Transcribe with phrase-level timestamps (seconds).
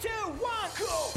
[0.00, 0.08] Two,
[0.40, 1.12] one, cool.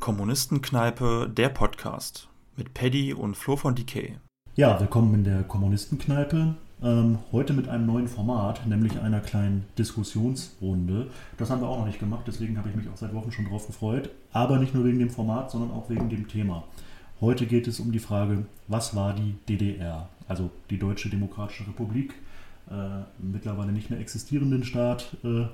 [0.00, 4.18] Kommunistenkneipe, der Podcast mit Paddy und Flo von Decay.
[4.54, 6.56] Ja, willkommen in der Kommunistenkneipe.
[6.82, 11.08] Ähm, heute mit einem neuen Format, nämlich einer kleinen Diskussionsrunde.
[11.36, 13.44] Das haben wir auch noch nicht gemacht, deswegen habe ich mich auch seit Wochen schon
[13.44, 14.08] drauf gefreut.
[14.32, 16.64] Aber nicht nur wegen dem Format, sondern auch wegen dem Thema.
[17.20, 22.14] Heute geht es um die Frage, was war die DDR, also die Deutsche Demokratische Republik,
[22.70, 25.44] äh, mittlerweile nicht mehr existierenden Staat, äh,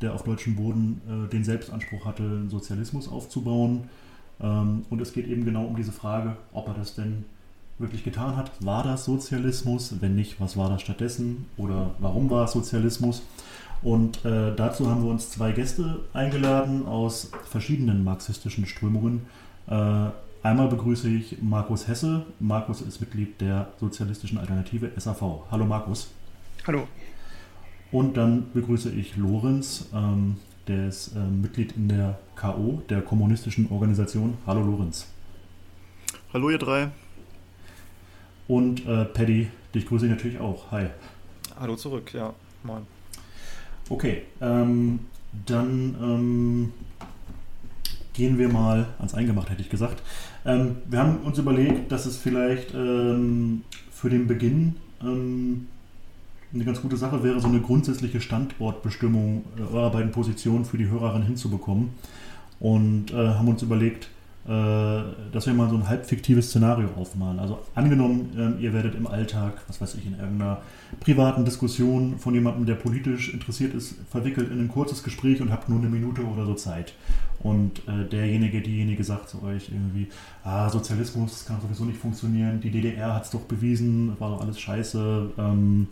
[0.00, 3.90] der auf deutschem Boden äh, den Selbstanspruch hatte, einen Sozialismus aufzubauen.
[4.40, 7.26] Ähm, und es geht eben genau um diese Frage, ob er das denn
[7.80, 8.52] wirklich getan hat.
[8.60, 9.94] War das Sozialismus?
[10.00, 11.46] Wenn nicht, was war das stattdessen?
[11.56, 13.22] Oder warum war es Sozialismus?
[13.82, 19.22] Und äh, dazu haben wir uns zwei Gäste eingeladen aus verschiedenen marxistischen Strömungen.
[19.66, 20.10] Äh,
[20.42, 22.26] einmal begrüße ich Markus Hesse.
[22.38, 25.46] Markus ist Mitglied der Sozialistischen Alternative SAV.
[25.50, 26.10] Hallo Markus.
[26.66, 26.86] Hallo.
[27.90, 30.36] Und dann begrüße ich Lorenz, ähm,
[30.68, 34.36] der ist äh, Mitglied in der KO, der kommunistischen Organisation.
[34.46, 35.08] Hallo Lorenz.
[36.32, 36.90] Hallo ihr drei.
[38.50, 40.72] Und äh, Paddy, dich grüße ich natürlich auch.
[40.72, 40.86] Hi.
[41.60, 42.34] Hallo zurück, ja.
[42.64, 42.82] Moin.
[43.88, 44.98] Okay, ähm,
[45.46, 46.72] dann ähm,
[48.12, 50.02] gehen wir mal ans Eingemacht, hätte ich gesagt.
[50.44, 53.62] Ähm, wir haben uns überlegt, dass es vielleicht ähm,
[53.92, 55.68] für den Beginn ähm,
[56.52, 60.88] eine ganz gute Sache wäre, so eine grundsätzliche Standortbestimmung äh, eurer beiden Positionen für die
[60.88, 61.90] Hörerin hinzubekommen.
[62.58, 64.08] Und äh, haben uns überlegt,
[64.50, 67.38] dass wir mal so ein halb fiktives Szenario aufmalen.
[67.38, 70.60] Also angenommen, ähm, ihr werdet im Alltag, was weiß ich, in irgendeiner
[70.98, 75.68] privaten Diskussion von jemandem, der politisch interessiert ist, verwickelt in ein kurzes Gespräch und habt
[75.68, 76.94] nur eine Minute oder so Zeit.
[77.42, 80.08] Und äh, derjenige, diejenige sagt zu euch irgendwie,
[80.42, 84.60] ah, Sozialismus kann sowieso nicht funktionieren, die DDR hat es doch bewiesen, war doch alles
[84.60, 85.86] scheiße, ähm,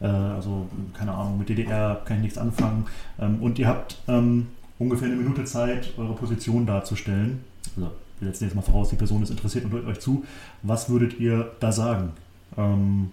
[0.00, 2.86] äh, also keine Ahnung, mit DDR kann ich nichts anfangen.
[3.18, 8.44] Ähm, und ihr habt ähm, ungefähr eine Minute Zeit, eure Position darzustellen also wir setzen
[8.44, 10.24] jetzt mal voraus, die Person ist interessiert und hört euch zu.
[10.62, 12.12] Was würdet ihr da sagen?
[12.56, 13.10] Ähm,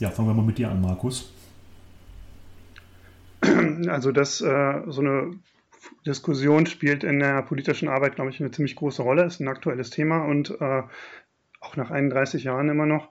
[0.00, 1.32] ja, fangen wir mal mit dir an, Markus.
[3.88, 5.32] Also, dass äh, so eine
[6.06, 9.90] Diskussion spielt in der politischen Arbeit, glaube ich, eine ziemlich große Rolle, ist ein aktuelles
[9.90, 10.82] Thema und äh,
[11.60, 13.10] auch nach 31 Jahren immer noch.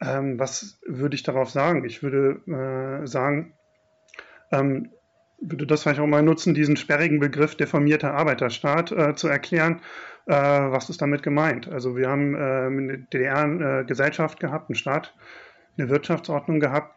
[0.00, 1.84] Ähm, was würde ich darauf sagen?
[1.84, 3.52] Ich würde äh, sagen,
[4.50, 4.90] ähm,
[5.40, 9.80] würde das vielleicht auch mal nutzen, diesen sperrigen Begriff deformierter Arbeiterstaat äh, zu erklären
[10.26, 11.68] äh, was ist damit gemeint?
[11.68, 15.14] Also wir haben äh, eine DDR-Gesellschaft äh, gehabt, einen Staat,
[15.76, 16.94] eine Wirtschaftsordnung gehabt,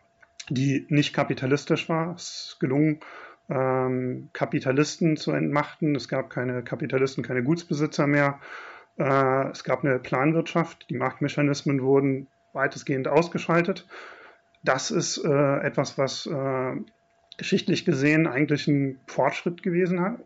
[0.50, 2.16] die nicht kapitalistisch war.
[2.16, 3.00] Es ist gelungen,
[3.50, 5.96] ähm, Kapitalisten zu entmachten.
[5.96, 8.40] Es gab keine Kapitalisten, keine Gutsbesitzer mehr.
[8.98, 10.90] Äh, es gab eine Planwirtschaft.
[10.90, 13.88] Die Marktmechanismen wurden weitestgehend ausgeschaltet.
[14.64, 16.76] Das ist äh, etwas, was äh,
[17.38, 20.20] geschichtlich gesehen eigentlich einen Fortschritt gewesen hat,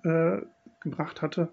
[0.82, 1.48] gebracht hatte.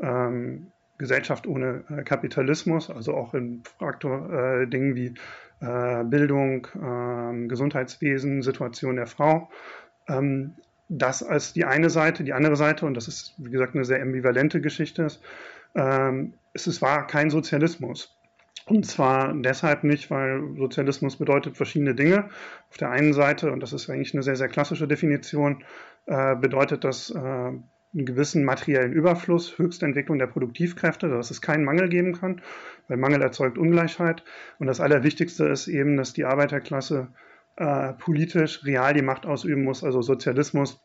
[0.00, 0.70] Ähm,
[1.04, 5.14] Gesellschaft ohne äh, Kapitalismus, also auch in Faktor äh, Dingen wie
[5.60, 9.50] äh, Bildung, ähm, Gesundheitswesen, Situation der Frau.
[10.08, 10.54] Ähm,
[10.88, 14.00] das als die eine Seite, die andere Seite, und das ist, wie gesagt, eine sehr
[14.00, 15.22] ambivalente Geschichte, ist,
[15.74, 18.16] ähm, es, es war kein Sozialismus.
[18.66, 22.30] Und zwar deshalb nicht, weil Sozialismus bedeutet verschiedene Dinge.
[22.70, 25.64] Auf der einen Seite, und das ist eigentlich eine sehr, sehr klassische Definition,
[26.06, 27.52] äh, bedeutet das äh,
[27.94, 32.42] einen gewissen materiellen Überfluss, Höchstentwicklung der Produktivkräfte, dass es keinen Mangel geben kann,
[32.88, 34.24] weil Mangel erzeugt Ungleichheit.
[34.58, 37.08] Und das Allerwichtigste ist eben, dass die Arbeiterklasse
[37.56, 40.80] äh, politisch real die Macht ausüben muss, also Sozialismus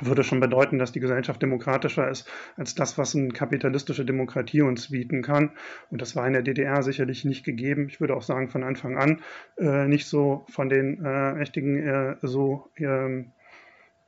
[0.00, 4.90] würde schon bedeuten, dass die Gesellschaft demokratischer ist als das, was eine kapitalistische Demokratie uns
[4.90, 5.50] bieten kann.
[5.90, 7.88] Und das war in der DDR sicherlich nicht gegeben.
[7.88, 9.20] Ich würde auch sagen, von Anfang an
[9.58, 13.32] äh, nicht so von den äh, Mächtigen äh, so ähm,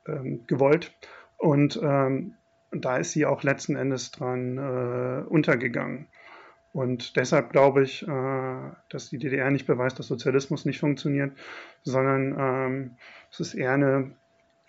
[0.07, 0.93] ähm, gewollt.
[1.37, 2.35] Und ähm,
[2.73, 6.07] und da ist sie auch letzten Endes dran äh, untergegangen.
[6.73, 11.37] Und deshalb glaube ich, äh, dass die DDR nicht beweist, dass Sozialismus nicht funktioniert,
[11.83, 12.97] sondern ähm,
[13.31, 14.11] es ist eher eine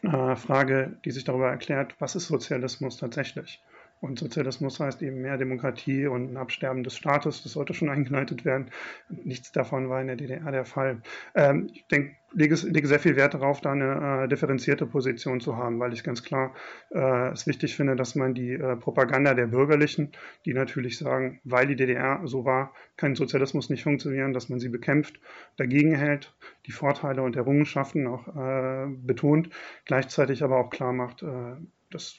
[0.02, 3.62] äh, Frage, die sich darüber erklärt, was ist Sozialismus tatsächlich?
[4.04, 7.42] Und Sozialismus heißt eben mehr Demokratie und ein Absterben des Staates.
[7.42, 8.66] Das sollte schon eingeleitet werden.
[9.08, 11.00] Nichts davon war in der DDR der Fall.
[11.34, 15.56] Ähm, ich denke, lege, lege sehr viel Wert darauf, da eine äh, differenzierte Position zu
[15.56, 16.54] haben, weil ich ganz klar
[16.90, 20.12] äh, es wichtig finde, dass man die äh, Propaganda der Bürgerlichen,
[20.44, 24.68] die natürlich sagen, weil die DDR so war, kann Sozialismus nicht funktionieren, dass man sie
[24.68, 25.18] bekämpft,
[25.56, 26.34] dagegen hält,
[26.66, 29.48] die Vorteile und Errungenschaften auch äh, betont,
[29.86, 31.56] gleichzeitig aber auch klar macht, äh,
[31.90, 32.18] dass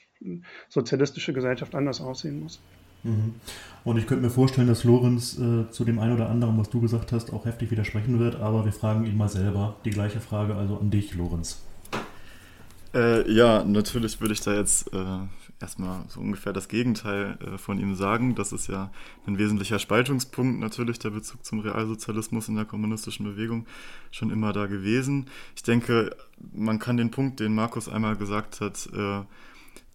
[0.70, 2.60] sozialistische Gesellschaft anders aussehen muss.
[3.04, 3.36] Mhm.
[3.84, 6.82] Und ich könnte mir vorstellen, dass Lorenz äh, zu dem einen oder anderen, was du
[6.82, 9.76] gesagt hast, auch heftig widersprechen wird, aber wir fragen ihn mal selber.
[9.86, 11.62] Die gleiche Frage also an dich, Lorenz.
[12.96, 15.20] Äh, ja, natürlich würde ich da jetzt äh,
[15.60, 18.36] erstmal so ungefähr das Gegenteil äh, von ihm sagen.
[18.36, 18.92] Das ist ja
[19.28, 23.68] ein wesentlicher Spaltungspunkt, natürlich der Bezug zum Realsozialismus in der kommunistischen Bewegung
[24.12, 25.28] schon immer da gewesen.
[25.56, 26.16] Ich denke,
[26.54, 29.22] man kann den Punkt, den Markus einmal gesagt hat, äh,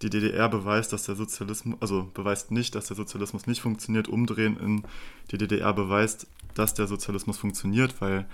[0.02, 4.56] die DDR beweist, dass der Sozialismus, also beweist nicht, dass der Sozialismus nicht funktioniert, umdrehen
[4.56, 4.82] in
[5.31, 8.26] die DDR beweist, dass der Sozialismus funktioniert, weil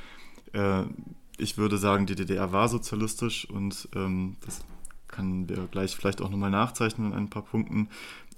[0.53, 0.85] äh,
[1.39, 4.65] ich würde sagen, die DDR war sozialistisch und ähm, das
[5.17, 7.89] können wir gleich vielleicht auch nochmal nachzeichnen in ein paar Punkten.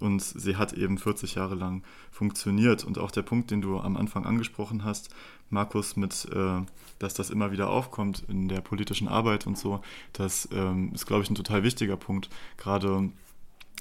[0.01, 1.83] Und sie hat eben 40 Jahre lang
[2.13, 2.85] funktioniert.
[2.85, 5.11] Und auch der Punkt, den du am Anfang angesprochen hast,
[5.51, 6.61] Markus, mit, äh,
[6.99, 9.81] dass das immer wieder aufkommt in der politischen Arbeit und so,
[10.13, 12.29] das ähm, ist, glaube ich, ein total wichtiger Punkt.
[12.59, 13.11] Gerade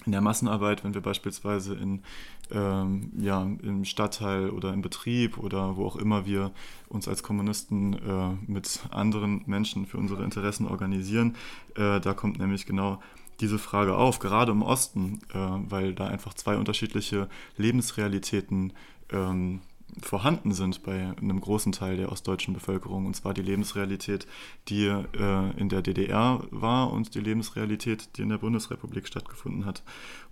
[0.05, 2.03] in der Massenarbeit, wenn wir beispielsweise in,
[2.51, 6.51] ähm, ja, im Stadtteil oder im Betrieb oder wo auch immer wir
[6.87, 11.35] uns als Kommunisten äh, mit anderen Menschen für unsere Interessen organisieren,
[11.75, 12.99] äh, da kommt nämlich genau
[13.39, 18.73] diese Frage auf, gerade im Osten, äh, weil da einfach zwei unterschiedliche Lebensrealitäten
[19.11, 19.61] ähm,
[20.01, 24.27] vorhanden sind bei einem großen Teil der ostdeutschen Bevölkerung, und zwar die Lebensrealität,
[24.67, 29.83] die äh, in der DDR war und die Lebensrealität, die in der Bundesrepublik stattgefunden hat.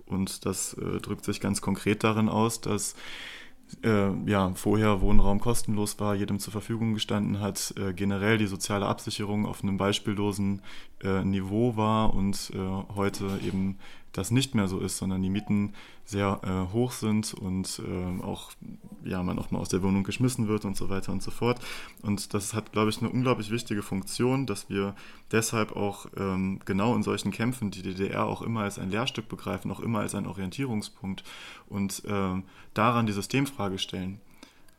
[0.06, 2.96] Und das äh, drückt sich ganz konkret darin aus, dass
[3.84, 8.86] äh, ja, vorher Wohnraum kostenlos war, jedem zur Verfügung gestanden hat, äh, generell die soziale
[8.86, 10.62] Absicherung auf einem beispiellosen
[11.04, 13.78] äh, Niveau war und äh, heute eben
[14.18, 15.74] das nicht mehr so ist, sondern die Mieten
[16.06, 18.52] sehr äh, hoch sind und äh, auch
[19.04, 21.60] ja, man auch mal aus der Wohnung geschmissen wird und so weiter und so fort.
[22.02, 24.96] Und das hat, glaube ich, eine unglaublich wichtige Funktion, dass wir
[25.32, 29.70] deshalb auch ähm, genau in solchen Kämpfen die DDR auch immer als ein Lehrstück begreifen,
[29.72, 31.24] auch immer als einen Orientierungspunkt
[31.68, 32.42] und äh,
[32.74, 34.22] daran die Systemfrage stellen.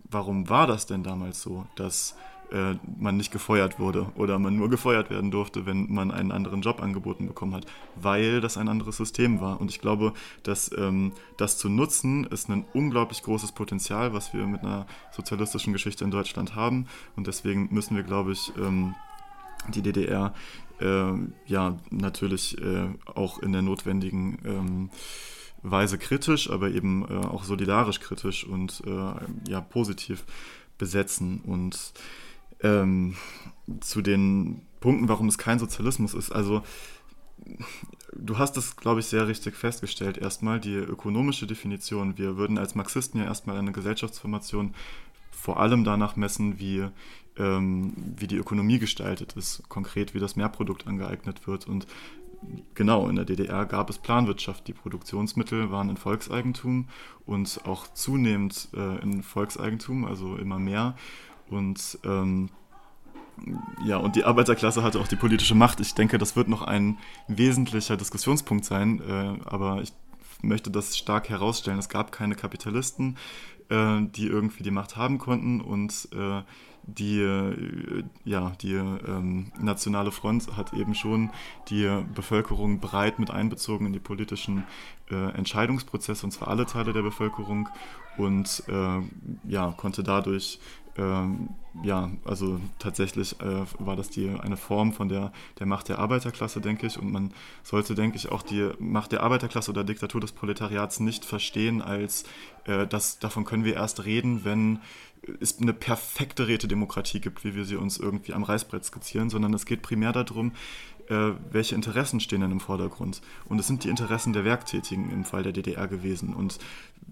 [0.08, 2.16] Warum war das denn damals so, dass
[2.52, 6.62] äh, man nicht gefeuert wurde oder man nur gefeuert werden durfte, wenn man einen anderen
[6.62, 7.66] Job angeboten bekommen hat,
[7.96, 9.60] weil das ein anderes System war.
[9.60, 10.12] Und ich glaube,
[10.42, 15.72] dass ähm, das zu nutzen ist ein unglaublich großes Potenzial, was wir mit einer sozialistischen
[15.72, 16.86] Geschichte in Deutschland haben.
[17.16, 18.94] Und deswegen müssen wir, glaube ich, ähm,
[19.68, 20.32] die DDR
[20.80, 21.12] äh,
[21.46, 24.90] ja natürlich äh, auch in der notwendigen ähm,
[25.62, 30.24] Weise kritisch, aber eben äh, auch solidarisch kritisch und äh, ja positiv
[30.78, 31.92] besetzen und
[32.62, 33.16] ähm,
[33.80, 36.30] zu den Punkten, warum es kein Sozialismus ist.
[36.30, 36.62] Also
[38.14, 40.18] du hast das, glaube ich, sehr richtig festgestellt.
[40.18, 42.18] Erstmal die ökonomische Definition.
[42.18, 44.74] Wir würden als Marxisten ja erstmal eine Gesellschaftsformation
[45.30, 46.88] vor allem danach messen, wie,
[47.36, 51.68] ähm, wie die Ökonomie gestaltet ist, konkret wie das Mehrprodukt angeeignet wird.
[51.68, 51.86] Und
[52.74, 54.66] genau, in der DDR gab es Planwirtschaft.
[54.66, 56.88] Die Produktionsmittel waren in Volkseigentum
[57.26, 60.96] und auch zunehmend äh, in Volkseigentum, also immer mehr.
[61.48, 62.50] Und ähm,
[63.84, 65.80] ja, und die Arbeiterklasse hatte auch die politische Macht.
[65.80, 66.98] Ich denke, das wird noch ein
[67.28, 69.92] wesentlicher Diskussionspunkt sein, äh, aber ich
[70.42, 71.78] möchte das stark herausstellen.
[71.78, 73.16] Es gab keine Kapitalisten,
[73.68, 76.42] äh, die irgendwie die Macht haben konnten und äh,
[76.86, 81.30] die, äh, ja, die ähm, Nationale Front hat eben schon
[81.68, 84.64] die Bevölkerung breit mit einbezogen in die politischen
[85.10, 87.68] äh, Entscheidungsprozesse, und zwar alle Teile der Bevölkerung,
[88.16, 89.00] und äh,
[89.48, 90.58] ja, konnte dadurch
[90.98, 91.50] ähm,
[91.82, 96.60] ja, also tatsächlich äh, war das die, eine Form von der, der Macht der Arbeiterklasse,
[96.60, 96.98] denke ich.
[96.98, 97.32] Und man
[97.62, 102.24] sollte, denke ich, auch die Macht der Arbeiterklasse oder Diktatur des Proletariats nicht verstehen als,
[102.64, 104.80] äh, dass davon können wir erst reden, wenn
[105.40, 109.66] es eine perfekte Rätedemokratie gibt, wie wir sie uns irgendwie am Reißbrett skizzieren, sondern es
[109.66, 110.52] geht primär darum,
[111.08, 113.22] äh, welche Interessen stehen denn im Vordergrund.
[113.46, 116.34] Und es sind die Interessen der Werktätigen im Fall der DDR gewesen.
[116.34, 116.58] Und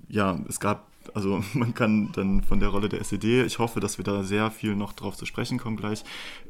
[0.08, 3.98] ja, es gab also man kann dann von der Rolle der SED, ich hoffe, dass
[3.98, 6.04] wir da sehr viel noch drauf zu sprechen kommen gleich,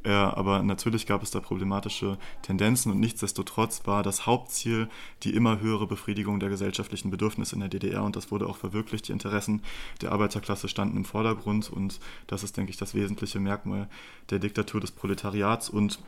[0.04, 4.88] äh, aber natürlich gab es da problematische Tendenzen und nichtsdestotrotz war das Hauptziel
[5.22, 9.08] die immer höhere Befriedigung der gesellschaftlichen Bedürfnisse in der DDR und das wurde auch verwirklicht.
[9.08, 9.62] Die Interessen
[10.02, 13.88] der Arbeiterklasse standen im Vordergrund und das ist, denke ich, das wesentliche Merkmal
[14.30, 15.98] der Diktatur des Proletariats und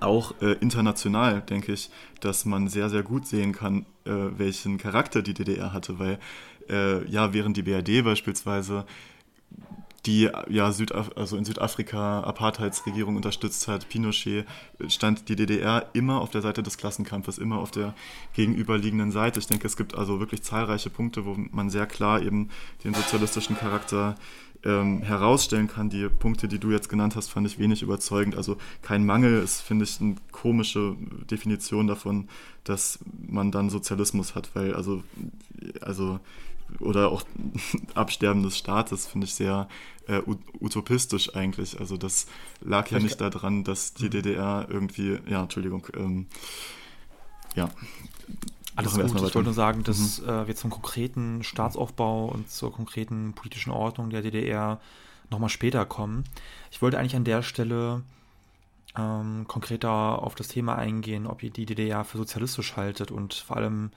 [0.00, 1.90] auch äh, international denke ich,
[2.20, 6.18] dass man sehr, sehr gut sehen kann, äh, welchen Charakter die DDR hatte, weil
[6.68, 8.84] äh, ja, während die BRD beispielsweise
[10.06, 14.46] die ja Südaf also in Südafrika Apartheidsregierung unterstützt hat, Pinochet,
[14.88, 17.94] stand die DDR immer auf der Seite des Klassenkampfes, immer auf der
[18.34, 19.40] gegenüberliegenden Seite.
[19.40, 22.48] Ich denke, es gibt also wirklich zahlreiche Punkte, wo man sehr klar eben
[22.84, 24.14] den sozialistischen Charakter
[24.64, 25.90] ähm, herausstellen kann.
[25.90, 28.36] Die Punkte, die du jetzt genannt hast, fand ich wenig überzeugend.
[28.36, 30.96] Also kein Mangel ist, finde ich, eine komische
[31.30, 32.28] Definition davon,
[32.64, 35.02] dass man dann Sozialismus hat, weil also,
[35.80, 36.20] also
[36.80, 37.22] oder auch
[37.94, 39.68] Absterben des Staates finde ich sehr
[40.06, 40.22] äh,
[40.60, 41.78] utopistisch eigentlich.
[41.80, 42.26] Also das
[42.60, 44.10] lag ja nicht daran, dass die mhm.
[44.10, 46.26] DDR irgendwie, ja, Entschuldigung, ähm,
[47.54, 47.70] ja.
[48.78, 49.06] Alles gut.
[49.06, 50.28] Ich wollte nur sagen, dass mhm.
[50.28, 54.80] äh, wir zum konkreten Staatsaufbau und zur konkreten politischen Ordnung der DDR
[55.30, 56.24] nochmal später kommen.
[56.70, 58.02] Ich wollte eigentlich an der Stelle
[58.96, 63.56] ähm, konkreter auf das Thema eingehen, ob ihr die DDR für sozialistisch haltet und vor
[63.56, 63.90] allem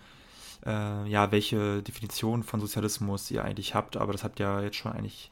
[0.66, 3.98] äh, ja, welche Definition von Sozialismus ihr eigentlich habt.
[3.98, 5.32] Aber das habt ihr ja jetzt schon eigentlich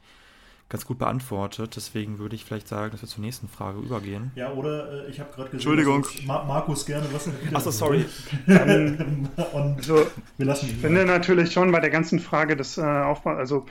[0.69, 1.75] ganz gut beantwortet.
[1.75, 4.31] Deswegen würde ich vielleicht sagen, dass wir zur nächsten Frage übergehen.
[4.35, 6.05] Ja, oder äh, ich habe gerade gesehen, Entschuldigung.
[6.25, 8.05] Ma Markus gerne was Achso, sorry.
[8.47, 10.05] Und so,
[10.37, 13.65] wir lassen ich finde natürlich schon bei der ganzen Frage des äh, Aufbaus, also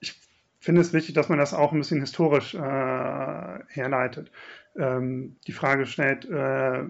[0.00, 0.14] ich
[0.58, 4.32] finde es wichtig, dass man das auch ein bisschen historisch äh, herleitet.
[4.76, 6.84] Ähm, die Frage stellt, äh,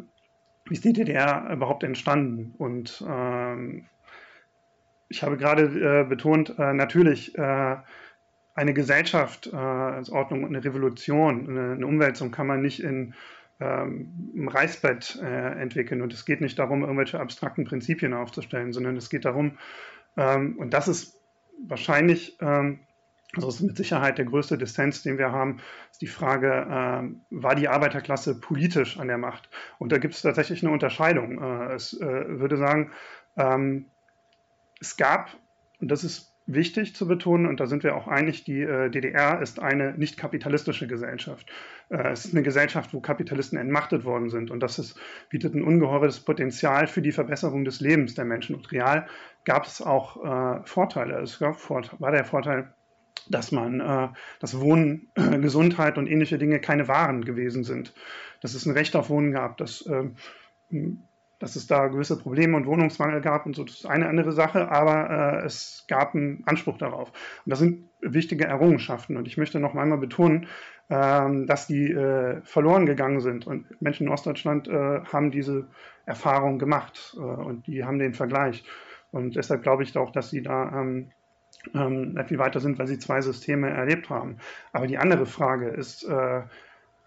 [0.67, 2.55] wie ist die DDR überhaupt entstanden?
[2.57, 3.85] Und ähm,
[5.09, 7.77] ich habe gerade äh, betont, äh, natürlich äh,
[8.55, 13.15] eine Gesellschaft, äh, als Ordnung, eine Revolution, eine, eine Umwälzung kann man nicht in
[13.61, 16.03] ähm, Reißbett äh, entwickeln.
[16.03, 19.59] Und es geht nicht darum, irgendwelche abstrakten Prinzipien aufzustellen, sondern es geht darum,
[20.17, 21.21] ähm, und das ist
[21.67, 22.81] wahrscheinlich, ähm,
[23.35, 27.57] also ist mit Sicherheit der größte Dissens, den wir haben, ist die Frage, ähm, war
[27.57, 29.49] die Arbeiterklasse politisch an der Macht?
[29.79, 31.43] Und da gibt es tatsächlich eine Unterscheidung.
[31.43, 32.93] Äh, es äh, würde sagen,
[33.37, 33.87] ähm,
[34.81, 35.31] es gab,
[35.81, 39.41] und das ist wichtig zu betonen, und da sind wir auch einig, die äh, DDR
[39.41, 41.51] ist eine nicht kapitalistische Gesellschaft.
[41.89, 44.51] Äh, es ist eine Gesellschaft, wo Kapitalisten entmachtet worden sind.
[44.51, 44.99] Und das ist,
[45.31, 48.55] bietet ein ungeheures Potenzial für die Verbesserung des Lebens der Menschen.
[48.55, 49.07] Und real
[49.45, 51.21] gab es auch äh, Vorteile.
[51.21, 52.75] Es gab, war der Vorteil,
[53.29, 54.09] dass man, äh,
[54.41, 57.95] das Wohnen, Gesundheit und ähnliche Dinge keine Waren gewesen sind.
[58.43, 60.17] Dass es ein Recht auf Wohnen gab, dass ähm,
[61.45, 64.71] dass es da gewisse Probleme und Wohnungsmangel gab und so, das ist eine andere Sache,
[64.71, 67.11] aber äh, es gab einen Anspruch darauf.
[67.11, 69.19] Und das sind wichtige Errungenschaften.
[69.19, 70.47] Und ich möchte noch einmal betonen,
[70.89, 73.47] ähm, dass die äh, verloren gegangen sind.
[73.47, 75.69] Und Menschen in Ostdeutschland äh, haben diese
[76.07, 78.65] Erfahrung gemacht äh, und die haben den Vergleich.
[79.11, 81.11] Und deshalb glaube ich auch, dass sie da ähm,
[81.75, 84.39] ähm, viel weiter sind, weil sie zwei Systeme erlebt haben.
[84.73, 86.41] Aber die andere Frage ist, äh,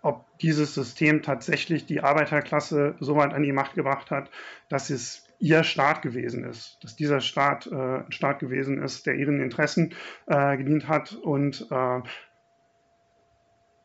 [0.08, 4.32] ob dieses System tatsächlich die Arbeiterklasse so weit an die Macht gebracht hat,
[4.70, 9.16] dass es ihr Staat gewesen ist, dass dieser Staat äh, ein Staat gewesen ist, der
[9.16, 9.94] ihren Interessen
[10.28, 12.00] äh, gedient hat und äh,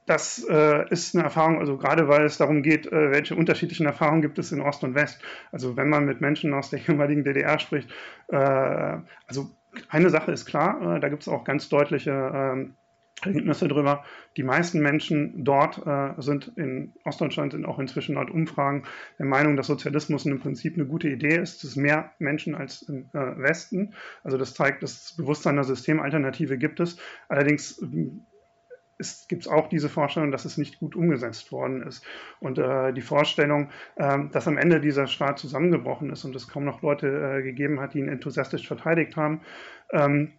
[0.07, 4.23] das äh, ist eine Erfahrung, also gerade weil es darum geht, äh, welche unterschiedlichen Erfahrungen
[4.23, 5.21] gibt es in Ost und West.
[5.51, 7.91] Also wenn man mit Menschen aus der ehemaligen DDR spricht,
[8.29, 8.37] äh,
[9.27, 9.51] also
[9.89, 12.75] eine Sache ist klar, da gibt es auch ganz deutliche ähm,
[13.25, 14.05] Ergebnisse darüber.
[14.37, 18.85] Die meisten Menschen dort äh, sind in Ostdeutschland, sind auch inzwischen laut Umfragen
[19.19, 21.59] der Meinung, dass Sozialismus im Prinzip eine gute Idee ist.
[21.59, 23.95] Es ist mehr Menschen als im äh, Westen.
[24.25, 26.97] Also das zeigt, dass das Bewusstsein der Systemalternative gibt es.
[27.29, 27.81] Allerdings
[29.29, 32.05] gibt es auch diese Vorstellung, dass es nicht gut umgesetzt worden ist.
[32.41, 36.65] Und äh, die Vorstellung, äh, dass am Ende dieser Staat zusammengebrochen ist und es kaum
[36.65, 39.41] noch Leute äh, gegeben hat, die ihn enthusiastisch verteidigt haben,
[39.93, 40.33] ähm,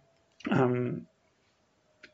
[0.50, 1.06] ähm,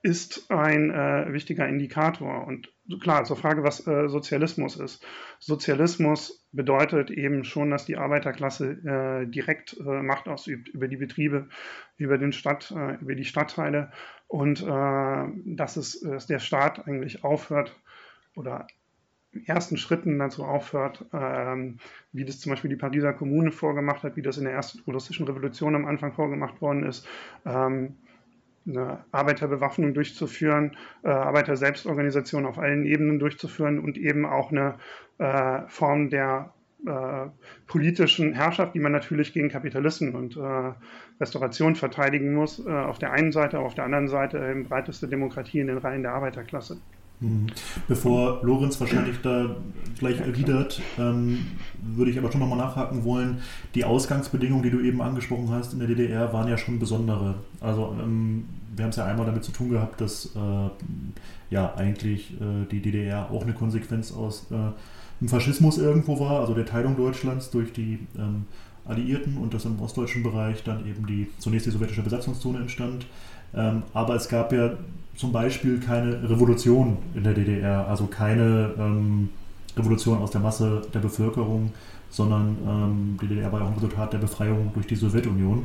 [0.03, 2.47] ist ein äh, wichtiger Indikator.
[2.47, 5.05] Und klar, zur Frage, was äh, Sozialismus ist.
[5.39, 11.49] Sozialismus bedeutet eben schon, dass die Arbeiterklasse äh, direkt äh, Macht ausübt über die Betriebe,
[11.97, 13.93] über, den Stadt, äh, über die Stadtteile
[14.27, 15.25] und äh,
[15.57, 17.79] dass, es, dass der Staat eigentlich aufhört
[18.35, 18.67] oder
[19.47, 21.79] ersten Schritten dazu aufhört, ähm,
[22.13, 25.27] wie das zum Beispiel die Pariser Kommune vorgemacht hat, wie das in der ersten russischen
[25.27, 27.07] Revolution am Anfang vorgemacht worden ist.
[27.45, 27.97] Ähm,
[28.71, 34.77] eine Arbeiterbewaffnung durchzuführen, äh, Arbeiter-Selbstorganisation auf allen Ebenen durchzuführen und eben auch eine
[35.19, 36.53] äh, Form der
[36.87, 37.29] äh,
[37.67, 40.73] politischen Herrschaft, die man natürlich gegen Kapitalisten und äh,
[41.21, 45.61] Restauration verteidigen muss, äh, auf der einen Seite, auf der anderen Seite eben breiteste Demokratie
[45.61, 46.79] in den Reihen der Arbeiterklasse.
[47.21, 47.49] Mhm.
[47.87, 49.57] Bevor Lorenz wahrscheinlich da
[49.99, 51.47] gleich erwidert, ähm,
[51.83, 53.43] würde ich aber schon nochmal nachhaken wollen.
[53.75, 57.35] Die Ausgangsbedingungen, die du eben angesprochen hast in der DDR, waren ja schon besondere.
[57.61, 60.71] Also ähm, wir haben es ja einmal damit zu tun gehabt, dass äh,
[61.51, 64.57] ja eigentlich äh, die DDR auch eine Konsequenz aus äh,
[65.21, 68.47] dem Faschismus irgendwo war, also der Teilung Deutschlands durch die ähm,
[68.87, 73.07] Alliierten und dass im ostdeutschen Bereich dann eben die zunächst die sowjetische Besatzungszone entstand.
[73.55, 74.73] Ähm, aber es gab ja
[75.17, 79.29] zum Beispiel keine Revolution in der DDR, also keine ähm,
[79.77, 81.73] Revolution aus der Masse der Bevölkerung,
[82.09, 85.65] sondern ähm, die DDR war ja auch ein Resultat der Befreiung durch die Sowjetunion.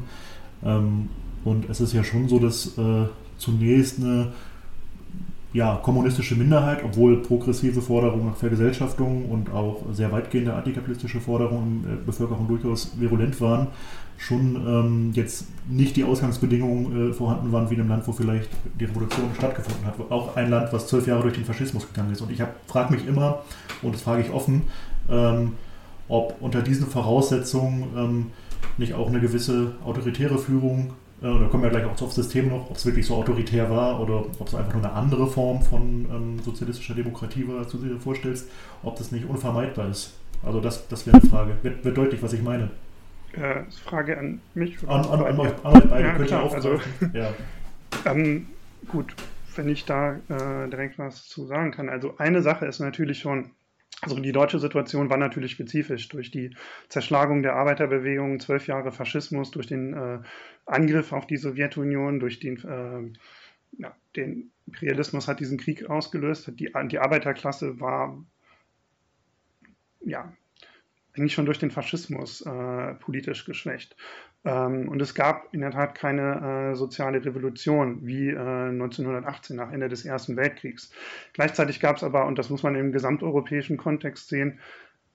[0.63, 1.09] Ähm,
[1.45, 3.05] und es ist ja schon so, dass äh,
[3.37, 4.33] zunächst eine
[5.53, 11.89] ja, kommunistische Minderheit, obwohl progressive Forderungen nach Vergesellschaftung und auch sehr weitgehende antikapitalistische Forderungen in
[11.89, 13.67] der Bevölkerung durchaus virulent waren,
[14.17, 18.49] schon ähm, jetzt nicht die Ausgangsbedingungen äh, vorhanden waren wie in einem Land, wo vielleicht
[18.79, 19.95] die Revolution stattgefunden hat.
[20.09, 22.21] Auch ein Land, was zwölf Jahre durch den Faschismus gegangen ist.
[22.21, 23.43] Und ich frage mich immer,
[23.81, 24.63] und das frage ich offen,
[25.09, 25.53] ähm,
[26.09, 28.25] ob unter diesen Voraussetzungen ähm,
[28.77, 30.91] nicht auch eine gewisse autoritäre Führung
[31.21, 33.99] äh, da kommen wir gleich auch aufs System noch, ob es wirklich so autoritär war
[33.99, 37.77] oder ob es einfach nur eine andere Form von ähm, sozialistischer Demokratie war, als du
[37.77, 38.49] dir vorstellst,
[38.83, 40.13] ob das nicht unvermeidbar ist.
[40.43, 41.57] Also das, das wäre eine Frage.
[41.61, 42.69] Wird, wird deutlich, was ich meine.
[43.33, 44.77] Äh, Frage an mich.
[44.87, 46.07] An, an, an, euch, an euch beide.
[46.07, 46.79] Ja, Könnt klar, also,
[47.13, 47.33] ja.
[48.05, 48.47] ähm,
[48.87, 49.13] gut,
[49.55, 51.89] wenn ich da äh, direkt was zu sagen kann.
[51.89, 53.51] Also eine Sache ist natürlich schon,
[54.05, 56.55] also die deutsche Situation war natürlich spezifisch durch die
[56.89, 60.19] Zerschlagung der Arbeiterbewegung, zwölf Jahre Faschismus, durch den äh,
[60.65, 66.51] Angriff auf die Sowjetunion, durch den, äh, ja, den Imperialismus hat diesen Krieg ausgelöst.
[66.59, 68.23] Die, die Arbeiterklasse war
[70.01, 70.31] ja
[71.15, 73.95] eigentlich schon durch den Faschismus äh, politisch geschwächt.
[74.45, 79.71] Ähm, und es gab in der Tat keine äh, soziale Revolution wie äh, 1918 nach
[79.71, 80.91] Ende des Ersten Weltkriegs.
[81.33, 84.59] Gleichzeitig gab es aber, und das muss man im gesamteuropäischen Kontext sehen,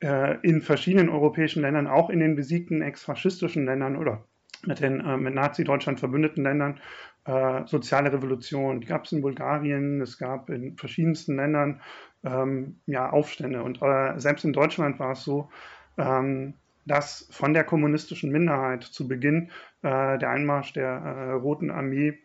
[0.01, 4.25] äh, in verschiedenen europäischen Ländern, auch in den besiegten ex-faschistischen Ländern oder
[4.67, 6.81] mit den äh, mit Nazi-Deutschland verbündeten Ländern,
[7.25, 8.81] äh, soziale Revolution.
[8.81, 11.81] Die gab es in Bulgarien, es gab in verschiedensten Ländern
[12.25, 13.63] ähm, ja, Aufstände.
[13.63, 15.51] Und äh, selbst in Deutschland war es so,
[15.97, 16.55] ähm,
[16.91, 19.51] dass von der kommunistischen Minderheit zu Beginn
[19.83, 22.19] äh, der Einmarsch der äh, Roten Armee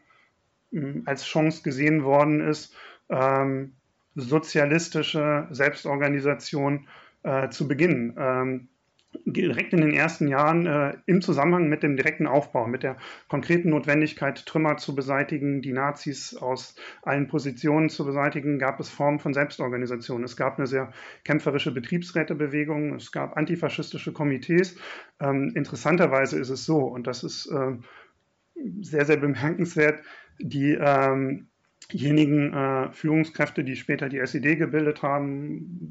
[0.72, 2.76] mh, als Chance gesehen worden ist,
[3.10, 3.74] ähm,
[4.16, 6.88] sozialistische Selbstorganisation
[7.22, 8.16] äh, zu beginnen.
[8.18, 8.68] Ähm,
[9.26, 13.70] direkt in den ersten Jahren äh, im Zusammenhang mit dem direkten Aufbau, mit der konkreten
[13.70, 19.34] Notwendigkeit, Trümmer zu beseitigen, die Nazis aus allen Positionen zu beseitigen, gab es Formen von
[19.34, 20.24] Selbstorganisation.
[20.24, 20.92] Es gab eine sehr
[21.24, 24.78] kämpferische Betriebsrätebewegung, es gab antifaschistische Komitees.
[25.20, 27.78] Ähm, interessanterweise ist es so, und das ist äh,
[28.82, 30.02] sehr, sehr bemerkenswert,
[30.40, 31.48] die ähm,
[31.92, 35.85] diejenigen äh, Führungskräfte, die später die SED gebildet haben,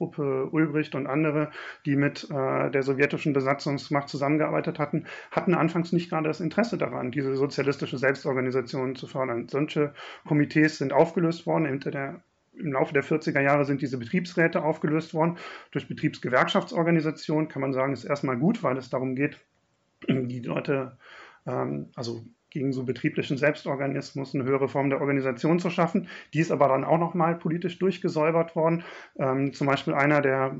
[0.00, 1.50] Gruppe Ulbricht und andere,
[1.84, 7.10] die mit äh, der sowjetischen Besatzungsmacht zusammengearbeitet hatten, hatten anfangs nicht gerade das Interesse daran,
[7.10, 9.48] diese sozialistische Selbstorganisation zu fördern.
[9.48, 9.92] Solche
[10.26, 11.80] Komitees sind aufgelöst worden.
[11.80, 12.22] Der,
[12.54, 15.36] Im Laufe der 40er Jahre sind diese Betriebsräte aufgelöst worden.
[15.70, 19.38] Durch Betriebsgewerkschaftsorganisation kann man sagen, ist erstmal gut, weil es darum geht,
[20.08, 20.96] die Leute,
[21.46, 26.08] ähm, also gegen so betrieblichen Selbstorganismus eine höhere Form der Organisation zu schaffen.
[26.34, 28.84] Die ist aber dann auch nochmal politisch durchgesäubert worden.
[29.18, 30.56] Ähm, zum Beispiel einer der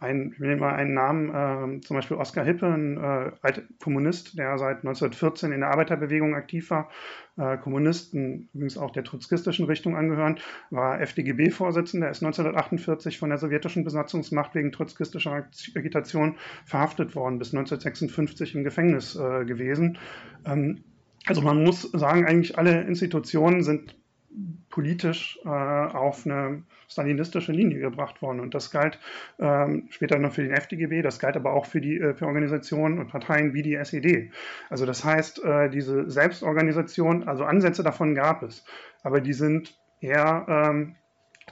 [0.00, 4.38] ein, ich nehme mal einen Namen, äh, zum Beispiel Oskar Hippe, ein äh, alter Kommunist,
[4.38, 6.88] der seit 1914 in der Arbeiterbewegung aktiv war,
[7.36, 10.38] äh, Kommunisten, übrigens auch der trotzkistischen Richtung angehören,
[10.70, 18.54] war FDGB-Vorsitzender, ist 1948 von der sowjetischen Besatzungsmacht wegen trotzkistischer Agitation verhaftet worden, bis 1956
[18.54, 19.98] im Gefängnis äh, gewesen.
[20.44, 20.84] Ähm,
[21.28, 23.94] also man muss sagen, eigentlich alle Institutionen sind
[24.70, 28.40] politisch äh, auf eine stalinistische Linie gebracht worden.
[28.40, 28.98] Und das galt
[29.38, 32.98] ähm, später noch für den FDGB, das galt aber auch für die äh, für Organisationen
[32.98, 34.30] und Parteien wie die SED.
[34.70, 38.64] Also das heißt, äh, diese Selbstorganisation, also Ansätze davon gab es,
[39.02, 40.96] aber die sind eher ähm,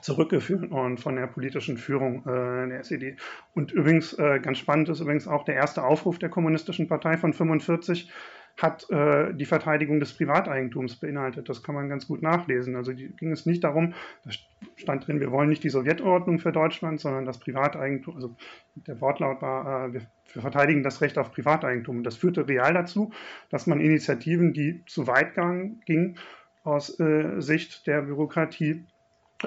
[0.01, 3.17] zurückgeführt worden von der politischen Führung äh, der SED.
[3.53, 7.33] Und übrigens, äh, ganz spannend ist übrigens auch der erste Aufruf der Kommunistischen Partei von
[7.33, 8.09] 45,
[8.57, 11.47] hat äh, die Verteidigung des Privateigentums beinhaltet.
[11.47, 12.75] Das kann man ganz gut nachlesen.
[12.75, 13.93] Also die, ging es nicht darum,
[14.25, 14.31] da
[14.75, 18.35] stand drin, wir wollen nicht die Sowjetordnung für Deutschland, sondern das Privateigentum, also
[18.75, 20.01] der Wortlaut war, äh, wir,
[20.33, 22.03] wir, verteidigen das Recht auf Privateigentum.
[22.03, 23.11] Das führte real dazu,
[23.49, 25.35] dass man Initiativen, die zu weit
[25.85, 26.17] gingen
[26.63, 28.85] aus äh, Sicht der Bürokratie,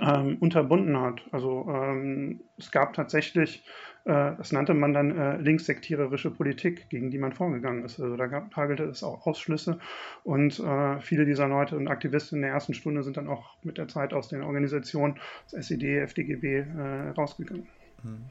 [0.01, 1.23] ähm, unterbunden hat.
[1.33, 3.64] Also ähm, es gab tatsächlich,
[4.04, 8.00] das nannte man dann äh, linkssektiererische Politik, gegen die man vorgegangen ist.
[8.00, 9.78] Also da gab, hagelte es auch Ausschlüsse
[10.24, 13.78] und äh, viele dieser Leute und Aktivisten in der ersten Stunde sind dann auch mit
[13.78, 15.16] der Zeit aus den Organisationen,
[15.50, 17.66] das SED, FDGB, äh, rausgegangen.
[18.02, 18.24] Hm.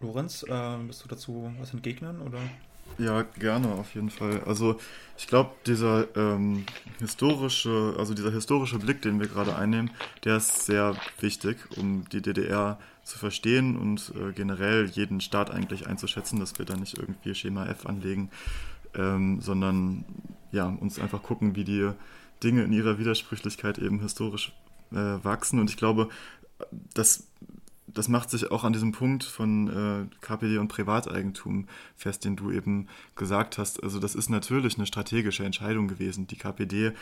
[0.00, 2.38] Lorenz, äh, bist du dazu was entgegnen oder?
[2.96, 4.40] Ja, gerne, auf jeden Fall.
[4.46, 4.78] Also
[5.16, 6.64] ich glaube, dieser ähm,
[6.98, 9.90] historische, also dieser historische Blick, den wir gerade einnehmen,
[10.24, 15.86] der ist sehr wichtig, um die DDR zu verstehen und äh, generell jeden Staat eigentlich
[15.86, 18.30] einzuschätzen, dass wir da nicht irgendwie Schema F anlegen,
[18.94, 20.04] ähm, sondern
[20.52, 21.90] ja, uns einfach gucken, wie die
[22.42, 24.52] Dinge in ihrer Widersprüchlichkeit eben historisch
[24.92, 25.58] äh, wachsen.
[25.58, 26.08] Und ich glaube,
[26.94, 27.26] das
[27.94, 32.50] das macht sich auch an diesem Punkt von äh, KPD und Privateigentum fest, den du
[32.50, 33.82] eben gesagt hast.
[33.82, 36.26] Also das ist natürlich eine strategische Entscheidung gewesen.
[36.26, 36.92] Die KPD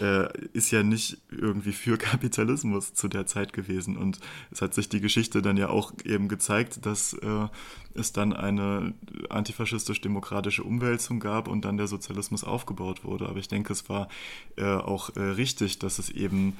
[0.00, 3.96] äh, ist ja nicht irgendwie für Kapitalismus zu der Zeit gewesen.
[3.96, 4.18] Und
[4.50, 7.48] es hat sich die Geschichte dann ja auch eben gezeigt, dass äh,
[7.94, 8.94] es dann eine
[9.28, 13.28] antifaschistisch-demokratische Umwälzung gab und dann der Sozialismus aufgebaut wurde.
[13.28, 14.08] Aber ich denke, es war
[14.56, 16.56] äh, auch äh, richtig, dass es eben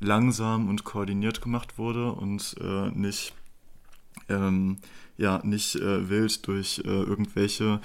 [0.00, 3.34] langsam und koordiniert gemacht wurde und äh, nicht,
[4.28, 4.78] ähm,
[5.16, 7.80] ja, nicht äh, wild durch äh, irgendwelche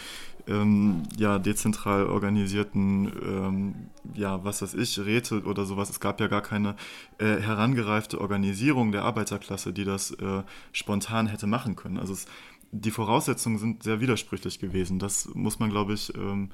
[0.48, 3.76] ähm, ja, dezentral organisierten, ähm,
[4.14, 5.90] ja, was weiß ich, Räte oder sowas.
[5.90, 6.76] Es gab ja gar keine
[7.18, 11.98] äh, herangereifte Organisierung der Arbeiterklasse, die das äh, spontan hätte machen können.
[11.98, 12.26] Also es,
[12.72, 15.00] die Voraussetzungen sind sehr widersprüchlich gewesen.
[15.00, 16.50] Das muss man, glaube ich, ähm,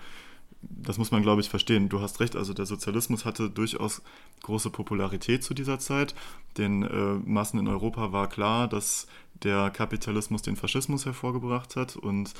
[0.62, 1.89] das muss man, glaube ich, verstehen.
[1.89, 4.02] Du hast recht, also der Sozialismus hatte durchaus
[4.43, 6.13] große Popularität zu dieser Zeit.
[6.58, 9.08] Den äh, Massen in Europa war klar, dass
[9.43, 12.34] der Kapitalismus den Faschismus hervorgebracht hat und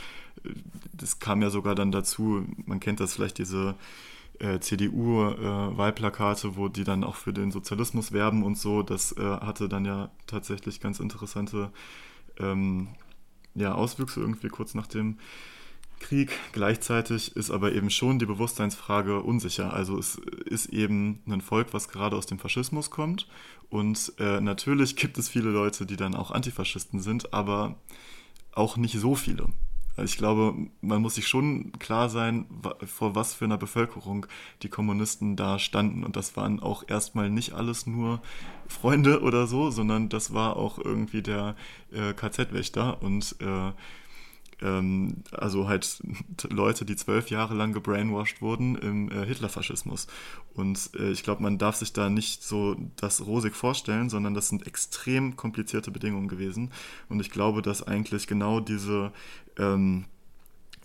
[0.44, 0.50] äh,
[0.92, 3.76] das kam ja sogar dann dazu, man kennt das vielleicht, diese
[4.40, 9.22] äh, CDU-Wahlplakate, äh, wo die dann auch für den Sozialismus werben und so, das äh,
[9.22, 11.72] hatte dann ja tatsächlich ganz interessante
[12.38, 12.90] ähm,
[13.56, 15.18] ja, Auswüchse irgendwie kurz nach dem
[16.00, 16.32] Krieg.
[16.52, 19.74] Gleichzeitig ist aber eben schon die Bewusstseinsfrage unsicher.
[19.74, 23.28] Also es ist eben ein Volk, was gerade aus dem Faschismus kommt.
[23.70, 27.76] Und äh, natürlich gibt es viele Leute, die dann auch Antifaschisten sind, aber
[28.54, 29.48] auch nicht so viele.
[30.04, 32.46] Ich glaube, man muss sich schon klar sein,
[32.86, 34.26] vor was für einer Bevölkerung
[34.64, 36.04] die Kommunisten da standen.
[36.04, 38.22] Und das waren auch erstmal nicht alles nur
[38.68, 41.56] Freunde oder so, sondern das war auch irgendwie der
[41.92, 43.72] äh, KZ-Wächter und äh,
[44.62, 46.02] ähm, also halt
[46.50, 50.08] Leute, die zwölf Jahre lang gebrainwashed wurden im äh, Hitlerfaschismus.
[50.54, 54.50] Und äh, ich glaube, man darf sich da nicht so das rosig vorstellen, sondern das
[54.50, 56.72] sind extrem komplizierte Bedingungen gewesen.
[57.08, 59.12] Und ich glaube, dass eigentlich genau diese
[59.58, 60.06] ähm,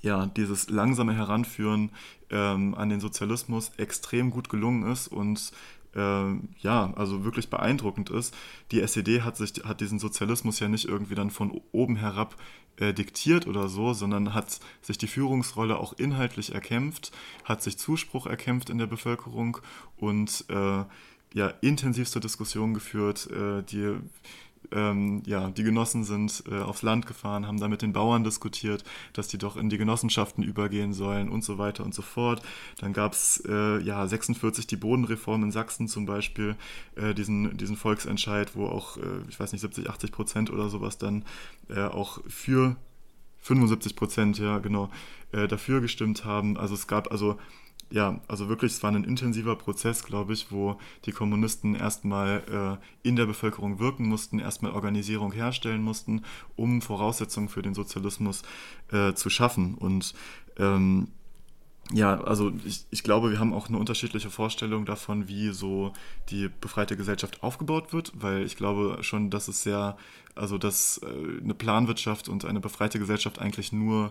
[0.04, 1.90] ja, dieses langsame Heranführen
[2.28, 5.50] ähm, an den Sozialismus extrem gut gelungen ist und
[5.98, 8.34] ja, also wirklich beeindruckend ist.
[8.72, 12.36] Die SED hat sich hat diesen Sozialismus ja nicht irgendwie dann von oben herab
[12.76, 17.12] äh, diktiert oder so, sondern hat sich die Führungsrolle auch inhaltlich erkämpft,
[17.44, 19.58] hat sich Zuspruch erkämpft in der Bevölkerung
[19.96, 20.84] und äh,
[21.34, 23.96] ja, intensivste Diskussionen geführt, äh, die
[24.74, 28.84] ähm, ja, die Genossen sind äh, aufs Land gefahren, haben da mit den Bauern diskutiert,
[29.12, 32.42] dass die doch in die Genossenschaften übergehen sollen und so weiter und so fort.
[32.80, 36.56] Dann gab es äh, ja 46 die Bodenreform in Sachsen zum Beispiel,
[36.96, 40.98] äh, diesen, diesen Volksentscheid, wo auch, äh, ich weiß nicht, 70, 80 Prozent oder sowas
[40.98, 41.24] dann
[41.68, 42.76] äh, auch für
[43.42, 44.90] 75 Prozent, ja genau,
[45.32, 46.56] äh, dafür gestimmt haben.
[46.56, 47.38] Also es gab also
[47.94, 53.08] ja, also wirklich, es war ein intensiver Prozess, glaube ich, wo die Kommunisten erstmal äh,
[53.08, 56.24] in der Bevölkerung wirken mussten, erstmal Organisierung herstellen mussten,
[56.56, 58.42] um Voraussetzungen für den Sozialismus
[58.90, 59.76] äh, zu schaffen.
[59.76, 60.12] Und
[60.58, 61.06] ähm,
[61.92, 65.92] ja, also ich, ich glaube, wir haben auch eine unterschiedliche Vorstellung davon, wie so
[66.30, 69.96] die befreite Gesellschaft aufgebaut wird, weil ich glaube schon, dass es sehr,
[70.34, 74.10] also dass äh, eine Planwirtschaft und eine befreite Gesellschaft eigentlich nur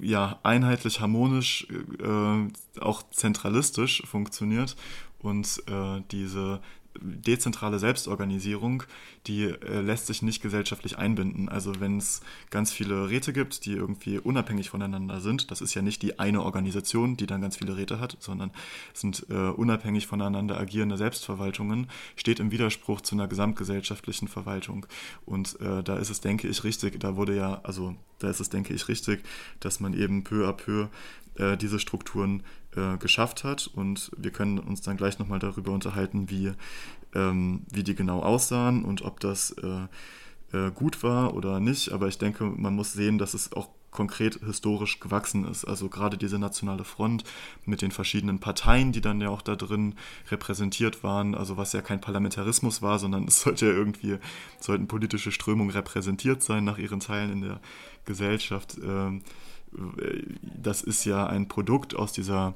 [0.00, 1.66] ja, einheitlich, harmonisch,
[2.02, 4.76] äh, auch zentralistisch funktioniert.
[5.18, 6.60] Und äh, diese
[7.00, 8.84] dezentrale Selbstorganisierung,
[9.26, 11.48] die äh, lässt sich nicht gesellschaftlich einbinden.
[11.48, 15.82] Also wenn es ganz viele Räte gibt, die irgendwie unabhängig voneinander sind, das ist ja
[15.82, 18.50] nicht die eine Organisation, die dann ganz viele Räte hat, sondern
[18.92, 24.86] sind äh, unabhängig voneinander agierende Selbstverwaltungen, steht im Widerspruch zu einer gesamtgesellschaftlichen Verwaltung.
[25.24, 28.48] Und äh, da ist es, denke ich, richtig, da wurde ja, also da ist es,
[28.48, 29.24] denke ich, richtig,
[29.60, 30.88] dass man eben peu à peu
[31.36, 32.42] äh, diese Strukturen
[32.76, 33.70] äh, geschafft hat.
[33.74, 36.52] Und wir können uns dann gleich nochmal darüber unterhalten, wie,
[37.14, 39.86] ähm, wie die genau aussahen und ob das äh,
[40.56, 41.92] äh, gut war oder nicht.
[41.92, 45.64] Aber ich denke, man muss sehen, dass es auch konkret historisch gewachsen ist.
[45.64, 47.24] Also gerade diese nationale Front
[47.64, 49.94] mit den verschiedenen Parteien, die dann ja auch da drin
[50.30, 54.18] repräsentiert waren, also was ja kein Parlamentarismus war, sondern es sollte ja irgendwie,
[54.60, 57.60] sollten politische Strömungen repräsentiert sein nach ihren Teilen in der
[58.04, 58.76] Gesellschaft.
[58.84, 59.22] Ähm,
[60.42, 62.54] das ist ja ein Produkt aus dieser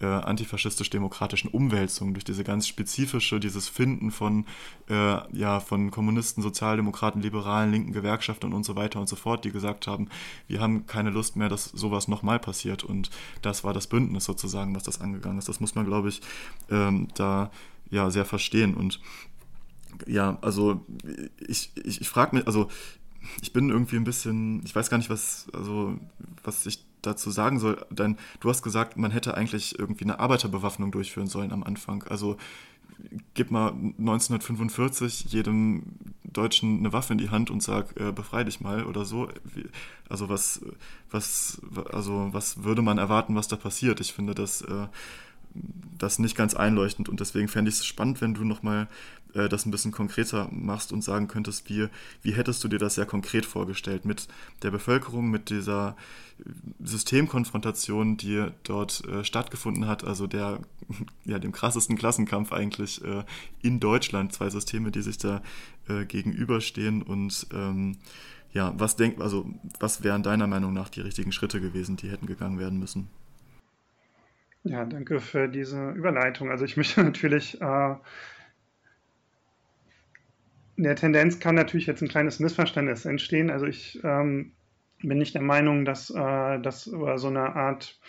[0.00, 4.46] äh, antifaschistisch-demokratischen Umwälzung, durch diese ganz spezifische, dieses Finden von,
[4.88, 9.52] äh, ja, von Kommunisten, Sozialdemokraten, Liberalen, linken Gewerkschaftern und so weiter und so fort, die
[9.52, 10.08] gesagt haben,
[10.48, 12.82] wir haben keine Lust mehr, dass sowas nochmal passiert.
[12.82, 13.10] Und
[13.42, 15.48] das war das Bündnis sozusagen, was das angegangen ist.
[15.48, 16.22] Das muss man, glaube ich,
[16.70, 17.50] ähm, da
[17.90, 18.74] ja sehr verstehen.
[18.74, 19.00] Und
[20.06, 20.86] ja, also
[21.46, 22.68] ich, ich, ich frage mich, also
[23.42, 25.98] ich bin irgendwie ein bisschen, ich weiß gar nicht, was, also,
[26.42, 27.84] was ich dazu sagen soll.
[27.90, 32.02] Denn du hast gesagt, man hätte eigentlich irgendwie eine Arbeiterbewaffnung durchführen sollen am Anfang.
[32.04, 32.36] Also
[33.34, 35.82] gib mal 1945 jedem
[36.24, 39.28] Deutschen eine Waffe in die Hand und sag, äh, befrei dich mal oder so.
[40.08, 40.60] Also was,
[41.10, 41.60] was,
[41.92, 44.00] also was würde man erwarten, was da passiert?
[44.00, 44.86] Ich finde das, äh,
[45.98, 48.88] das nicht ganz einleuchtend und deswegen fände ich es spannend, wenn du nochmal
[49.34, 51.88] äh, das ein bisschen konkreter machst und sagen könntest, wie,
[52.22, 54.28] wie hättest du dir das sehr konkret vorgestellt mit
[54.62, 55.96] der Bevölkerung, mit dieser
[56.82, 60.60] Systemkonfrontation, die dort äh, stattgefunden hat, also der,
[61.24, 63.24] ja, dem krassesten Klassenkampf eigentlich äh,
[63.62, 65.42] in Deutschland, zwei Systeme, die sich da
[65.88, 67.96] äh, gegenüberstehen und ähm,
[68.52, 69.46] ja, was denk, also
[69.78, 73.08] was wären deiner Meinung nach die richtigen Schritte gewesen, die hätten gegangen werden müssen?
[74.64, 76.50] Ja, danke für diese Überleitung.
[76.50, 77.94] Also ich möchte natürlich äh,
[80.80, 83.50] in der Tendenz kann natürlich jetzt ein kleines Missverständnis entstehen.
[83.50, 84.52] Also ich ähm,
[85.02, 88.00] bin nicht der Meinung, dass äh, das über so eine Art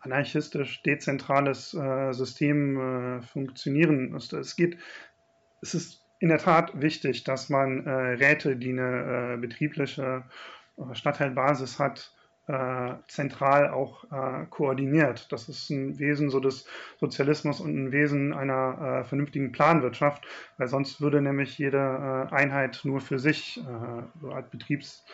[0.00, 4.38] anarchistisch dezentrales äh, System äh, funktionieren müsste.
[4.38, 4.78] Es geht,
[5.60, 10.24] es ist in der Tat wichtig, dass man äh, Räte, die eine äh, betriebliche
[10.78, 12.14] äh, Stadtteilbasis hat,
[12.48, 15.30] äh, zentral auch äh, koordiniert.
[15.30, 16.66] Das ist ein Wesen so des
[16.98, 22.80] Sozialismus und ein Wesen einer äh, vernünftigen Planwirtschaft, weil sonst würde nämlich jede äh, Einheit
[22.84, 25.04] nur für sich äh, so Art Betriebs-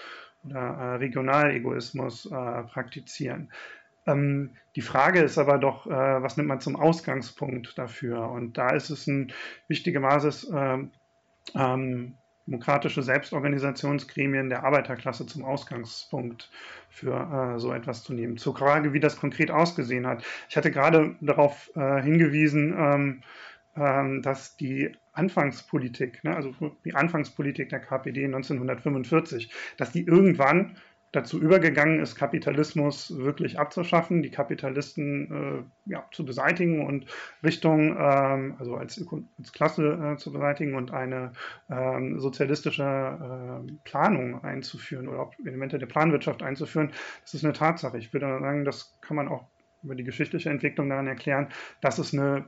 [0.44, 3.50] oder Regionalegoismus praktizieren.
[4.06, 8.28] Ähm, die Frage ist aber doch, was nimmt man zum Ausgangspunkt dafür?
[8.28, 9.32] Und da ist es ein
[9.68, 10.46] wichtiger Basis,
[11.54, 16.50] ähm, demokratische Selbstorganisationsgremien der Arbeiterklasse zum Ausgangspunkt
[16.90, 18.36] für äh, so etwas zu nehmen.
[18.36, 20.24] Zur Frage, wie das konkret ausgesehen hat.
[20.48, 23.22] Ich hatte gerade darauf äh, hingewiesen, ähm,
[23.76, 26.52] ähm, dass die Anfangspolitik, ne, also
[26.84, 30.76] die Anfangspolitik der KPD 1945, dass die irgendwann
[31.14, 37.06] dazu übergegangen ist, Kapitalismus wirklich abzuschaffen, die Kapitalisten äh, ja, zu beseitigen und
[37.42, 39.02] Richtung, ähm, also als,
[39.38, 41.32] als Klasse äh, zu beseitigen und eine
[41.70, 46.92] ähm, sozialistische äh, Planung einzuführen oder Elemente der Planwirtschaft einzuführen.
[47.22, 47.98] Das ist eine Tatsache.
[47.98, 49.46] Ich würde sagen, das kann man auch
[49.82, 51.48] über die geschichtliche Entwicklung daran erklären,
[51.80, 52.46] dass es eine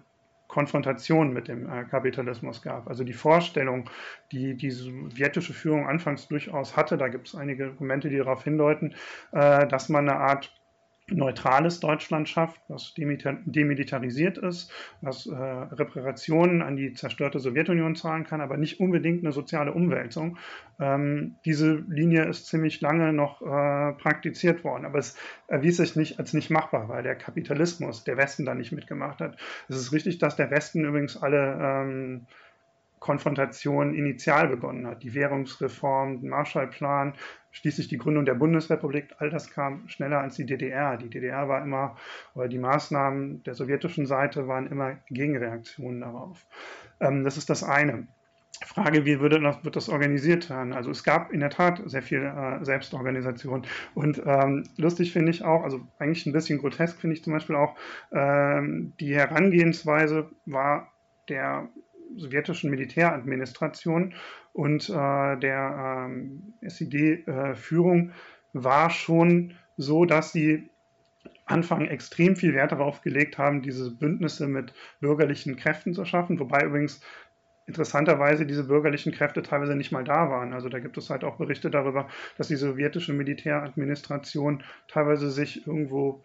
[0.49, 2.89] Konfrontation mit dem äh, Kapitalismus gab.
[2.89, 3.91] Also die Vorstellung,
[4.33, 8.95] die die sowjetische Führung anfangs durchaus hatte, da gibt es einige Dokumente, die darauf hindeuten,
[9.33, 10.53] äh, dass man eine Art
[11.09, 18.41] neutrales Deutschland schafft, was demilitarisiert ist, was äh, Reparationen an die zerstörte Sowjetunion zahlen kann,
[18.41, 20.37] aber nicht unbedingt eine soziale Umwälzung.
[20.81, 25.17] Ähm, diese Linie ist ziemlich lange noch äh, praktiziert worden, aber es
[25.47, 29.37] erwies sich nicht als nicht machbar, weil der Kapitalismus der Westen da nicht mitgemacht hat.
[29.69, 32.27] Es ist richtig, dass der Westen übrigens alle ähm,
[32.99, 35.05] Konfrontation initial begonnen hat.
[35.05, 37.15] Die Währungsreform, den Marshallplan,
[37.57, 40.99] schließlich die Gründung der Bundesrepublik, all das kam schneller als die DDR.
[40.99, 41.97] Die DDR war immer,
[42.35, 46.47] oder die Maßnahmen der sowjetischen Seite waren immer Gegenreaktionen darauf.
[47.01, 48.07] Ähm, das ist das eine.
[48.65, 50.75] Frage, wie würde das, wird das organisiert werden?
[50.75, 53.67] Also es gab in der Tat sehr viel äh, Selbstorganisation.
[53.95, 57.57] Und ähm, lustig finde ich auch, also eigentlich ein bisschen grotesk finde ich zum Beispiel
[57.57, 57.75] auch,
[58.13, 60.93] ähm, die Herangehensweise war
[61.29, 61.69] der
[62.17, 64.15] sowjetischen Militäradministration
[64.53, 64.93] und äh,
[65.39, 68.13] der ähm, SED-Führung
[68.53, 70.71] war schon so, dass sie
[71.45, 76.65] Anfang extrem viel Wert darauf gelegt haben, diese Bündnisse mit bürgerlichen Kräften zu schaffen, wobei
[76.65, 77.01] übrigens
[77.67, 80.53] interessanterweise diese bürgerlichen Kräfte teilweise nicht mal da waren.
[80.53, 86.23] Also da gibt es halt auch Berichte darüber, dass die sowjetische Militäradministration teilweise sich irgendwo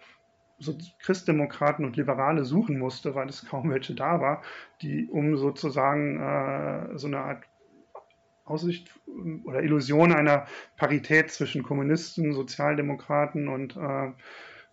[0.62, 4.42] so Christdemokraten und Liberale suchen musste, weil es kaum welche da war,
[4.82, 7.44] die um sozusagen äh, so eine Art
[8.46, 8.92] Aussicht
[9.46, 10.46] oder Illusion einer
[10.76, 14.12] Parität zwischen Kommunisten, Sozialdemokraten und äh,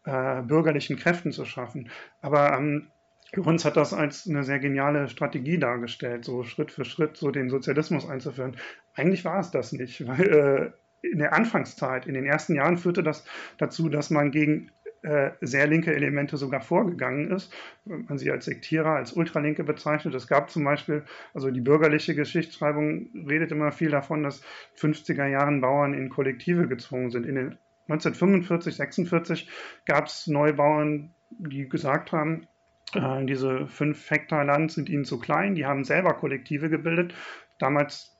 [0.05, 1.90] äh, bürgerlichen Kräften zu schaffen.
[2.20, 2.90] Aber ähm,
[3.33, 7.51] Lorenz hat das als eine sehr geniale Strategie dargestellt, so Schritt für Schritt so den
[7.51, 8.57] Sozialismus einzuführen.
[8.94, 10.72] Eigentlich war es das nicht, weil
[11.03, 13.24] äh, in der Anfangszeit, in den ersten Jahren führte das
[13.59, 14.70] dazu, dass man gegen
[15.02, 17.52] äh, sehr linke Elemente sogar vorgegangen ist.
[17.84, 20.14] Man sie als Sektierer, als Ultralinke bezeichnet.
[20.14, 24.42] Es gab zum Beispiel, also die bürgerliche Geschichtsschreibung redet immer viel davon, dass
[24.76, 27.26] 50er Jahren Bauern in Kollektive gezwungen sind.
[27.26, 27.58] In den
[27.88, 29.48] 1945, 46
[29.87, 32.46] gab es Neubauern, die gesagt haben,
[32.94, 37.14] äh, diese fünf Hektar Land sind ihnen zu klein, die haben selber Kollektive gebildet.
[37.58, 38.17] Damals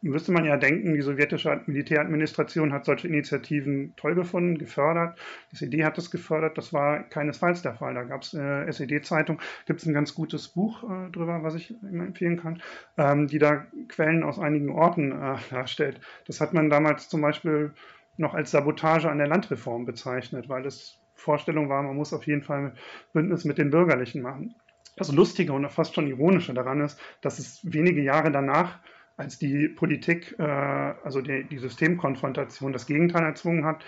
[0.00, 5.18] müsste man ja denken, die sowjetische Militäradministration hat solche Initiativen toll gefunden, gefördert.
[5.50, 7.94] Das SED hat das gefördert, das war keinesfalls der Fall.
[7.94, 11.74] Da gab es eine SED-Zeitung, gibt es ein ganz gutes Buch äh, drüber, was ich
[11.82, 12.62] immer empfehlen kann,
[12.96, 16.00] ähm, die da Quellen aus einigen Orten äh, darstellt.
[16.26, 17.72] Das hat man damals zum Beispiel
[18.16, 22.42] noch als Sabotage an der Landreform bezeichnet, weil es Vorstellung war, man muss auf jeden
[22.42, 22.74] Fall
[23.12, 24.54] Bündnis mit den Bürgerlichen machen.
[24.96, 28.78] Das Lustige und fast schon Ironische daran ist, dass es wenige Jahre danach
[29.18, 33.84] als die Politik, äh, also die, die Systemkonfrontation, das Gegenteil erzwungen hat,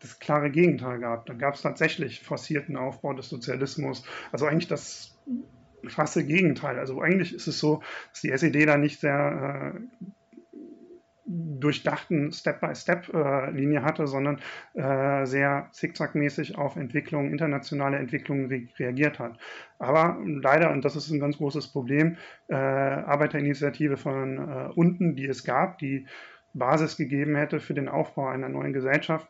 [0.00, 1.26] das klare Gegenteil gab.
[1.26, 4.04] Da gab es tatsächlich forcierten Aufbau des Sozialismus.
[4.32, 5.16] Also eigentlich das
[5.86, 6.78] krasse Gegenteil.
[6.78, 10.02] Also eigentlich ist es so, dass die SED da nicht sehr äh,
[11.32, 14.40] durchdachten Step-by-Step-Linie hatte, sondern
[14.74, 19.38] äh, sehr zickzackmäßig auf Entwicklungen, internationale Entwicklungen re reagiert hat.
[19.78, 22.16] Aber leider, und das ist ein ganz großes Problem,
[22.48, 26.06] äh, Arbeiterinitiative von äh, unten, die es gab, die
[26.54, 29.28] Basis gegeben hätte für den Aufbau einer neuen Gesellschaft,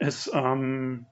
[0.00, 1.06] ist ähm,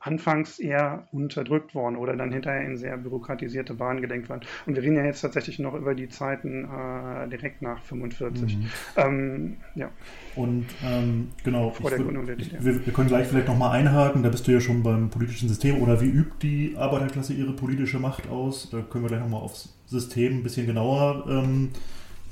[0.00, 4.42] anfangs eher unterdrückt worden oder dann hinterher in sehr bürokratisierte Bahnen gelenkt worden.
[4.66, 8.56] Und wir reden ja jetzt tatsächlich noch über die Zeiten äh, direkt nach 45.
[8.56, 8.66] Mhm.
[8.96, 9.90] Ähm, ja.
[10.36, 12.64] Und ähm, genau, Vor der Gründung der DDR.
[12.64, 15.82] Wir, wir, können gleich vielleicht nochmal einhaken, da bist du ja schon beim politischen System
[15.82, 18.70] oder wie übt die Arbeiterklasse ihre politische Macht aus?
[18.70, 21.70] Da können wir gleich nochmal aufs System ein bisschen genauer ähm,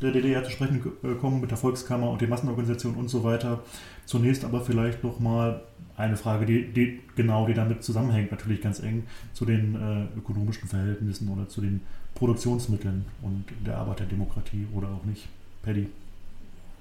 [0.01, 3.61] der DDR zu sprechen äh, kommen mit der Volkskammer und den Massenorganisationen und so weiter.
[4.09, 5.61] Zunächst aber vielleicht nochmal
[5.99, 10.67] eine Frage, die, die, genau, die damit zusammenhängt, natürlich ganz eng zu den äh, ökonomischen
[10.67, 11.83] Verhältnissen oder zu den
[12.15, 15.29] Produktionsmitteln und der Arbeiterdemokratie oder auch nicht.
[15.63, 15.91] Paddy.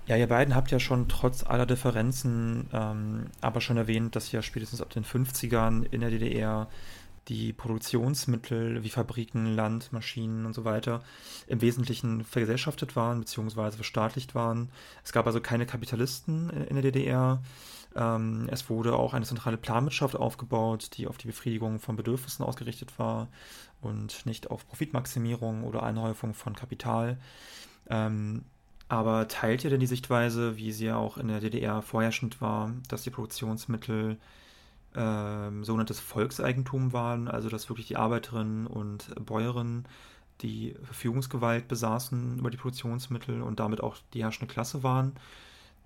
[0.05, 4.41] Ja, ihr beiden habt ja schon trotz aller Differenzen ähm, aber schon erwähnt, dass ja
[4.41, 6.67] spätestens ab den 50ern in der DDR
[7.27, 11.03] die Produktionsmittel wie Fabriken, Land, Maschinen und so weiter
[11.47, 13.71] im Wesentlichen vergesellschaftet waren bzw.
[13.71, 14.69] verstaatlicht waren.
[15.03, 17.41] Es gab also keine Kapitalisten in der DDR.
[17.95, 22.97] Ähm, es wurde auch eine zentrale Planwirtschaft aufgebaut, die auf die Befriedigung von Bedürfnissen ausgerichtet
[22.99, 23.27] war
[23.81, 27.17] und nicht auf Profitmaximierung oder Einhäufung von Kapital.
[27.89, 28.43] Ähm,
[28.89, 32.71] aber teilt ihr denn die Sichtweise, wie sie ja auch in der DDR vorherrschend war,
[32.87, 34.17] dass die Produktionsmittel
[34.97, 39.85] ähm, sogenanntes Volkseigentum waren, also dass wirklich die Arbeiterinnen und Bäuerinnen
[40.41, 45.13] die Verfügungsgewalt besaßen über die Produktionsmittel und damit auch die herrschende Klasse waren?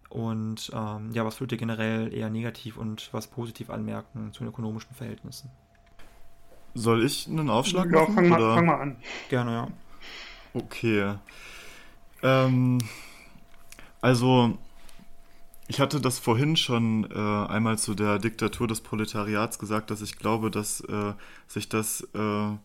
[0.10, 4.50] Und ähm, ja, was würdet ihr generell eher negativ und was positiv anmerken zu den
[4.50, 5.50] ökonomischen Verhältnissen?
[6.74, 8.14] Soll ich einen Aufschlag ja, machen?
[8.14, 8.98] Fang mal, fang mal an.
[9.30, 9.68] Gerne, ja.
[10.54, 11.16] Okay.
[12.24, 12.80] Ähm,
[14.02, 14.58] also,
[15.72, 20.18] ich hatte das vorhin schon äh, einmal zu der Diktatur des Proletariats gesagt, dass ich
[20.18, 21.14] glaube, dass äh,
[21.48, 22.58] sich das äh,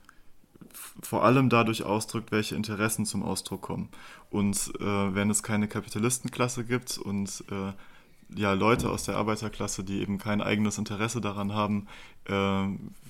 [1.03, 3.91] vor allem dadurch ausdrückt, welche Interessen zum Ausdruck kommen.
[4.29, 10.01] Und äh, wenn es keine Kapitalistenklasse gibt und äh, ja, Leute aus der Arbeiterklasse, die
[10.01, 11.87] eben kein eigenes Interesse daran haben,
[12.25, 12.67] äh,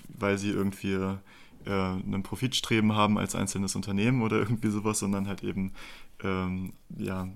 [0.09, 1.17] weil sie irgendwie
[1.65, 5.73] einen Profitstreben haben als einzelnes Unternehmen oder irgendwie sowas, sondern halt eben
[6.23, 7.27] ähm, ja,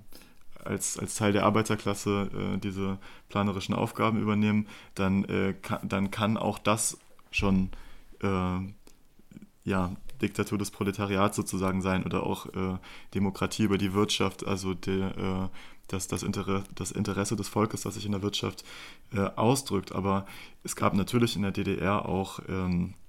[0.65, 2.97] als, als Teil der Arbeiterklasse äh, diese
[3.29, 6.97] planerischen Aufgaben übernehmen, dann, äh, kann, dann kann auch das
[7.31, 7.69] schon
[9.63, 12.77] ja, Diktatur des Proletariats sozusagen sein oder auch äh,
[13.13, 17.95] Demokratie über die Wirtschaft, also der, äh, das, das, Inter das Interesse des Volkes, das
[17.95, 18.63] sich in der Wirtschaft
[19.13, 19.91] äh, ausdrückt.
[19.93, 20.25] Aber
[20.63, 23.00] es gab natürlich in der DDR auch ähm, äh,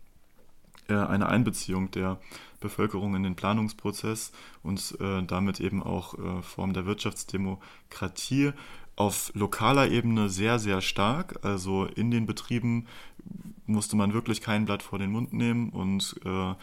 [0.88, 2.18] eine Einbeziehung der
[2.60, 8.52] Bevölkerung in den Planungsprozess und äh, damit eben auch äh, Form der Wirtschaftsdemokratie
[8.96, 11.44] auf lokaler Ebene sehr, sehr stark.
[11.44, 12.86] Also in den Betrieben
[13.66, 16.54] musste man wirklich kein Blatt vor den Mund nehmen und äh,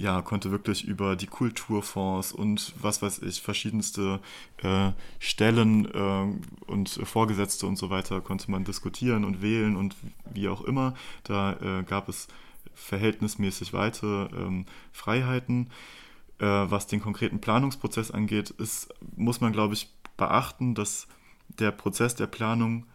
[0.00, 4.20] ja, konnte wirklich über die Kulturfonds und was weiß ich, verschiedenste
[4.62, 9.94] äh, Stellen äh, und Vorgesetzte und so weiter konnte man diskutieren und wählen und
[10.32, 10.94] wie auch immer.
[11.24, 12.28] Da äh, gab es
[12.82, 15.70] verhältnismäßig weite ähm, Freiheiten.
[16.38, 21.06] Äh, was den konkreten Planungsprozess angeht, ist, muss man, glaube ich, beachten, dass
[21.48, 22.86] der Prozess der Planung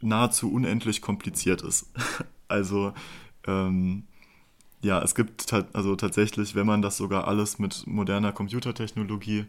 [0.00, 1.90] nahezu unendlich kompliziert ist.
[2.48, 2.92] also
[3.46, 4.04] ähm,
[4.82, 9.46] ja, es gibt also tatsächlich, wenn man das sogar alles mit moderner Computertechnologie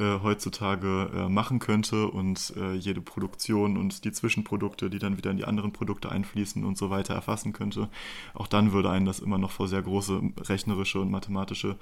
[0.00, 5.30] äh, heutzutage äh, machen könnte und äh, jede Produktion und die Zwischenprodukte, die dann wieder
[5.30, 7.90] in die anderen Produkte einfließen und so weiter erfassen könnte.
[8.32, 11.76] Auch dann würde einen das immer noch vor sehr große rechnerische und mathematische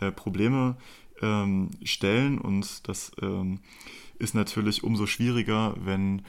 [0.00, 0.76] äh, Probleme
[1.20, 3.60] ähm, stellen und das ähm,
[4.18, 6.22] ist natürlich umso schwieriger, wenn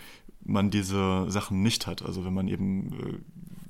[0.44, 2.02] man diese Sachen nicht hat.
[2.04, 3.22] Also wenn man eben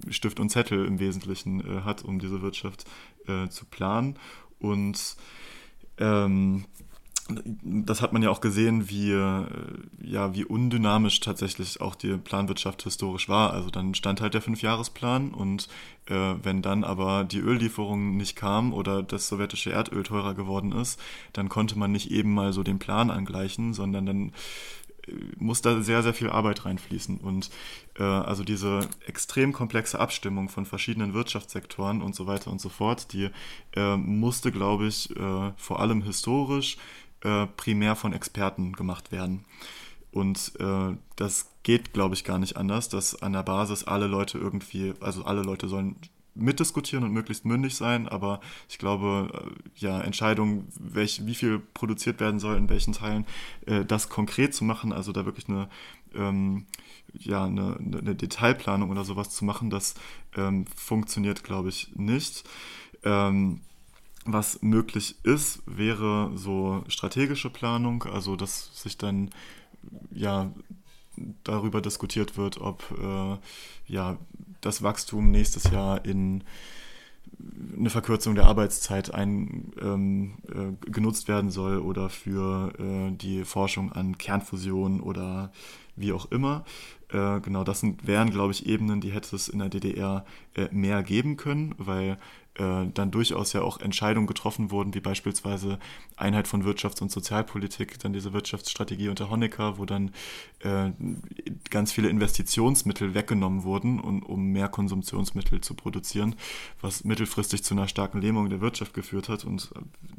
[0.07, 2.85] äh, Stift und Zettel im Wesentlichen äh, hat, um diese Wirtschaft
[3.49, 4.17] zu planen.
[4.57, 5.17] Und
[5.99, 6.65] ähm,
[7.63, 9.45] das hat man ja auch gesehen, wie, äh,
[10.01, 13.53] ja, wie undynamisch tatsächlich auch die Planwirtschaft historisch war.
[13.53, 15.67] Also dann stand halt der Fünfjahresplan und
[16.07, 20.99] äh, wenn dann aber die Öllieferung nicht kam oder das sowjetische Erdöl teurer geworden ist,
[21.33, 24.31] dann konnte man nicht eben mal so den Plan angleichen, sondern dann
[25.07, 27.19] äh, muss da sehr, sehr viel Arbeit reinfließen.
[27.19, 27.51] Und
[27.97, 33.13] äh, also diese extrem komplexe Abstimmung von verschiedenen Wirtschaftssektoren und so weiter und so fort,
[33.13, 33.29] die
[33.75, 36.77] äh, musste, glaube ich, äh, vor allem historisch
[37.23, 39.45] äh, primär von Experten gemacht werden.
[40.11, 44.37] Und äh, das geht, glaube ich, gar nicht anders, dass an der Basis alle Leute
[44.37, 45.97] irgendwie, also alle Leute sollen
[46.35, 48.39] mitdiskutieren und möglichst mündig sein, aber
[48.69, 53.25] ich glaube, äh, ja, Entscheidungen, welch, wie viel produziert werden soll, in welchen Teilen,
[53.65, 55.69] äh, das konkret zu machen, also da wirklich eine,
[56.15, 56.65] ähm,
[57.13, 59.95] ja, eine, eine, Detailplanung oder sowas zu machen, das
[60.35, 62.47] ähm, funktioniert, glaube ich, nicht.
[63.03, 63.61] Ähm,
[64.25, 69.29] was möglich ist, wäre so strategische Planung, also dass sich dann
[70.11, 70.51] ja
[71.43, 73.37] darüber diskutiert wird, ob äh,
[73.91, 74.17] ja
[74.61, 76.43] das Wachstum nächstes Jahr in
[77.77, 83.91] eine Verkürzung der Arbeitszeit ein, ähm, äh, genutzt werden soll oder für äh, die Forschung
[83.91, 85.51] an Kernfusion oder
[85.95, 86.65] wie auch immer.
[87.09, 90.67] Äh, genau, das sind, wären, glaube ich, Ebenen, die hätte es in der DDR äh,
[90.71, 92.17] mehr geben können, weil
[92.59, 95.79] äh, dann durchaus ja auch Entscheidungen getroffen wurden, wie beispielsweise
[96.17, 100.11] Einheit von Wirtschafts- und Sozialpolitik, dann diese Wirtschaftsstrategie unter Honecker, wo dann
[100.59, 100.91] äh,
[101.69, 106.35] ganz viele Investitionsmittel weggenommen wurden, und, um mehr Konsumtionsmittel zu produzieren,
[106.81, 109.71] was mittelfristig zu einer starken Lähmung der Wirtschaft geführt hat und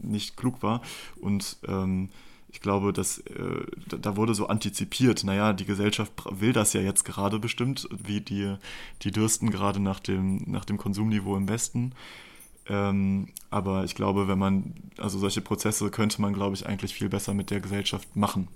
[0.03, 0.81] nicht klug war.
[1.21, 2.09] Und ähm,
[2.53, 7.05] ich glaube, dass äh, da wurde so antizipiert, naja, die Gesellschaft will das ja jetzt
[7.05, 8.57] gerade bestimmt, wie die,
[9.03, 11.93] die dürsten gerade nach dem, nach dem Konsumniveau im Westen.
[12.71, 17.09] Ähm, aber ich glaube, wenn man, also solche Prozesse könnte man, glaube ich, eigentlich viel
[17.09, 18.47] besser mit der Gesellschaft machen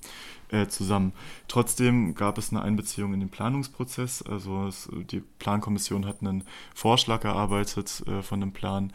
[0.50, 1.12] äh, zusammen.
[1.48, 4.22] Trotzdem gab es eine Einbeziehung in den Planungsprozess.
[4.22, 6.44] Also es, die Plankommission hat einen
[6.74, 8.92] Vorschlag erarbeitet äh, von einem Plan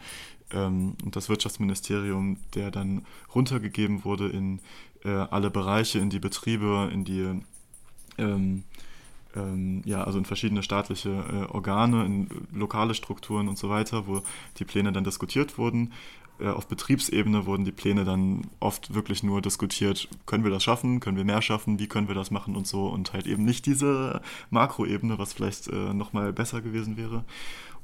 [0.52, 3.04] ähm, und das Wirtschaftsministerium, der dann
[3.34, 4.60] runtergegeben wurde in
[5.04, 7.42] äh, alle Bereiche, in die Betriebe, in die
[8.16, 8.64] ähm,
[9.36, 14.22] ähm, ja, also in verschiedene staatliche äh, Organe, in lokale Strukturen und so weiter, wo
[14.58, 15.92] die Pläne dann diskutiert wurden.
[16.40, 21.00] Äh, auf Betriebsebene wurden die Pläne dann oft wirklich nur diskutiert, können wir das schaffen,
[21.00, 23.66] können wir mehr schaffen, wie können wir das machen und so und halt eben nicht
[23.66, 24.20] diese
[24.50, 27.24] Makroebene, was vielleicht äh, nochmal besser gewesen wäre.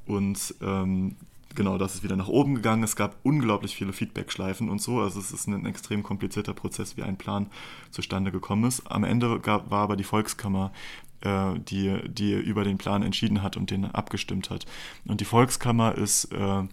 [0.05, 1.15] Und ähm,
[1.53, 2.83] genau, das ist wieder nach oben gegangen.
[2.83, 5.01] Es gab unglaublich viele Feedback-Schleifen und so.
[5.01, 7.47] Also es ist ein extrem komplizierter Prozess, wie ein Plan
[7.91, 8.89] zustande gekommen ist.
[8.89, 10.71] Am Ende gab, war aber die Volkskammer
[11.21, 14.65] äh, die, die über den Plan entschieden hat und den abgestimmt hat.
[15.05, 16.63] Und die Volkskammer ist, äh,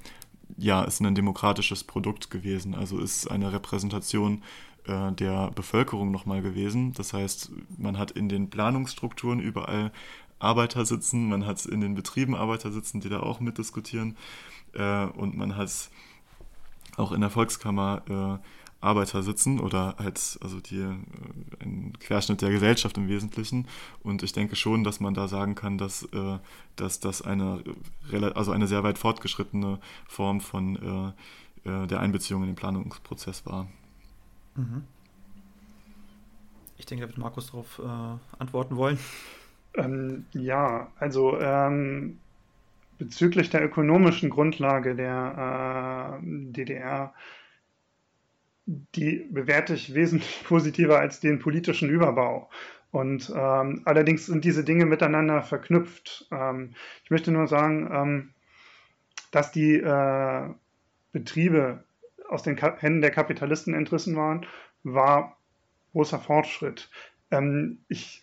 [0.57, 4.43] ja, ist ein demokratisches Produkt gewesen, also ist eine Repräsentation
[4.87, 6.93] äh, der Bevölkerung nochmal gewesen.
[6.93, 9.93] Das heißt, man hat in den Planungsstrukturen überall
[10.39, 14.17] Arbeiter sitzen, man hat in den Betrieben Arbeiter sitzen, die da auch mitdiskutieren
[14.75, 15.91] äh, und man hat
[16.97, 18.03] auch in der Volkskammer
[18.43, 20.95] äh, Arbeiter sitzen oder halt also die äh,
[21.61, 23.66] ein Querschnitt der Gesellschaft im Wesentlichen
[24.03, 26.39] und ich denke schon, dass man da sagen kann, dass, äh,
[26.76, 27.64] dass das eine
[28.35, 31.14] also eine sehr weit fortgeschrittene Form von
[31.64, 33.68] äh, äh, der Einbeziehung in den Planungsprozess war.
[34.55, 34.85] Mhm.
[36.76, 38.99] Ich denke, da wird Markus darauf äh, antworten wollen.
[39.74, 42.18] Ähm, ja, also ähm,
[42.99, 47.14] bezüglich der ökonomischen Grundlage der äh, DDR
[48.67, 52.51] die bewerte ich wesentlich positiver als den politischen Überbau.
[52.91, 56.29] Und ähm, allerdings sind diese Dinge miteinander verknüpft.
[56.31, 58.35] Ähm, ich möchte nur sagen, ähm,
[59.33, 60.49] dass die äh,
[61.11, 61.83] Betriebe
[62.29, 64.47] aus den Ka Händen der Kapitalisten entrissen waren,
[64.85, 65.37] war
[65.93, 66.89] großer Fortschritt.
[67.33, 68.23] Ähm, ich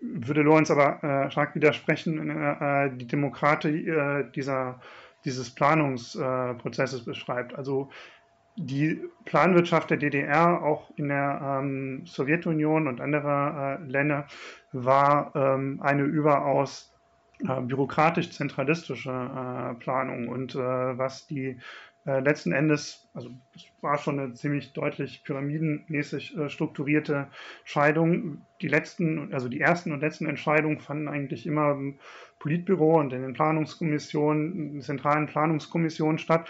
[0.00, 4.80] würde Lorenz aber äh, stark widersprechen, äh, die Demokratie äh, dieser,
[5.24, 7.54] dieses Planungsprozesses beschreibt.
[7.54, 7.90] Also
[8.56, 14.26] die Planwirtschaft der DDR, auch in der ähm, Sowjetunion und anderer äh, Länder,
[14.72, 16.92] war ähm, eine überaus
[17.40, 20.28] äh, bürokratisch-zentralistische äh, Planung.
[20.28, 21.58] Und äh, was die
[22.06, 27.28] äh, letzten Endes, also es war schon eine ziemlich deutlich pyramidenmäßig äh, strukturierte
[27.64, 28.46] Scheidung.
[28.62, 31.98] Die letzten, also die ersten und letzten Entscheidungen fanden eigentlich immer im
[32.38, 36.48] Politbüro und in den Planungskommissionen, in den zentralen Planungskommissionen statt.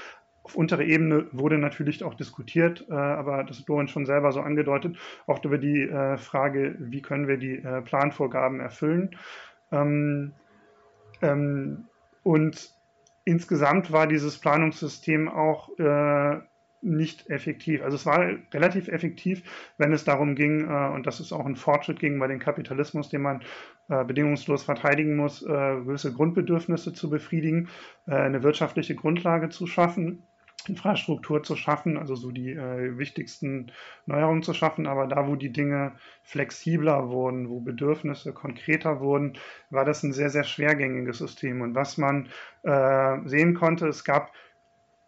[0.51, 4.41] Auf unterer Ebene wurde natürlich auch diskutiert, äh, aber das hat Lorenz schon selber so
[4.41, 4.97] angedeutet,
[5.29, 9.17] auch über die äh, Frage, wie können wir die äh, Planvorgaben erfüllen.
[9.71, 10.33] Ähm,
[11.23, 11.87] ähm,
[12.25, 12.75] und
[13.25, 16.41] insgesamt war dieses Planungssystem auch äh,
[16.83, 17.83] nicht effektiv.
[17.85, 18.19] Also es war
[18.53, 19.45] relativ effektiv,
[19.79, 23.23] wenn es darum ging, äh, und das ist auch ein Fortschritt gegenüber dem Kapitalismus, den
[23.23, 23.43] man
[23.89, 27.69] äh, bedingungslos verteidigen muss, gewisse Grundbedürfnisse zu befriedigen,
[28.07, 30.25] eine wirtschaftliche Grundlage zu schaffen
[30.69, 33.73] Infrastruktur zu schaffen, also so die äh, wichtigsten
[34.07, 34.87] Neuerungen zu schaffen.
[34.87, 35.93] Aber da, wo die Dinge
[36.23, 39.39] flexibler wurden, wo Bedürfnisse konkreter wurden,
[39.71, 41.61] war das ein sehr, sehr schwergängiges System.
[41.61, 42.29] Und was man
[42.63, 44.33] äh, sehen konnte, es gab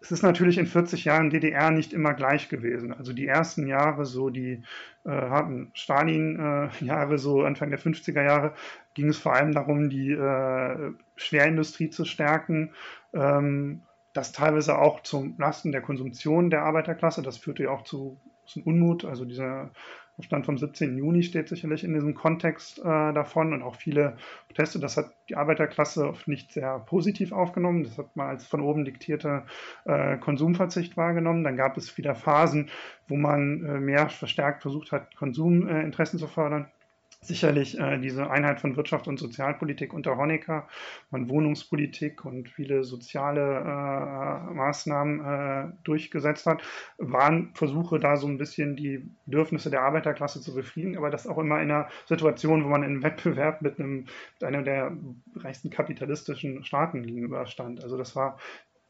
[0.03, 2.93] es ist natürlich in 40 Jahren DDR nicht immer gleich gewesen.
[2.93, 4.65] Also die ersten Jahre, so die
[5.05, 5.43] äh,
[5.75, 8.53] Stalin-Jahre, äh, so Anfang der 50er Jahre,
[8.95, 12.75] ging es vor allem darum, die äh, Schwerindustrie zu stärken.
[13.15, 13.83] Ähm,
[14.13, 17.23] das teilweise auch zum Lasten der Konsumption der Arbeiterklasse.
[17.23, 19.05] Das führte ja auch zu, zu Unmut.
[19.05, 19.71] Also dieser
[20.21, 20.99] Stand vom 17.
[20.99, 24.79] Juni steht sicherlich in diesem Kontext äh, davon und auch viele Proteste.
[24.79, 27.85] Das hat die Arbeiterklasse oft nicht sehr positiv aufgenommen.
[27.85, 29.47] Das hat man als von oben diktierter
[29.85, 31.45] äh, Konsumverzicht wahrgenommen.
[31.45, 32.71] Dann gab es wieder Phasen,
[33.09, 36.71] wo man äh, mehr verstärkt versucht hat, Konsuminteressen zu fördern
[37.23, 40.67] sicherlich äh, diese Einheit von Wirtschaft und Sozialpolitik unter Honecker
[41.11, 46.63] und Wohnungspolitik und viele soziale äh, Maßnahmen äh, durchgesetzt hat,
[46.99, 51.39] waren Versuche, da so ein bisschen die Bedürfnisse der Arbeiterklasse zu befriedigen, aber das auch
[51.39, 54.93] immer in einer Situation, wo man im Wettbewerb mit, einem, mit einer der
[55.37, 57.85] reichsten kapitalistischen Staaten gegenüberstand.
[57.85, 58.39] Also das war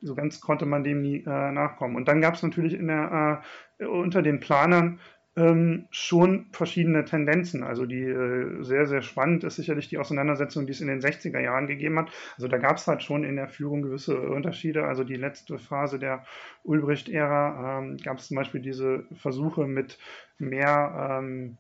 [0.02, 1.96] so ganz konnte man dem nie äh, nachkommen.
[1.96, 3.42] Und dann gab es natürlich in der,
[3.78, 4.98] äh, unter den Planern
[5.34, 7.62] ähm, schon verschiedene Tendenzen.
[7.62, 11.40] Also die äh, sehr, sehr spannend ist sicherlich die Auseinandersetzung, die es in den 60er
[11.40, 12.10] Jahren gegeben hat.
[12.36, 14.84] Also da gab es halt schon in der Führung gewisse Unterschiede.
[14.84, 16.24] Also die letzte Phase der
[16.64, 19.98] Ulbricht-Ära ähm, gab es zum Beispiel diese Versuche mit
[20.38, 21.56] mehr ähm,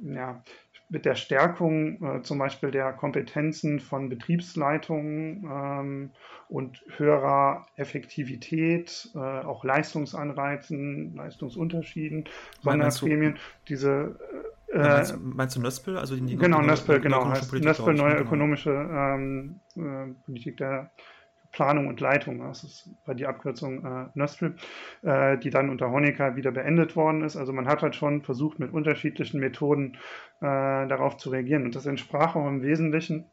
[0.00, 0.42] ja,
[0.88, 6.10] mit der Stärkung äh, zum Beispiel der Kompetenzen von Betriebsleitungen ähm,
[6.48, 12.24] und höherer Effektivität, äh, auch Leistungsanreizen, Leistungsunterschieden,
[12.62, 13.36] Sonderprämien,
[13.68, 14.18] diese
[14.72, 15.96] äh, meinst, meinst, du Nöspel?
[15.96, 18.20] Also die, genau, Nöspel, genau, Nöspel, neue genau.
[18.20, 20.90] ökonomische ähm, äh, Politik der
[21.52, 24.54] Planung und Leitung, das war die Abkürzung äh, NÖSPL,
[25.02, 27.36] äh, die dann unter Honecker wieder beendet worden ist.
[27.36, 29.96] Also man hat halt schon versucht, mit unterschiedlichen Methoden
[30.40, 31.64] äh, darauf zu reagieren.
[31.64, 33.30] Und das entsprach auch im Wesentlichen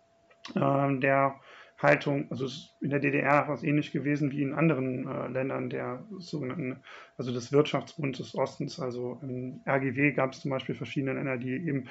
[0.55, 1.36] äh, der
[1.78, 2.47] Haltung, also
[2.80, 6.78] in der DDR was ähnlich gewesen wie in anderen äh, Ländern der sogenannten,
[7.17, 8.80] also des Wirtschaftsbundes des Ostens.
[8.80, 11.88] Also im RGW gab es zum Beispiel verschiedene Länder, die eben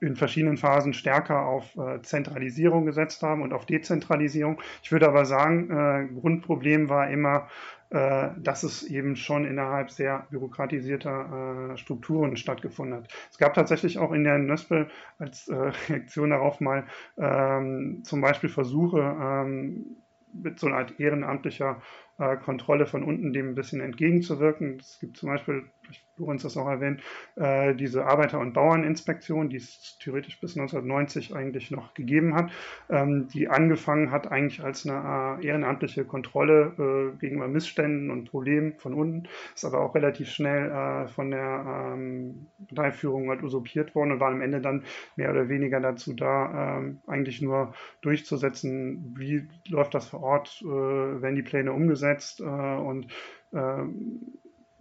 [0.00, 4.60] in verschiedenen Phasen stärker auf äh, Zentralisierung gesetzt haben und auf Dezentralisierung.
[4.82, 7.48] Ich würde aber sagen, äh, Grundproblem war immer
[7.92, 13.08] äh, dass es eben schon innerhalb sehr bürokratisierter äh, Strukturen stattgefunden hat.
[13.30, 14.88] Es gab tatsächlich auch in der Nöspel
[15.18, 15.54] als äh,
[15.88, 16.86] Reaktion darauf mal
[17.18, 19.96] ähm, zum Beispiel Versuche, ähm,
[20.32, 21.82] mit so einer Art ehrenamtlicher
[22.18, 24.78] äh, Kontrolle von unten dem ein bisschen entgegenzuwirken.
[24.80, 27.02] Es gibt zum Beispiel, ich Lorenz das auch erwähnt,
[27.36, 32.52] äh, diese Arbeiter- und Bauerninspektion, die es theoretisch bis 1990 eigentlich noch gegeben hat,
[32.90, 38.78] ähm, die angefangen hat eigentlich als eine äh, ehrenamtliche Kontrolle äh, gegenüber Missständen und Problemen
[38.78, 44.12] von unten, ist aber auch relativ schnell äh, von der ähm, Parteiführung halt usurpiert worden
[44.12, 44.84] und war am Ende dann
[45.16, 50.66] mehr oder weniger dazu da, ähm, eigentlich nur durchzusetzen, wie läuft das vor Ort, äh,
[50.66, 53.06] werden die Pläne umgesetzt äh, und
[53.52, 54.38] ähm,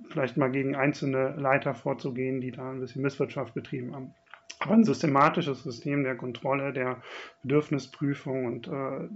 [0.10, 4.14] vielleicht mal gegen einzelne Leiter vorzugehen, die da ein bisschen Misswirtschaft betrieben haben.
[4.60, 7.02] Aber ein systematisches System der Kontrolle, der
[7.42, 9.10] Bedürfnisprüfung und äh,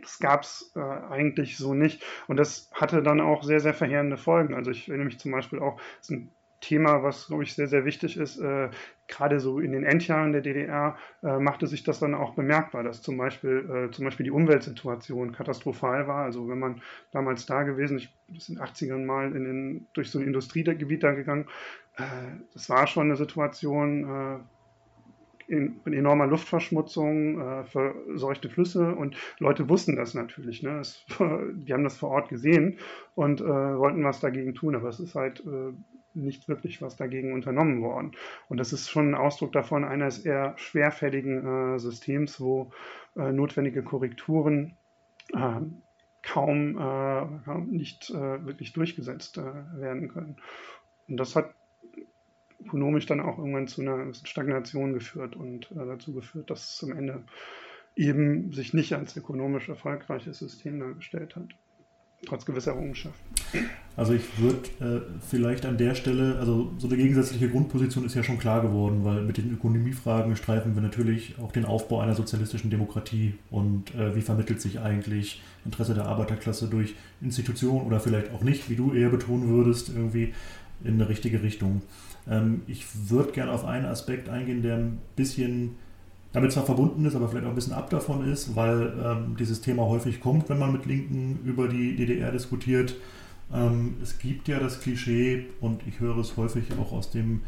[0.00, 2.02] das gab es äh, eigentlich so nicht.
[2.28, 4.54] Und das hatte dann auch sehr, sehr verheerende Folgen.
[4.54, 6.30] Also ich erinnere mich zum Beispiel auch, das ist ein
[6.60, 8.38] Thema, was, glaube ich, sehr, sehr wichtig ist.
[8.38, 8.70] Äh,
[9.08, 13.02] gerade so in den Endjahren der DDR äh, machte sich das dann auch bemerkbar, dass
[13.02, 16.24] zum Beispiel, äh, zum Beispiel die Umweltsituation katastrophal war.
[16.24, 20.10] Also wenn man damals da gewesen, ich bin in den 80ern mal in den, durch
[20.10, 21.46] so ein Industriegebiet da gegangen,
[21.96, 22.02] äh,
[22.52, 24.38] das war schon eine Situation, äh,
[25.50, 30.62] in, in, enormer Luftverschmutzung, äh, verseuchte Flüsse und Leute wussten das natürlich.
[30.62, 30.78] Ne?
[30.78, 32.78] Es, die haben das vor Ort gesehen
[33.16, 35.72] und äh, wollten was dagegen tun, aber es ist halt äh,
[36.14, 38.12] nicht wirklich was dagegen unternommen worden.
[38.48, 42.70] Und das ist schon ein Ausdruck davon eines eher schwerfälligen äh, Systems, wo
[43.16, 44.76] äh, notwendige Korrekturen
[45.32, 45.60] äh,
[46.22, 46.76] kaum,
[47.44, 49.42] kaum nicht äh, wirklich durchgesetzt äh,
[49.80, 50.36] werden können.
[51.08, 51.54] Und das hat
[52.64, 56.96] ökonomisch dann auch irgendwann zu einer Stagnation geführt und äh, dazu geführt, dass es am
[56.96, 57.24] Ende
[57.96, 61.48] eben sich nicht als ökonomisch erfolgreiches System dargestellt hat
[62.26, 63.30] trotz gewisser Errungenschaften.
[63.96, 68.22] Also ich würde äh, vielleicht an der Stelle, also so eine gegensätzliche Grundposition ist ja
[68.22, 72.70] schon klar geworden, weil mit den Ökonomiefragen streifen wir natürlich auch den Aufbau einer sozialistischen
[72.70, 78.42] Demokratie und äh, wie vermittelt sich eigentlich Interesse der Arbeiterklasse durch Institutionen oder vielleicht auch
[78.42, 80.32] nicht, wie du eher betonen würdest, irgendwie
[80.84, 81.82] in eine richtige Richtung.
[82.28, 85.76] Ähm, ich würde gerne auf einen Aspekt eingehen, der ein bisschen
[86.32, 89.60] damit zwar verbunden ist, aber vielleicht auch ein bisschen ab davon ist, weil ähm, dieses
[89.60, 92.94] Thema häufig kommt, wenn man mit Linken über die DDR diskutiert.
[93.52, 97.42] Ähm, es gibt ja das Klischee, und ich höre es häufig auch aus dem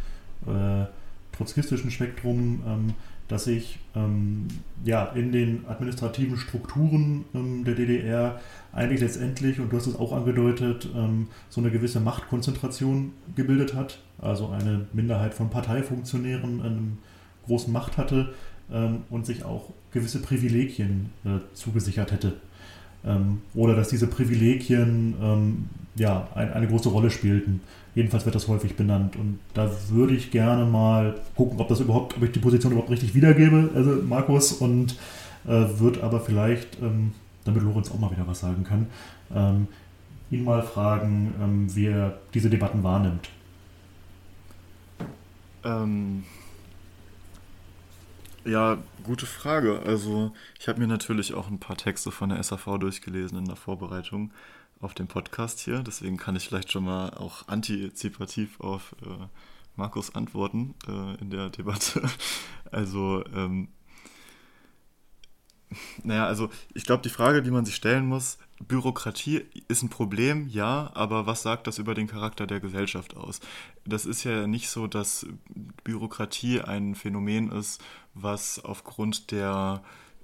[0.47, 0.87] äh,
[1.33, 2.95] trotzkistischen Spektrum, ähm,
[3.29, 4.49] dass sich ähm,
[4.85, 8.41] ja, in den administrativen Strukturen ähm, der DDR
[8.73, 14.01] eigentlich letztendlich, und du hast es auch angedeutet, ähm, so eine gewisse Machtkonzentration gebildet hat.
[14.21, 16.81] Also eine Minderheit von Parteifunktionären eine
[17.47, 18.35] große Macht hatte,
[18.73, 22.35] ähm, und sich auch gewisse Privilegien äh, zugesichert hätte.
[23.05, 27.61] Ähm, oder dass diese Privilegien ähm, ja, ein, eine große Rolle spielten.
[27.95, 29.17] Jedenfalls wird das häufig benannt.
[29.17, 32.91] Und da würde ich gerne mal gucken, ob das überhaupt, ob ich die Position überhaupt
[32.91, 34.97] richtig wiedergebe, also Markus, und
[35.47, 37.13] äh, würde aber vielleicht, ähm,
[37.45, 38.87] damit Lorenz auch mal wieder was sagen kann,
[39.35, 39.69] ähm,
[40.31, 43.29] ihn mal fragen, ähm, wie er diese Debatten wahrnimmt.
[45.65, 46.25] Ähm,
[48.45, 49.81] ja, gute Frage.
[49.85, 53.57] Also ich habe mir natürlich auch ein paar Texte von der SAV durchgelesen in der
[53.57, 54.33] Vorbereitung
[54.81, 55.83] auf den Podcast hier.
[55.83, 59.27] Deswegen kann ich vielleicht schon mal auch antizipativ auf äh,
[59.77, 62.03] Markus antworten äh, in der Debatte.
[62.71, 63.69] Also ähm,
[66.03, 68.39] naja, also ich glaube, die Frage, die man sich stellen muss,
[68.69, 73.41] Bürokratie ist ein Problem, ja, aber was sagt das über den Charakter der Gesellschaft aus?
[73.85, 75.27] Das ist ja nicht so, dass
[75.85, 77.83] Bürokratie ein Phänomen ist,
[78.15, 79.83] was aufgrund der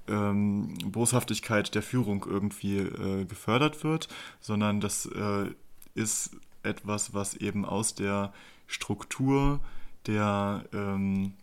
[0.09, 4.09] ähm, Boshaftigkeit der Führung irgendwie äh, gefördert wird,
[4.41, 5.51] sondern das äh,
[5.95, 6.31] ist
[6.63, 8.33] etwas, was eben aus der
[8.67, 9.61] Struktur
[10.07, 11.35] der ähm,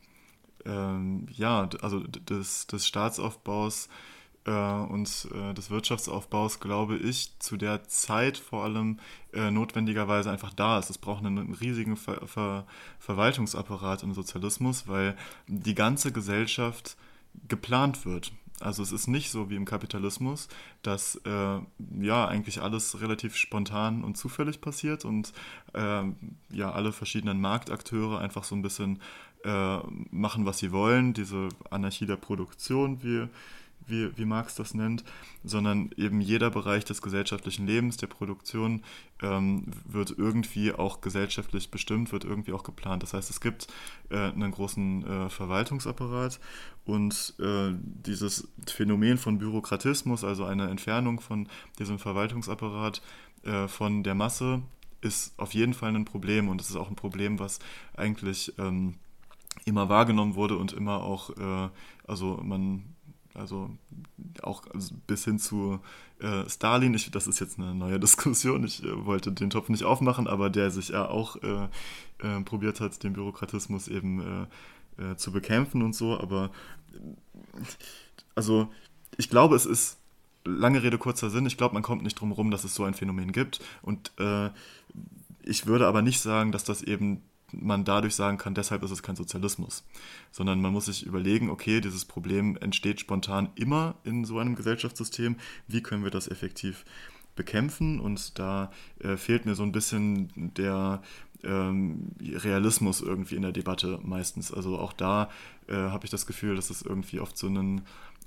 [0.65, 4.14] ähm, ja, also des, des Staatsaufbaus äh,
[4.51, 8.99] und äh, des Wirtschaftsaufbaus, glaube ich, zu der Zeit vor allem
[9.33, 10.89] äh, notwendigerweise einfach da ist.
[10.89, 12.65] Es braucht einen, riesigen Ver Ver
[12.99, 15.15] Verwaltungsapparat im Sozialismus, weil
[15.47, 16.95] die ganze Gesellschaft
[17.47, 18.31] geplant wird.
[18.59, 20.47] Also es ist nicht so wie im Kapitalismus,
[20.81, 21.59] dass äh,
[21.99, 25.33] ja eigentlich alles relativ spontan und zufällig passiert und
[25.73, 26.03] äh,
[26.51, 29.01] ja alle verschiedenen Marktakteure einfach so ein bisschen
[29.43, 29.77] äh,
[30.11, 33.27] machen, was sie wollen, diese Anarchie der Produktion, wie,
[33.87, 35.03] wie, wie Marx das nennt,
[35.43, 38.83] sondern eben jeder Bereich des gesellschaftlichen Lebens, der Produktion,
[39.21, 43.03] ähm, wird irgendwie auch gesellschaftlich bestimmt, wird irgendwie auch geplant.
[43.03, 43.67] Das heißt, es gibt
[44.09, 46.39] äh, einen großen äh, Verwaltungsapparat
[46.85, 51.47] und äh, dieses Phänomen von Bürokratismus, also eine Entfernung von
[51.79, 53.01] diesem Verwaltungsapparat
[53.43, 54.61] äh, von der Masse,
[55.01, 57.59] ist auf jeden Fall ein Problem und es ist auch ein Problem, was
[57.95, 58.95] eigentlich ähm,
[59.65, 61.69] immer wahrgenommen wurde und immer auch, äh,
[62.07, 62.94] also man,
[63.35, 63.69] also
[64.41, 64.63] auch
[65.07, 65.79] bis hin zu
[66.19, 69.83] äh, Stalin, ich, das ist jetzt eine neue Diskussion, ich äh, wollte den Topf nicht
[69.83, 71.67] aufmachen, aber der sich ja auch äh,
[72.19, 74.47] äh, probiert hat, den Bürokratismus eben
[74.97, 76.51] äh, zu bekämpfen und so, aber
[78.33, 78.69] also
[79.17, 79.97] ich glaube, es ist
[80.45, 81.45] lange Rede, kurzer Sinn.
[81.45, 83.59] Ich glaube, man kommt nicht drum herum, dass es so ein Phänomen gibt.
[83.81, 84.49] Und äh,
[85.43, 87.21] ich würde aber nicht sagen, dass das eben
[87.51, 89.83] man dadurch sagen kann, deshalb ist es kein Sozialismus,
[90.31, 95.37] sondern man muss sich überlegen, okay, dieses Problem entsteht spontan immer in so einem Gesellschaftssystem,
[95.67, 96.85] wie können wir das effektiv
[97.35, 97.99] bekämpfen?
[97.99, 101.01] Und da äh, fehlt mir so ein bisschen der
[101.43, 104.51] ähm, Realismus irgendwie in der Debatte meistens.
[104.51, 105.29] Also auch da
[105.67, 107.81] äh, habe ich das Gefühl, dass es irgendwie oft so einen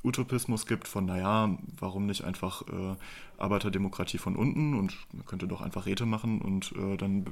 [0.04, 2.96] Utopismus gibt von, naja, warum nicht einfach äh,
[3.36, 7.24] Arbeiterdemokratie von unten und man könnte doch einfach Räte machen und äh, dann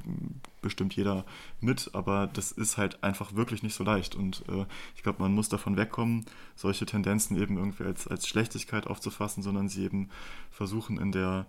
[0.63, 1.25] bestimmt jeder
[1.61, 4.65] mit, aber das ist halt einfach wirklich nicht so leicht und äh,
[4.97, 9.69] ich glaube, man muss davon wegkommen, solche Tendenzen eben irgendwie als, als Schlechtigkeit aufzufassen, sondern
[9.69, 10.11] sie eben
[10.51, 11.47] versuchen in der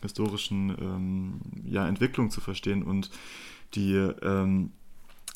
[0.00, 3.10] historischen ähm, ja, Entwicklung zu verstehen und
[3.74, 4.72] die ähm,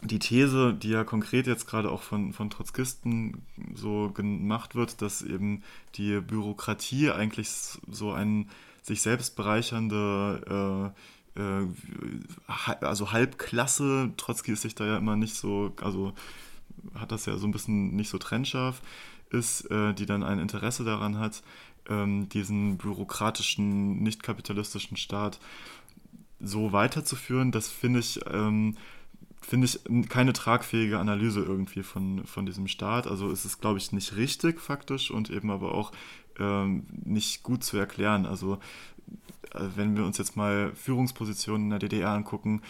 [0.03, 3.43] die These, die ja konkret jetzt gerade auch von, von Trotzkisten
[3.75, 5.63] so gemacht wird, dass eben
[5.95, 8.49] die Bürokratie eigentlich so ein
[8.83, 10.93] sich selbst bereichernde
[11.35, 11.67] äh, äh,
[12.81, 16.13] also Halbklasse, Trotzki ist sich da ja immer nicht so, also
[16.95, 18.81] hat das ja so ein bisschen nicht so trennscharf
[19.31, 21.43] ist, äh, die dann ein Interesse daran hat,
[21.89, 25.41] ähm, diesen bürokratischen, nicht kapitalistischen Staat
[26.41, 28.77] so weiterzuführen, das finde ich, ähm,
[29.47, 33.07] finde ich keine tragfähige Analyse irgendwie von, von diesem Staat.
[33.07, 35.93] Also es ist, glaube ich, nicht richtig faktisch und eben aber auch
[36.41, 38.27] ähm, nicht gut zu erklären.
[38.27, 38.59] Also
[39.55, 42.63] äh, wenn wir uns jetzt mal Führungspositionen in der DDR angucken,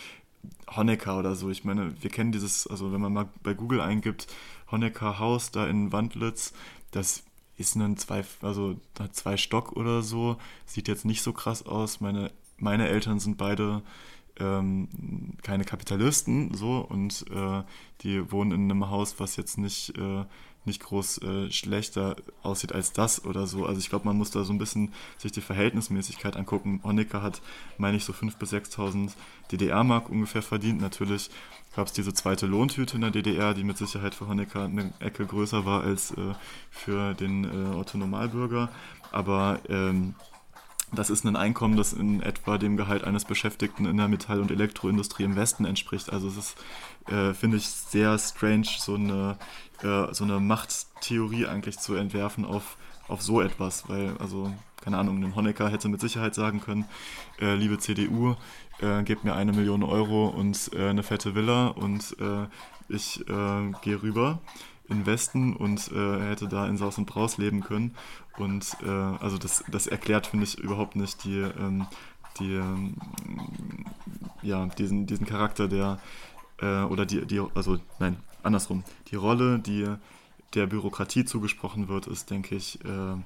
[0.70, 4.26] Honecker oder so, ich meine, wir kennen dieses, also wenn man mal bei Google eingibt,
[4.70, 6.52] Honecker Haus da in Wandlitz,
[6.90, 7.22] das
[7.56, 8.78] ist ein zwei, also
[9.12, 12.02] zwei Stock oder so, sieht jetzt nicht so krass aus.
[12.02, 13.80] Meine, meine Eltern sind beide
[14.40, 14.88] ähm,
[15.42, 17.62] keine Kapitalisten so und äh,
[18.02, 20.24] die wohnen in einem Haus, was jetzt nicht, äh,
[20.64, 23.66] nicht groß äh, schlechter aussieht als das oder so.
[23.66, 26.80] Also ich glaube, man muss da so ein bisschen sich die Verhältnismäßigkeit angucken.
[26.82, 27.40] Honecker hat,
[27.78, 29.12] meine ich, so 5.000 bis 6.000
[29.52, 30.80] DDR-Mark ungefähr verdient.
[30.80, 31.30] Natürlich
[31.74, 35.26] gab es diese zweite Lohntüte in der DDR, die mit Sicherheit für Honecker eine Ecke
[35.26, 36.34] größer war als äh,
[36.70, 38.70] für den äh, Otto Normalbürger.
[39.12, 40.14] Aber ähm,
[40.92, 44.50] das ist ein Einkommen, das in etwa dem Gehalt eines Beschäftigten in der Metall- und
[44.50, 46.12] Elektroindustrie im Westen entspricht.
[46.12, 46.56] Also es ist,
[47.08, 49.36] äh, finde ich, sehr strange, so eine,
[49.82, 52.76] äh, so eine Machttheorie eigentlich zu entwerfen auf,
[53.08, 56.84] auf so etwas, weil, also, keine Ahnung, ein Honecker hätte mit Sicherheit sagen können,
[57.40, 58.36] äh, liebe CDU,
[58.78, 62.46] äh, gebt mir eine Million Euro und äh, eine fette Villa und äh,
[62.88, 64.38] ich gehe rüber
[64.88, 67.94] in Westen und äh, hätte da in Saus und Braus leben können.
[68.38, 71.86] Und äh, also das, das erklärt, finde ich, überhaupt nicht die, ähm,
[72.38, 72.94] die ähm,
[74.42, 75.98] ja, diesen, diesen Charakter der
[76.60, 78.84] äh, oder die, die, also nein, andersrum.
[79.10, 79.86] Die Rolle, die
[80.54, 83.16] der Bürokratie zugesprochen wird, ist, denke ich, äh,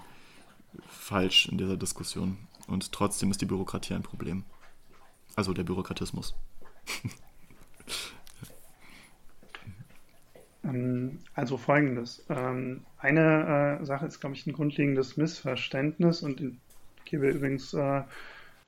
[0.88, 2.38] falsch in dieser Diskussion.
[2.66, 4.44] Und trotzdem ist die Bürokratie ein Problem.
[5.36, 6.34] Also der Bürokratismus.
[10.64, 12.24] Ähm, also folgendes.
[12.28, 16.54] Ähm, eine äh, Sache ist, glaube ich, ein grundlegendes Missverständnis und ich
[17.04, 18.02] gebe übrigens äh,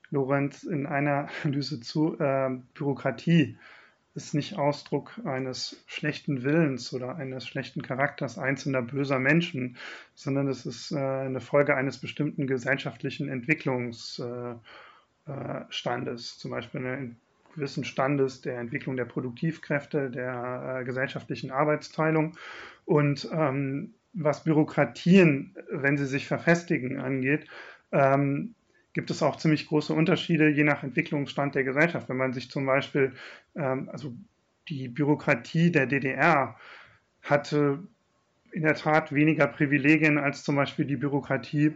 [0.09, 3.57] Lorenz in einer Analyse zu, äh, Bürokratie
[4.15, 9.77] ist nicht Ausdruck eines schlechten Willens oder eines schlechten Charakters einzelner böser Menschen,
[10.13, 14.61] sondern es ist eine Folge eines bestimmten gesellschaftlichen Entwicklungsstandes,
[16.37, 17.15] zum Beispiel eine
[17.53, 22.33] gewissen Standes der Entwicklung der Produktivkräfte, der äh, gesellschaftlichen Arbeitsteilung.
[22.85, 27.47] Und ähm, was Bürokratien, wenn sie sich verfestigen, angeht,
[27.91, 28.55] ähm,
[28.93, 32.09] gibt es auch ziemlich große Unterschiede je nach Entwicklungsstand der Gesellschaft.
[32.09, 33.13] Wenn man sich zum Beispiel,
[33.55, 34.13] ähm, also
[34.69, 36.55] die Bürokratie der DDR
[37.21, 37.79] hatte
[38.51, 41.75] in der Tat weniger Privilegien als zum Beispiel die Bürokratie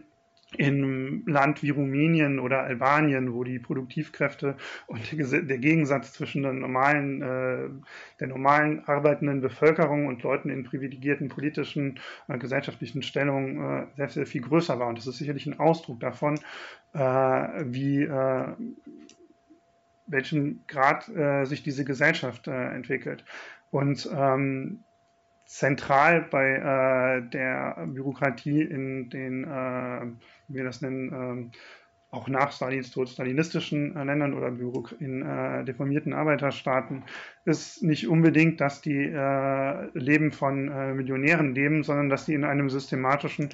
[0.55, 4.55] in einem Land wie Rumänien oder Albanien, wo die Produktivkräfte
[4.87, 7.69] und der Gegensatz zwischen der normalen, äh,
[8.21, 14.25] der normalen arbeitenden Bevölkerung und Leuten in privilegierten politischen, äh, gesellschaftlichen Stellungen äh, sehr, sehr
[14.25, 14.87] viel größer war.
[14.87, 16.39] Und das ist sicherlich ein Ausdruck davon,
[16.93, 18.07] äh, wie
[20.09, 21.11] welchen Grad
[21.45, 23.25] sich diese Gesellschaft entwickelt.
[23.71, 24.85] Und ähm,
[25.45, 29.43] zentral bei der Bürokratie in den,
[30.47, 31.57] wir das nennen, äh,
[32.09, 34.47] auch nach Stalins Tod stalinistischen äh, Ländern oder
[34.99, 37.03] in äh, deformierten Arbeiterstaaten
[37.43, 42.45] ist nicht unbedingt, dass die äh, Leben von äh, Millionären leben, sondern dass die in
[42.45, 43.49] einem systematischen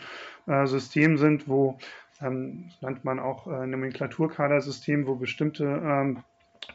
[0.48, 1.80] äh, System sind, wo
[2.22, 6.24] ähm, nennt man auch äh, Nomenklaturkadersystem, wo bestimmte ähm,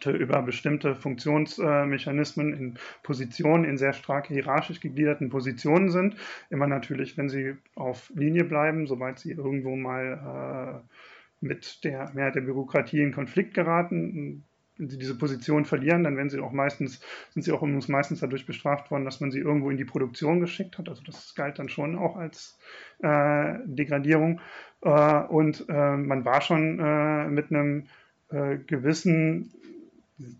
[0.04, 6.16] über bestimmte Funktionsmechanismen in Positionen, in sehr stark hierarchisch gegliederten Positionen sind.
[6.50, 10.94] Immer natürlich, wenn sie auf Linie bleiben, sobald sie irgendwo mal äh,
[11.40, 14.44] mit der Mehrheit der Bürokratie in Konflikt geraten,
[14.78, 18.46] wenn sie diese Position verlieren, dann werden sie auch meistens, sind sie auch meistens dadurch
[18.46, 20.88] bestraft worden, dass man sie irgendwo in die Produktion geschickt hat.
[20.88, 22.58] Also das galt dann schon auch als
[23.00, 24.40] äh, Degradierung.
[24.82, 27.88] Äh, und äh, man war schon äh, mit einem
[28.30, 29.52] äh, gewissen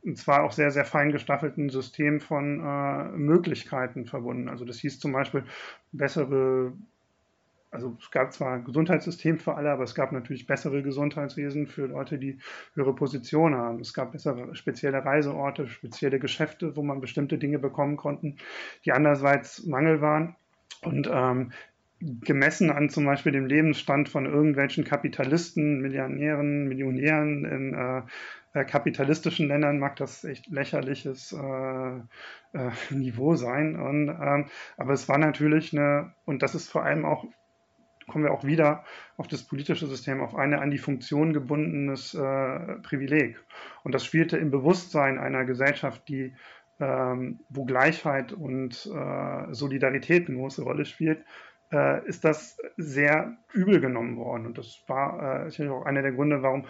[0.05, 4.49] und zwar auch sehr, sehr fein gestaffelten System von äh, Möglichkeiten verbunden.
[4.49, 5.45] Also das hieß zum Beispiel
[5.93, 6.73] bessere,
[7.71, 11.87] also es gab zwar ein Gesundheitssystem für alle, aber es gab natürlich bessere Gesundheitswesen für
[11.87, 12.39] Leute, die
[12.75, 13.81] höhere Positionen haben.
[13.81, 18.37] Es gab bessere spezielle Reiseorte, spezielle Geschäfte, wo man bestimmte Dinge bekommen konnten,
[18.85, 20.35] die andererseits Mangel waren.
[20.83, 21.53] Und ähm,
[22.01, 28.03] gemessen an zum Beispiel dem Lebensstand von irgendwelchen Kapitalisten, Millionären, Millionären in äh,
[28.53, 31.99] äh, kapitalistischen Ländern mag das echt lächerliches äh,
[32.53, 33.79] äh, Niveau sein.
[33.81, 34.47] Und, ähm,
[34.77, 37.25] aber es war natürlich eine, und das ist vor allem auch,
[38.07, 38.85] kommen wir auch wieder
[39.19, 43.37] auf das politische System, auf eine an die Funktion gebundenes äh, Privileg.
[43.85, 46.35] Und das spielte im Bewusstsein einer Gesellschaft, die
[46.81, 51.25] ähm, wo Gleichheit und äh, Solidarität eine große Rolle spielt,
[51.73, 54.47] äh, ist das sehr übel genommen worden.
[54.47, 56.67] Und das war äh, sicherlich auch einer der Gründe, warum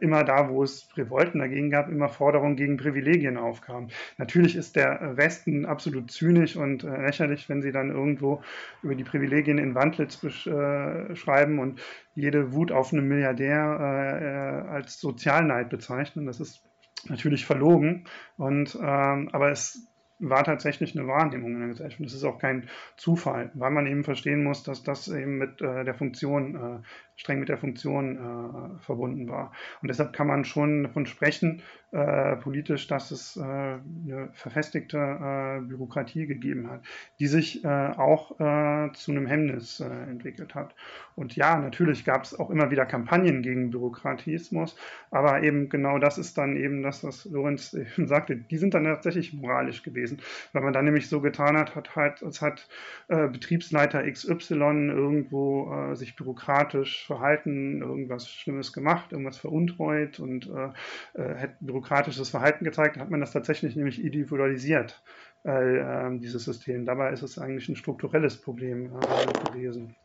[0.00, 3.90] immer da, wo es Revolten dagegen gab, immer Forderungen gegen Privilegien aufkamen.
[4.16, 8.42] Natürlich ist der Westen absolut zynisch und äh, lächerlich, wenn sie dann irgendwo
[8.82, 11.80] über die Privilegien in Wandlitz äh, schreiben und
[12.14, 16.26] jede Wut auf einen Milliardär äh, als Sozialneid bezeichnen.
[16.26, 16.62] Das ist
[17.08, 18.04] natürlich verlogen.
[18.36, 19.88] Und ähm, aber es
[20.20, 22.04] war tatsächlich eine Wahrnehmung in der Gesellschaft.
[22.04, 25.84] Das ist auch kein Zufall, weil man eben verstehen muss, dass das eben mit äh,
[25.84, 26.78] der Funktion äh,
[27.18, 29.52] streng mit der Funktion äh, verbunden war.
[29.82, 35.60] Und deshalb kann man schon davon sprechen, äh, politisch, dass es äh, eine verfestigte äh,
[35.62, 36.82] Bürokratie gegeben hat,
[37.18, 40.74] die sich äh, auch äh, zu einem Hemmnis entwickelt hat.
[41.16, 44.76] Und ja, natürlich gab es auch immer wieder Kampagnen gegen Bürokratismus,
[45.10, 48.84] aber eben genau das ist dann eben das, was Lorenz eben sagte, die sind dann
[48.84, 50.20] tatsächlich moralisch gewesen,
[50.52, 52.68] weil man dann nämlich so getan hat, hat halt, es hat
[53.08, 62.28] Betriebsleiter XY irgendwo sich bürokratisch Verhalten irgendwas Schlimmes gemacht, irgendwas veruntreut und äh, äh, bürokratisches
[62.28, 65.02] Verhalten gezeigt, hat man das tatsächlich nämlich individualisiert,
[65.42, 66.84] äh, dieses System.
[66.84, 69.96] Dabei ist es eigentlich ein strukturelles Problem äh, gewesen.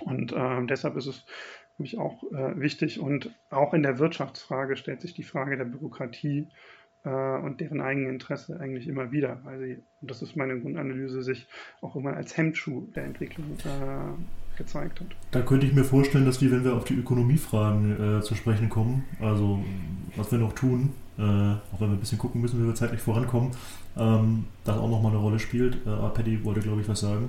[0.00, 1.24] Und äh, deshalb ist es
[1.78, 6.46] nämlich auch äh, wichtig und auch in der Wirtschaftsfrage stellt sich die Frage der Bürokratie
[7.04, 11.48] und deren Eigeninteresse eigentlich immer wieder, weil sie, und das ist meine Grundanalyse, sich
[11.80, 13.56] auch immer als Hemmschuh der Entwicklung
[14.56, 15.06] gezeigt hat.
[15.30, 18.68] Da könnte ich mir vorstellen, dass die, wenn wir auf die Ökonomiefragen äh, zu sprechen
[18.68, 19.62] kommen, also
[20.16, 23.00] was wir noch tun, äh, auch wenn wir ein bisschen gucken müssen, wie wir zeitlich
[23.00, 23.52] vorankommen,
[23.96, 25.86] ähm, das auch nochmal eine Rolle spielt.
[25.86, 27.28] Äh, aber Paddy wollte, glaube ich, was sagen.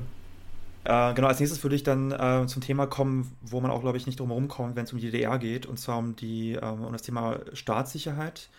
[0.85, 3.97] Äh, genau, als nächstes würde ich dann äh, zum Thema kommen, wo man auch, glaube
[3.97, 6.53] ich, nicht drum herum kommt, wenn es um die DDR geht, und zwar um, die,
[6.53, 8.49] ähm, um das Thema Staatssicherheit.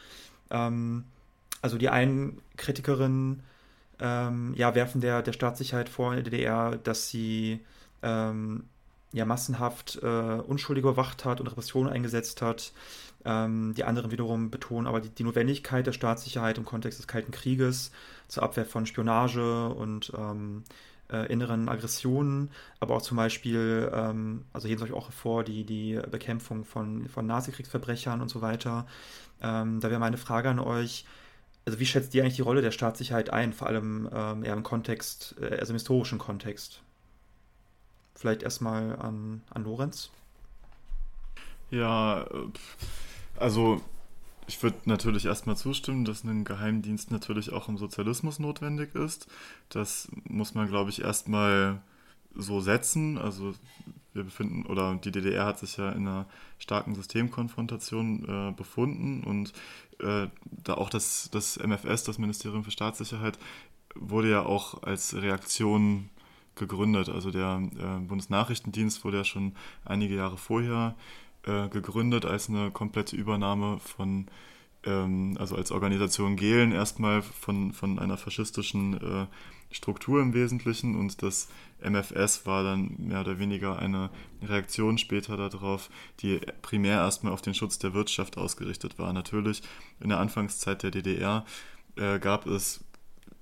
[0.50, 1.04] Ähm,
[1.60, 3.42] also die einen Kritikerinnen
[4.00, 7.60] ähm, ja, werfen der, der Staatssicherheit vor in der DDR, dass sie
[8.04, 8.64] ähm,
[9.12, 12.72] ja massenhaft äh, Unschuldige überwacht hat und Repressionen eingesetzt hat.
[13.24, 17.32] Ähm, die anderen wiederum betonen aber die, die, Notwendigkeit der Staatssicherheit im Kontext des Kalten
[17.32, 17.90] Krieges
[18.28, 20.64] zur Abwehr von Spionage und ähm,
[21.10, 22.50] äh, inneren Aggressionen,
[22.80, 27.26] aber auch zum Beispiel, ähm, also hier euch auch hervor, die, die Bekämpfung von, von
[27.26, 28.86] Nazi-Kriegsverbrechern und so weiter.
[29.42, 31.06] Ähm, da wäre meine Frage an euch,
[31.66, 34.62] also wie schätzt ihr eigentlich die Rolle der Staatssicherheit ein, vor allem ähm, eher im
[34.62, 36.82] Kontext, äh, also im historischen Kontext?
[38.14, 40.10] Vielleicht erstmal an, an Lorenz.
[41.70, 42.26] Ja,
[43.36, 43.80] also
[44.46, 49.26] ich würde natürlich erstmal zustimmen, dass ein Geheimdienst natürlich auch im Sozialismus notwendig ist.
[49.68, 51.80] Das muss man, glaube ich, erstmal
[52.34, 53.18] so setzen.
[53.18, 53.54] Also
[54.12, 56.26] wir befinden, oder die DDR hat sich ja in einer
[56.58, 59.52] starken Systemkonfrontation äh, befunden und
[60.00, 63.38] äh, da auch das, das MFS, das Ministerium für Staatssicherheit,
[63.94, 66.10] wurde ja auch als Reaktion
[66.56, 67.08] gegründet.
[67.08, 69.52] Also der äh, Bundesnachrichtendienst wurde ja schon
[69.84, 70.94] einige Jahre vorher
[71.46, 74.26] äh, gegründet als eine komplette Übernahme von,
[74.84, 79.26] ähm, also als Organisation Gehlen erstmal von, von einer faschistischen äh,
[79.70, 81.48] Struktur im Wesentlichen und das
[81.82, 85.90] MFS war dann mehr oder weniger eine Reaktion später darauf,
[86.20, 89.12] die primär erstmal auf den Schutz der Wirtschaft ausgerichtet war.
[89.12, 89.62] Natürlich
[90.00, 91.44] in der Anfangszeit der DDR
[91.96, 92.84] äh, gab es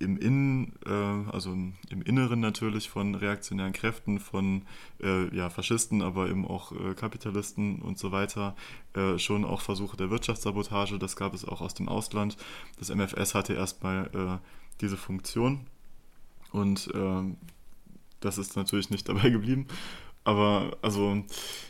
[0.03, 4.63] im Innen, äh, also im Inneren natürlich von reaktionären Kräften, von
[5.03, 8.55] äh, ja, Faschisten, aber eben auch äh, Kapitalisten und so weiter,
[8.95, 10.99] äh, schon auch Versuche der Wirtschaftssabotage.
[10.99, 12.37] Das gab es auch aus dem Ausland.
[12.79, 14.47] Das MFS hatte erstmal äh,
[14.81, 15.61] diese Funktion
[16.51, 17.37] und ähm,
[18.21, 19.67] das ist natürlich nicht dabei geblieben.
[20.25, 21.25] Aber also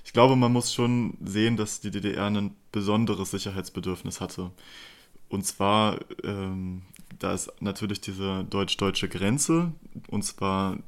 [0.05, 4.51] ich glaube, man muss schon sehen, dass die DDR ein besonderes Sicherheitsbedürfnis hatte.
[5.29, 6.83] Und zwar ähm,
[7.23, 9.73] da ist natürlich diese deutsch-deutsche Grenze,
[10.09, 10.79] und zwar,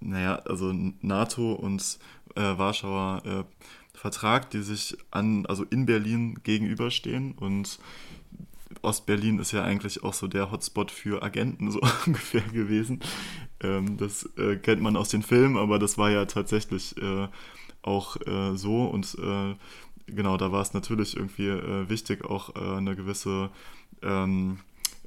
[0.00, 1.98] naja, also NATO und
[2.34, 3.44] äh, Warschauer äh,
[3.94, 7.32] Vertrag, die sich an, also in Berlin gegenüberstehen.
[7.32, 7.78] Und
[8.82, 13.00] Ostberlin ist ja eigentlich auch so der Hotspot für Agenten so ungefähr gewesen.
[13.60, 17.28] Ähm, das äh, kennt man aus den Filmen, aber das war ja tatsächlich äh,
[17.82, 18.84] auch äh, so.
[18.86, 19.54] Und äh,
[20.06, 21.48] genau, da war es natürlich irgendwie
[21.88, 23.50] wichtig, auch eine gewisse
[24.02, 24.58] ähm,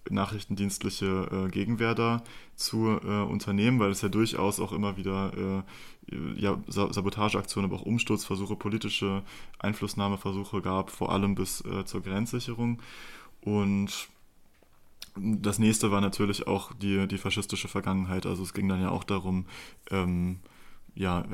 [0.09, 2.23] nachrichtendienstliche äh, Gegenwehr da
[2.55, 5.63] zu äh, unternehmen, weil es ja durchaus auch immer wieder
[6.11, 9.23] äh, ja, Sabotageaktionen, aber auch Umsturzversuche, politische
[9.59, 12.81] Einflussnahmeversuche gab, vor allem bis äh, zur Grenzsicherung.
[13.41, 14.09] Und
[15.15, 18.25] das nächste war natürlich auch die, die faschistische Vergangenheit.
[18.25, 19.45] Also es ging dann ja auch darum,
[19.89, 20.39] ähm,
[20.93, 21.25] ja,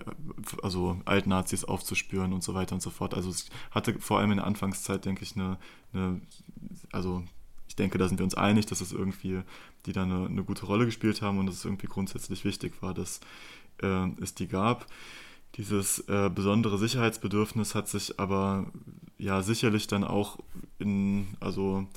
[0.63, 3.13] also Altnazis aufzuspüren und so weiter und so fort.
[3.13, 5.57] Also es hatte vor allem in der Anfangszeit, denke ich, eine,
[5.93, 6.21] eine
[6.91, 7.23] also
[7.81, 9.41] denke, da sind wir uns einig, dass es irgendwie,
[9.85, 12.93] die da eine, eine gute Rolle gespielt haben und dass es irgendwie grundsätzlich wichtig war,
[12.93, 13.19] dass
[13.81, 14.85] äh, es die gab.
[15.55, 18.67] Dieses äh, besondere Sicherheitsbedürfnis hat sich aber
[19.17, 20.37] ja sicherlich dann auch
[20.79, 21.87] in, also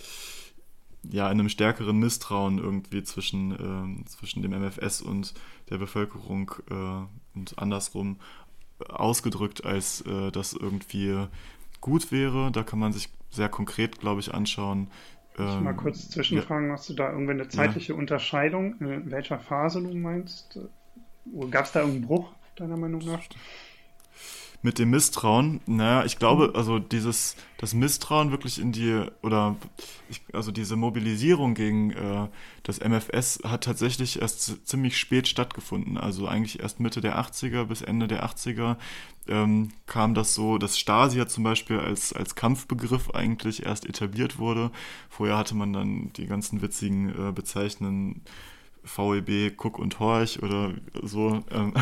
[1.08, 5.34] ja, in einem stärkeren Misstrauen irgendwie zwischen, äh, zwischen dem MFS und
[5.70, 8.18] der Bevölkerung äh, und andersrum
[8.88, 11.26] ausgedrückt, als äh, das irgendwie
[11.80, 12.50] gut wäre.
[12.50, 14.88] Da kann man sich sehr konkret, glaube ich, anschauen.
[15.38, 16.74] Ähm, ich mal kurz zwischenfragen, ja.
[16.74, 17.98] hast du da irgendwie eine zeitliche ja.
[17.98, 20.58] Unterscheidung, in welcher Phase du meinst?
[21.50, 23.20] Gab es da irgendeinen Bruch, deiner Meinung nach?
[24.64, 29.56] Mit dem Misstrauen, naja, ich glaube, also dieses, das Misstrauen wirklich in die, oder
[30.08, 32.28] ich, also diese Mobilisierung gegen äh,
[32.62, 35.98] das MFS hat tatsächlich erst ziemlich spät stattgefunden.
[35.98, 38.78] Also eigentlich erst Mitte der 80er bis Ende der 80er
[39.28, 44.38] ähm, kam das so, dass Stasi ja zum Beispiel als, als Kampfbegriff eigentlich erst etabliert
[44.38, 44.70] wurde.
[45.10, 48.22] Vorher hatte man dann die ganzen witzigen äh, Bezeichnungen
[48.84, 51.42] VEB Guck und Horch oder so.
[51.50, 51.74] Ähm,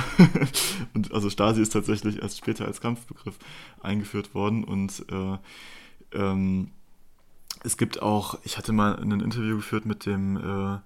[0.94, 3.38] und also Stasi ist tatsächlich erst später als Kampfbegriff
[3.80, 5.38] eingeführt worden und äh,
[6.18, 6.70] ähm,
[7.64, 10.80] es gibt auch, ich hatte mal ein Interview geführt mit dem äh,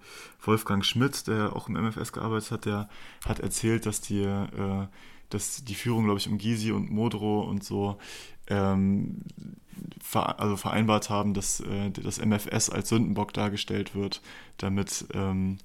[0.45, 2.89] Wolfgang Schmidt, der auch im MFS gearbeitet hat, der
[3.27, 4.87] hat erzählt, dass die, äh,
[5.31, 7.99] dass die Führung, glaube ich, um Gysi und Modro und so
[8.49, 9.23] ähm,
[10.03, 14.21] ver also vereinbart haben, dass äh, das MFS als Sündenbock dargestellt wird,
[14.59, 15.59] damit ähm,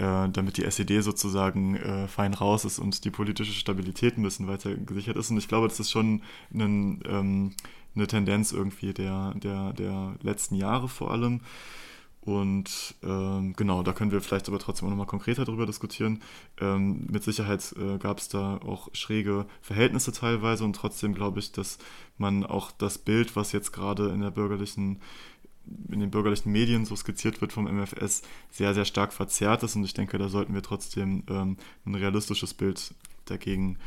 [0.00, 4.48] äh, damit die SED sozusagen äh, fein raus ist und die politische Stabilität ein bisschen
[4.48, 5.30] weiter gesichert ist.
[5.30, 6.22] Und ich glaube, das ist schon
[6.54, 7.52] ein, ähm,
[7.94, 11.42] eine Tendenz irgendwie der, der, der letzten Jahre vor allem.
[12.22, 16.22] Und ähm, genau, da können wir vielleicht aber trotzdem auch nochmal konkreter darüber diskutieren.
[16.60, 21.52] Ähm, mit Sicherheit äh, gab es da auch schräge Verhältnisse teilweise und trotzdem glaube ich,
[21.52, 21.78] dass
[22.18, 25.00] man auch das Bild, was jetzt gerade in der bürgerlichen
[25.90, 29.76] in den bürgerlichen Medien so skizziert wird vom MFS, sehr, sehr stark verzerrt ist.
[29.76, 32.94] Und ich denke, da sollten wir trotzdem ähm, ein realistisches Bild
[33.26, 33.78] dagegen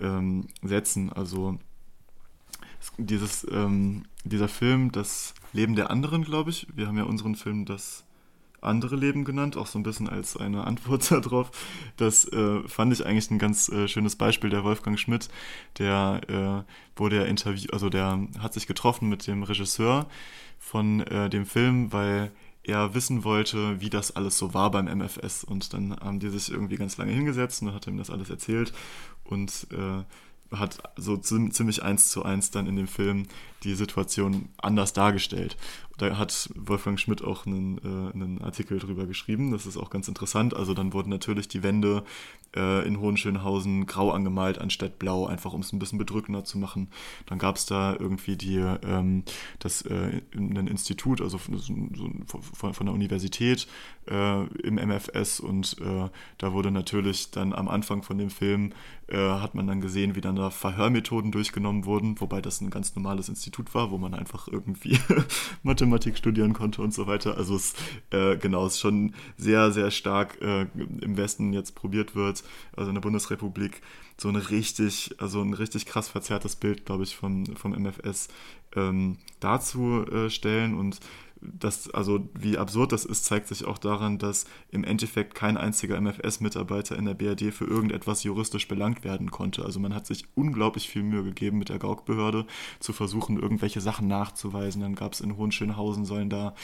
[0.00, 1.12] ähm, setzen.
[1.12, 1.58] Also
[2.98, 7.64] dieses, ähm, dieser Film, das Leben der anderen, glaube ich, wir haben ja unseren Film
[7.64, 8.04] das
[8.62, 11.50] andere Leben genannt, auch so ein bisschen als eine Antwort darauf.
[11.96, 14.50] Das äh, fand ich eigentlich ein ganz äh, schönes Beispiel.
[14.50, 15.28] Der Wolfgang Schmidt,
[15.78, 20.06] der äh, wurde ja Interview, also der hat sich getroffen mit dem Regisseur
[20.58, 22.30] von äh, dem Film, weil
[22.62, 25.44] er wissen wollte, wie das alles so war beim MFS.
[25.44, 28.72] Und dann haben die sich irgendwie ganz lange hingesetzt und hat ihm das alles erzählt
[29.24, 30.04] und äh,
[30.56, 33.26] hat so ziemlich eins zu eins dann in dem Film
[33.64, 35.56] die Situation anders dargestellt.
[35.98, 39.52] Da hat Wolfgang Schmidt auch einen, äh, einen Artikel drüber geschrieben.
[39.52, 40.54] Das ist auch ganz interessant.
[40.54, 42.04] Also dann wurden natürlich die Wände
[42.56, 46.88] äh, in Hohenschönhausen grau angemalt anstatt blau, einfach um es ein bisschen bedrückender zu machen.
[47.26, 49.24] Dann gab es da irgendwie die, ähm,
[49.58, 51.70] das, äh, ein Institut, also von, so,
[52.54, 53.66] von, von der Universität
[54.08, 58.72] äh, im MFS und äh, da wurde natürlich dann am Anfang von dem Film
[59.08, 62.94] äh, hat man dann gesehen, wie dann da Verhörmethoden durchgenommen wurden, wobei das ein ganz
[62.96, 64.98] normales Institut war, wo man einfach irgendwie
[65.82, 67.36] Mathematik studieren konnte und so weiter.
[67.36, 67.74] Also es
[68.10, 72.44] äh, genau ist schon sehr, sehr stark äh, im Westen jetzt probiert wird,
[72.76, 73.82] also in der Bundesrepublik
[74.16, 78.28] so ein richtig, also ein richtig krass verzerrtes Bild, glaube ich, vom, vom MFS
[78.76, 81.00] ähm, darzustellen und
[81.42, 86.00] das, also wie absurd das ist, zeigt sich auch daran, dass im Endeffekt kein einziger
[86.00, 89.64] MFS-Mitarbeiter in der BRD für irgendetwas juristisch belangt werden konnte.
[89.64, 92.46] Also man hat sich unglaublich viel Mühe gegeben, mit der Gauk-Behörde
[92.80, 94.82] zu versuchen, irgendwelche Sachen nachzuweisen.
[94.82, 96.54] Dann gab es in Hohenschönhausen, sollen da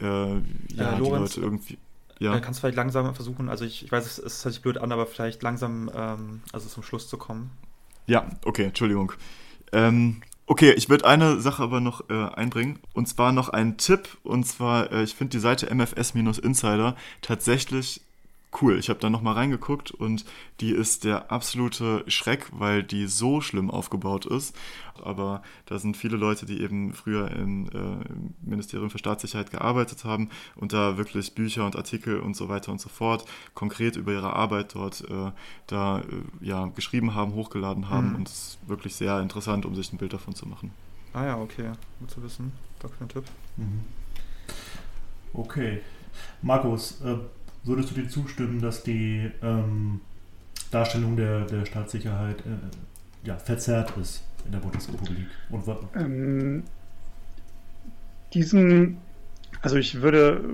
[0.00, 0.40] äh, ja,
[0.76, 1.78] ja Lorenz, die Leute irgendwie.
[2.20, 2.38] Ja.
[2.40, 4.92] Kannst du vielleicht langsam versuchen, also ich, ich weiß, es, es hört sich blöd an,
[4.92, 7.50] aber vielleicht langsam ähm, also zum Schluss zu kommen.
[8.06, 9.12] Ja, okay, Entschuldigung.
[9.72, 12.78] Ähm, Okay, ich würde eine Sache aber noch äh, einbringen.
[12.92, 14.18] Und zwar noch einen Tipp.
[14.24, 18.02] Und zwar, äh, ich finde die Seite MFS-Insider tatsächlich
[18.60, 18.78] cool.
[18.78, 20.24] Ich habe da nochmal reingeguckt und
[20.60, 24.56] die ist der absolute Schreck, weil die so schlimm aufgebaut ist.
[25.02, 30.04] Aber da sind viele Leute, die eben früher im, äh, im Ministerium für Staatssicherheit gearbeitet
[30.04, 33.24] haben und da wirklich Bücher und Artikel und so weiter und so fort
[33.54, 35.32] konkret über ihre Arbeit dort äh,
[35.66, 36.04] da äh,
[36.40, 38.10] ja, geschrieben haben, hochgeladen haben.
[38.10, 38.16] Mhm.
[38.16, 40.70] Und es ist wirklich sehr interessant, um sich ein Bild davon zu machen.
[41.12, 41.72] Ah ja, okay.
[42.00, 42.52] Gut zu wissen.
[42.80, 43.24] Danke für den Tipp.
[43.56, 43.84] Mhm.
[45.32, 45.80] Okay.
[46.42, 47.16] Markus, äh,
[47.64, 50.00] Würdest du dir zustimmen, dass die ähm,
[50.70, 55.28] Darstellung der, der Staatssicherheit äh, ja, verzerrt ist in der Bundesrepublik?
[55.50, 55.64] Und
[55.96, 56.64] ähm,
[58.34, 58.98] diesen,
[59.62, 60.44] also ich würde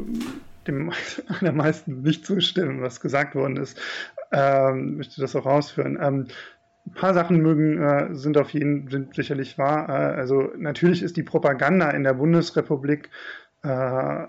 [0.66, 0.92] dem
[1.40, 3.80] allermeisten nicht zustimmen, was gesagt worden ist.
[4.32, 5.98] Ähm, möchte das auch ausführen.
[6.00, 6.28] Ähm,
[6.86, 9.88] ein paar Sachen mögen, äh, sind auf jeden sind sicherlich wahr.
[9.88, 13.10] Äh, also natürlich ist die Propaganda in der Bundesrepublik
[13.62, 14.26] äh,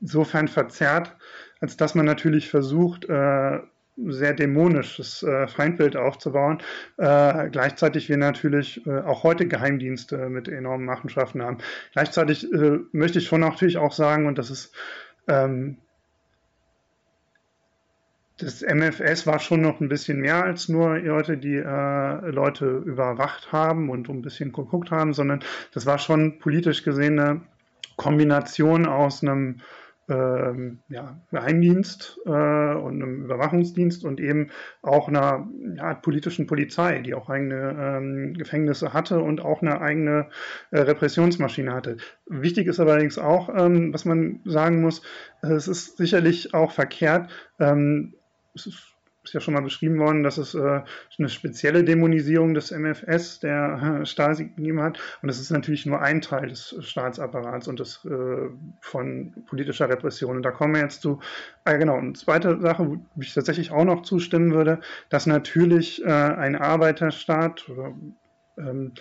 [0.00, 1.16] insofern verzerrt,
[1.60, 3.60] als dass man natürlich versucht, äh,
[4.06, 6.58] sehr dämonisches äh, Feindbild aufzubauen.
[6.96, 11.58] Äh, gleichzeitig wir natürlich äh, auch heute Geheimdienste mit enormen Machenschaften haben.
[11.92, 14.74] Gleichzeitig äh, möchte ich schon natürlich auch sagen, und das ist
[15.28, 15.76] ähm,
[18.40, 23.52] das MFS war schon noch ein bisschen mehr als nur Leute, die äh, Leute überwacht
[23.52, 25.40] haben und ein bisschen geguckt haben, sondern
[25.74, 27.42] das war schon politisch gesehen eine
[27.96, 29.60] Kombination aus einem
[30.10, 34.50] ähm, ja, Geheimdienst äh, und einem Überwachungsdienst und eben
[34.82, 40.28] auch einer ja, politischen Polizei, die auch eigene ähm, Gefängnisse hatte und auch eine eigene
[40.70, 41.96] äh, Repressionsmaschine hatte.
[42.26, 45.02] Wichtig ist allerdings auch, ähm, was man sagen muss,
[45.42, 48.14] es ist sicherlich auch verkehrt, ähm,
[48.54, 48.89] es ist,
[49.30, 50.80] ist ja schon mal beschrieben worden, dass es äh,
[51.18, 54.98] eine spezielle Dämonisierung des MFS, der äh, Stasi gegeben hat.
[55.22, 58.50] Und das ist natürlich nur ein Teil des Staatsapparats und des, äh,
[58.80, 60.36] von politischer Repression.
[60.36, 61.20] Und da kommen wir jetzt zu,
[61.64, 66.08] ah, genau, eine zweite Sache, wo ich tatsächlich auch noch zustimmen würde, dass natürlich äh,
[66.08, 67.94] ein Arbeiterstaat oder
[68.58, 68.94] ähm,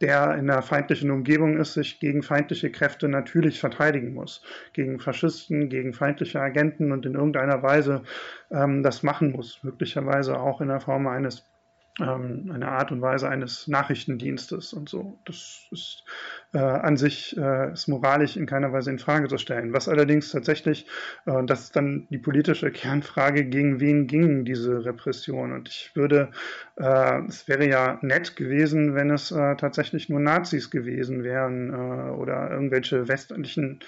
[0.00, 4.42] der in einer feindlichen Umgebung ist, sich gegen feindliche Kräfte natürlich verteidigen muss.
[4.72, 8.02] Gegen Faschisten, gegen feindliche Agenten und in irgendeiner Weise
[8.50, 9.62] ähm, das machen muss.
[9.62, 11.44] Möglicherweise auch in der Form eines
[12.00, 15.18] ähm, eine Art und Weise eines Nachrichtendienstes und so.
[15.24, 16.04] Das ist
[16.54, 19.72] äh, an sich äh, ist moralisch in keiner Weise in Frage zu stellen.
[19.72, 20.86] Was allerdings tatsächlich,
[21.26, 25.52] äh, das ist dann die politische Kernfrage, gegen wen ging diese Repression?
[25.52, 26.30] Und ich würde,
[26.76, 32.10] äh, es wäre ja nett gewesen, wenn es äh, tatsächlich nur Nazis gewesen wären äh,
[32.12, 33.80] oder irgendwelche westlichen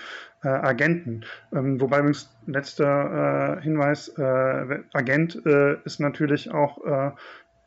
[0.43, 1.25] äh, Agenten.
[1.55, 5.37] Ähm, wobei übrigens letzter Hinweis, Agent
[5.85, 7.15] ist natürlich auch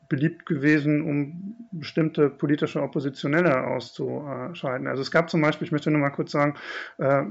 [0.10, 4.88] beliebt gewesen, um bestimmte politische Oppositionelle auszuschalten.
[4.88, 6.56] Also es gab zum Beispiel, ich möchte nur mal kurz sagen,
[6.98, 7.24] äh,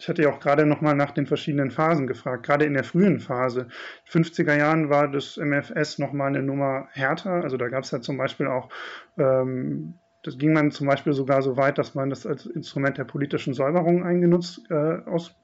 [0.00, 2.46] ich hatte ja auch gerade noch mal nach den verschiedenen Phasen gefragt.
[2.46, 3.68] Gerade in der frühen Phase,
[4.10, 7.42] 50er Jahren, war das MFS noch mal eine Nummer härter.
[7.42, 8.70] Also da gab es ja zum Beispiel auch,
[9.18, 13.04] ähm, das ging man zum Beispiel sogar so weit, dass man das als Instrument der
[13.04, 15.36] politischen Säuberung eingenutzt, äh, aus,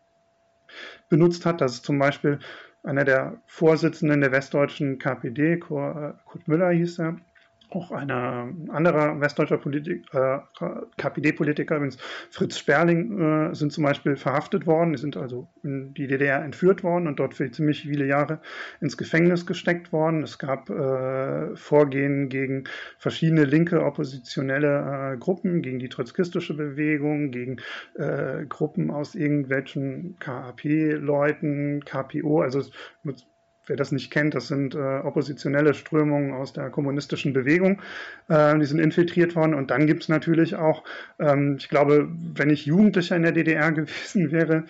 [1.11, 1.61] benutzt hat.
[1.61, 2.39] Das ist zum Beispiel
[2.87, 7.17] einer der Vorsitzenden der westdeutschen KPD, Kurt Müller hieß er,
[7.71, 10.39] auch ein anderer westdeutscher äh,
[10.97, 11.99] KPD-Politiker, übrigens
[12.31, 14.93] Fritz Sperling, äh, sind zum Beispiel verhaftet worden.
[14.93, 18.41] Die sind also in die DDR entführt worden und dort für ziemlich viele Jahre
[18.81, 20.23] ins Gefängnis gesteckt worden.
[20.23, 22.65] Es gab äh, Vorgehen gegen
[22.99, 27.57] verschiedene linke oppositionelle äh, Gruppen, gegen die trotzkistische Bewegung, gegen
[27.95, 32.63] äh, Gruppen aus irgendwelchen KAP-Leuten, KPO, also
[33.67, 37.83] wer das nicht kennt, das sind äh, oppositionelle Strömungen aus der kommunistischen Bewegung.
[38.29, 39.55] Äh, die sind infiltriert worden.
[39.55, 40.85] Und dann gibt es natürlich auch,
[41.19, 44.65] ähm, ich glaube, wenn ich Jugendlicher in der DDR gewesen wäre,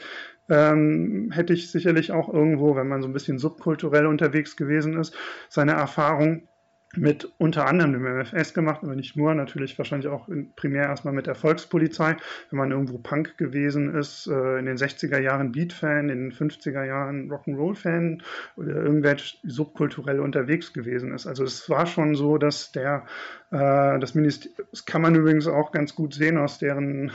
[0.49, 5.15] ähm, hätte ich sicherlich auch irgendwo, wenn man so ein bisschen subkulturell unterwegs gewesen ist,
[5.49, 6.49] seine Erfahrung
[6.97, 11.15] mit unter anderem dem MFS gemacht, aber nicht nur, natürlich wahrscheinlich auch in, primär erstmal
[11.15, 12.17] mit der Volkspolizei,
[12.51, 16.85] wenn man irgendwo Punk gewesen ist, äh, in den 60er Jahren Beat-Fan, in den 50er
[16.85, 18.23] Jahren Rock'n'Roll-Fan
[18.57, 21.27] oder irgendwelche subkulturell unterwegs gewesen ist.
[21.27, 23.05] Also es war schon so, dass der,
[23.51, 27.11] äh, das Ministerium, das kann man übrigens auch ganz gut sehen aus deren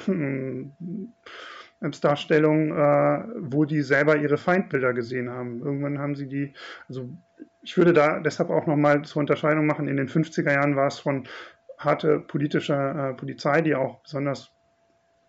[2.02, 5.62] Darstellung, äh, wo die selber ihre Feindbilder gesehen haben.
[5.62, 6.54] Irgendwann haben sie die,
[6.88, 7.10] also
[7.62, 9.88] ich würde da deshalb auch nochmal zur Unterscheidung machen.
[9.88, 11.28] In den 50er Jahren war es von
[11.78, 14.52] harte politischer äh, Polizei, die auch besonders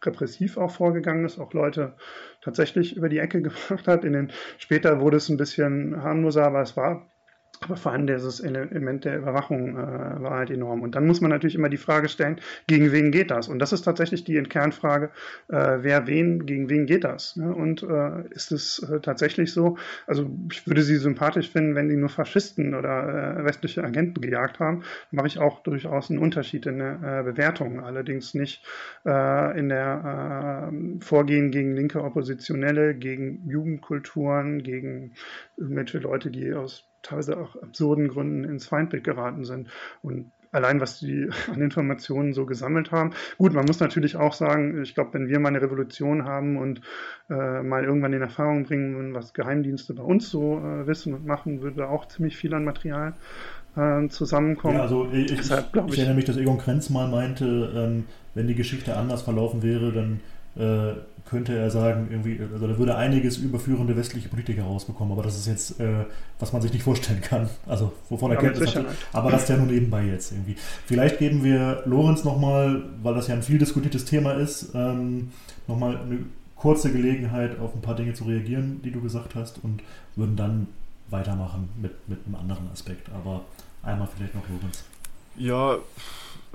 [0.05, 1.95] repressiv auch vorgegangen ist, auch Leute
[2.41, 4.05] tatsächlich über die Ecke gebracht hat.
[4.05, 7.07] In den, später wurde es ein bisschen harmloser, aber es war
[7.65, 10.83] aber vor allem dieses Element der Überwachung äh, war halt enorm.
[10.83, 13.49] Und dann muss man natürlich immer die Frage stellen, gegen wen geht das?
[13.49, 15.11] Und das ist tatsächlich die Kernfrage,
[15.49, 17.37] äh, wer wen, gegen wen geht das?
[17.37, 17.55] Ne?
[17.55, 19.77] Und äh, ist es äh, tatsächlich so?
[20.07, 24.61] Also ich würde sie sympathisch finden, wenn die nur Faschisten oder äh, westliche Agenten gejagt
[24.61, 24.83] haben.
[25.11, 28.65] mache ich auch durchaus einen Unterschied in der äh, Bewertung, allerdings nicht
[29.05, 35.15] in der Vorgehen gegen linke Oppositionelle, gegen Jugendkulturen, gegen
[35.57, 39.69] irgendwelche Leute, die aus teilweise auch absurden Gründen ins Feindbild geraten sind.
[40.03, 43.13] Und allein was die an Informationen so gesammelt haben.
[43.39, 46.81] Gut, man muss natürlich auch sagen, ich glaube, wenn wir mal eine Revolution haben und
[47.29, 51.63] äh, mal irgendwann in Erfahrung bringen, was Geheimdienste bei uns so äh, wissen und machen,
[51.63, 53.15] würde auch ziemlich viel an Material
[53.77, 54.77] äh, zusammenkommen.
[54.77, 58.47] Ja, also ich, Deshalb, ich, ich, erinnere mich, dass Egon Krenz mal meinte, ähm, wenn
[58.47, 60.21] die Geschichte anders verlaufen wäre, dann
[60.57, 60.95] äh,
[61.25, 65.47] könnte er sagen, irgendwie, also da würde einiges überführende westliche Politiker rausbekommen, aber das ist
[65.47, 66.05] jetzt, äh,
[66.39, 67.49] was man sich nicht vorstellen kann.
[67.67, 68.59] Also wovon er kennt.
[69.13, 70.57] Aber das ist ja nur nebenbei jetzt irgendwie.
[70.87, 75.31] Vielleicht geben wir Lorenz nochmal, weil das ja ein viel diskutiertes Thema ist, ähm,
[75.67, 76.19] nochmal eine
[76.57, 79.83] kurze Gelegenheit, auf ein paar Dinge zu reagieren, die du gesagt hast, und
[80.17, 80.69] würden dann
[81.11, 83.09] weitermachen mit, mit einem anderen Aspekt.
[83.11, 83.45] Aber
[83.83, 84.85] einmal vielleicht noch Lorenz.
[85.37, 85.79] Ja,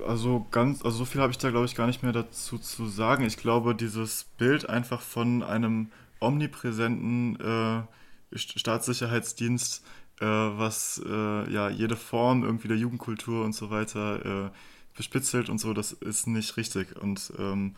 [0.06, 2.88] also ganz, also so viel habe ich da glaube ich gar nicht mehr dazu zu
[2.88, 3.26] sagen.
[3.26, 9.84] Ich glaube, dieses Bild einfach von einem omnipräsenten äh, Staatssicherheitsdienst,
[10.20, 14.50] äh, was äh, ja jede Form irgendwie der Jugendkultur und so weiter äh,
[14.96, 16.96] bespitzelt und so, das ist nicht richtig.
[17.00, 17.76] Und ähm,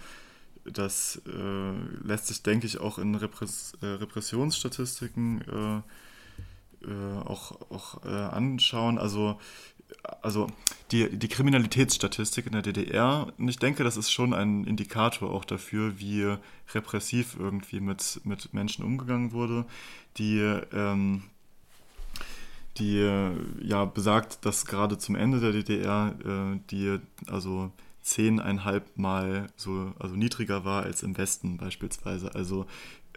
[0.66, 5.84] das äh, lässt sich, denke ich, auch in Repress äh, Repressionsstatistiken
[7.26, 8.98] auch, auch anschauen.
[8.98, 9.38] Also
[10.22, 10.48] also
[10.92, 15.46] die, die Kriminalitätsstatistik in der DDR, und ich denke, das ist schon ein Indikator auch
[15.46, 16.36] dafür, wie
[16.74, 19.66] repressiv irgendwie mit, mit Menschen umgegangen wurde,
[20.18, 20.40] die,
[20.74, 21.24] ähm,
[22.78, 23.08] die
[23.62, 27.72] ja besagt, dass gerade zum Ende der DDR äh, die also
[28.02, 32.34] zehneinhalb Mal so also niedriger war als im Westen beispielsweise.
[32.34, 32.66] Also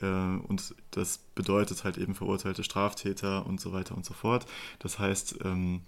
[0.01, 4.47] äh, und das bedeutet halt eben verurteilte Straftäter und so weiter und so fort.
[4.81, 5.83] Das heißt, ähm,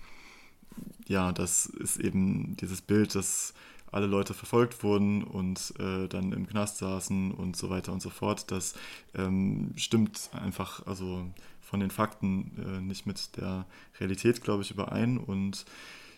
[1.06, 3.54] ja, das ist eben dieses Bild, dass
[3.94, 8.10] alle Leute verfolgt wurden und äh, dann im Knast saßen und so weiter und so
[8.10, 8.50] fort.
[8.50, 8.74] Das
[9.14, 11.24] ähm, stimmt einfach, also
[11.60, 13.66] von den Fakten äh, nicht mit der
[14.00, 15.16] Realität, glaube ich, überein.
[15.16, 15.64] Und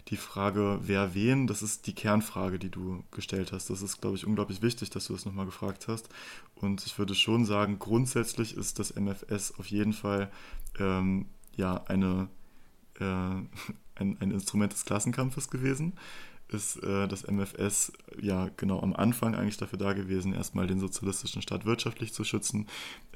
[0.08, 3.68] die Frage, wer wen, das ist die Kernfrage, die du gestellt hast.
[3.68, 6.08] Das ist, glaube ich, unglaublich wichtig, dass du das nochmal gefragt hast.
[6.54, 10.30] Und ich würde schon sagen, grundsätzlich ist das MFS auf jeden Fall
[10.78, 11.26] ähm,
[11.56, 12.28] ja eine
[13.00, 13.42] äh,
[13.96, 15.94] ein, ein Instrument des Klassenkampfes gewesen.
[16.48, 21.42] Ist äh, das MFS ja genau am Anfang eigentlich dafür da gewesen, erstmal den sozialistischen
[21.42, 22.68] Staat wirtschaftlich zu schützen,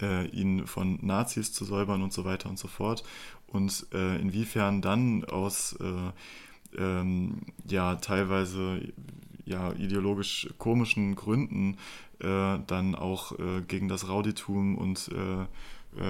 [0.03, 3.05] äh, ihn von Nazis zu säubern und so weiter und so fort.
[3.47, 8.81] Und äh, inwiefern dann aus äh, ähm, ja teilweise
[9.45, 11.77] ja ideologisch komischen Gründen
[12.19, 15.11] äh, dann auch äh, gegen das Rauditum und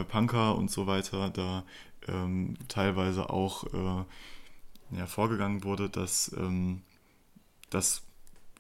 [0.09, 1.65] Punker und so weiter da
[2.07, 4.05] ähm, teilweise auch äh,
[4.93, 6.83] ja, vorgegangen wurde, dass ähm,
[7.71, 8.03] das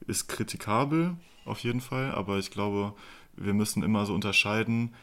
[0.07, 2.95] ist kritikabel auf jeden Fall, aber ich glaube,
[3.37, 4.95] wir müssen immer so unterscheiden,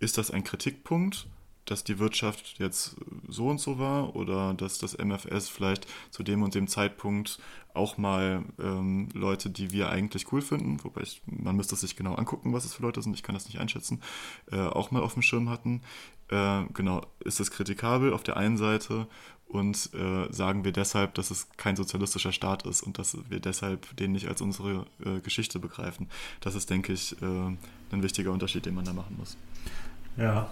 [0.00, 1.26] ist das ein Kritikpunkt
[1.64, 2.96] dass die Wirtschaft jetzt
[3.28, 7.38] so und so war oder dass das MFS vielleicht zu dem und dem Zeitpunkt
[7.72, 12.14] auch mal ähm, Leute, die wir eigentlich cool finden, wobei ich, man müsste sich genau
[12.14, 14.02] angucken, was es für Leute sind, ich kann das nicht einschätzen,
[14.52, 15.82] äh, auch mal auf dem Schirm hatten.
[16.28, 19.06] Äh, genau, ist es kritikabel auf der einen Seite
[19.48, 23.96] und äh, sagen wir deshalb, dass es kein sozialistischer Staat ist und dass wir deshalb
[23.96, 26.08] den nicht als unsere äh, Geschichte begreifen.
[26.40, 29.36] Das ist, denke ich, äh, ein wichtiger Unterschied, den man da machen muss.
[30.16, 30.50] Ja,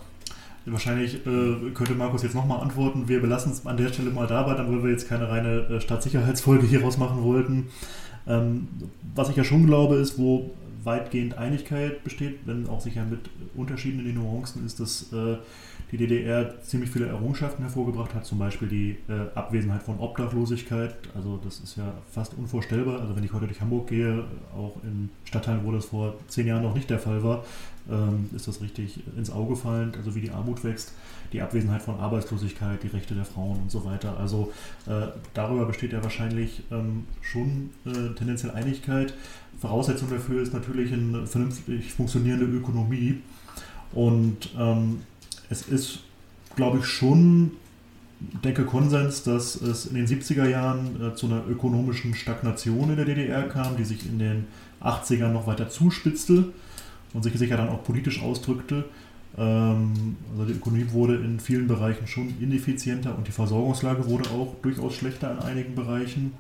[0.64, 3.09] Wahrscheinlich äh, könnte Markus jetzt nochmal antworten.
[3.09, 5.81] Wir belassen es an der Stelle mal dabei, dann weil wir jetzt keine reine äh,
[5.81, 7.69] Staatssicherheitsfolge hieraus machen wollten.
[8.28, 8.69] Ähm,
[9.14, 10.52] was ich ja schon glaube, ist, wo
[10.85, 15.36] weitgehend Einigkeit besteht, wenn auch sicher mit Unterschieden in den Nuancen, ist, dass äh,
[15.93, 20.94] die DDR ziemlich viele Errungenschaften hervorgebracht hat, zum Beispiel die äh, Abwesenheit von Obdachlosigkeit.
[21.14, 23.01] Also das ist ja fast unvorstellbar.
[23.01, 24.24] Also wenn ich heute durch Hamburg gehe,
[24.56, 27.44] auch in Stadtteilen, wo das vor zehn Jahren noch nicht der Fall war,
[27.90, 30.94] ähm, ist das richtig ins Auge fallend, also wie die Armut wächst,
[31.35, 34.16] die Abwesenheit von Arbeitslosigkeit, die Rechte der Frauen und so weiter.
[34.19, 34.51] Also
[34.86, 39.12] äh, darüber besteht ja wahrscheinlich ähm, schon äh, tendenziell Einigkeit.
[39.60, 43.20] Voraussetzung dafür ist natürlich eine vernünftig funktionierende Ökonomie.
[43.93, 45.01] Und ähm,
[45.52, 46.00] es ist,
[46.56, 47.52] glaube ich, schon
[48.44, 53.04] denke Konsens, dass es in den 70er Jahren äh, zu einer ökonomischen Stagnation in der
[53.04, 54.46] DDR kam, die sich in den
[54.80, 56.52] 80ern noch weiter zuspitzte
[57.12, 58.84] und sich sicher dann auch politisch ausdrückte.
[59.36, 64.54] Ähm, also die Ökonomie wurde in vielen Bereichen schon ineffizienter und die Versorgungslage wurde auch
[64.62, 66.32] durchaus schlechter in einigen Bereichen.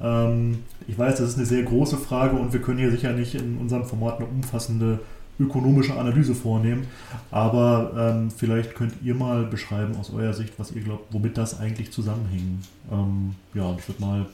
[0.00, 3.34] Ähm, ich weiß, das ist eine sehr große Frage und wir können hier sicher nicht
[3.34, 5.00] in unserem Format eine umfassende
[5.40, 6.86] ökonomische Analyse vornehmen.
[7.30, 11.58] Aber ähm, vielleicht könnt ihr mal beschreiben aus eurer Sicht, was ihr glaubt, womit das
[11.58, 12.68] eigentlich zusammenhängt.
[12.92, 14.26] Ähm, ja, ich würde mal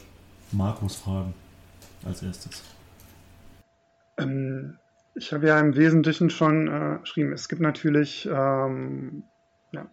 [0.52, 1.32] Markus fragen
[2.04, 2.62] als erstes.
[4.18, 4.78] Ähm,
[5.14, 9.24] ich habe ja im Wesentlichen schon äh, geschrieben, es gibt natürlich ähm,
[9.72, 9.86] ja,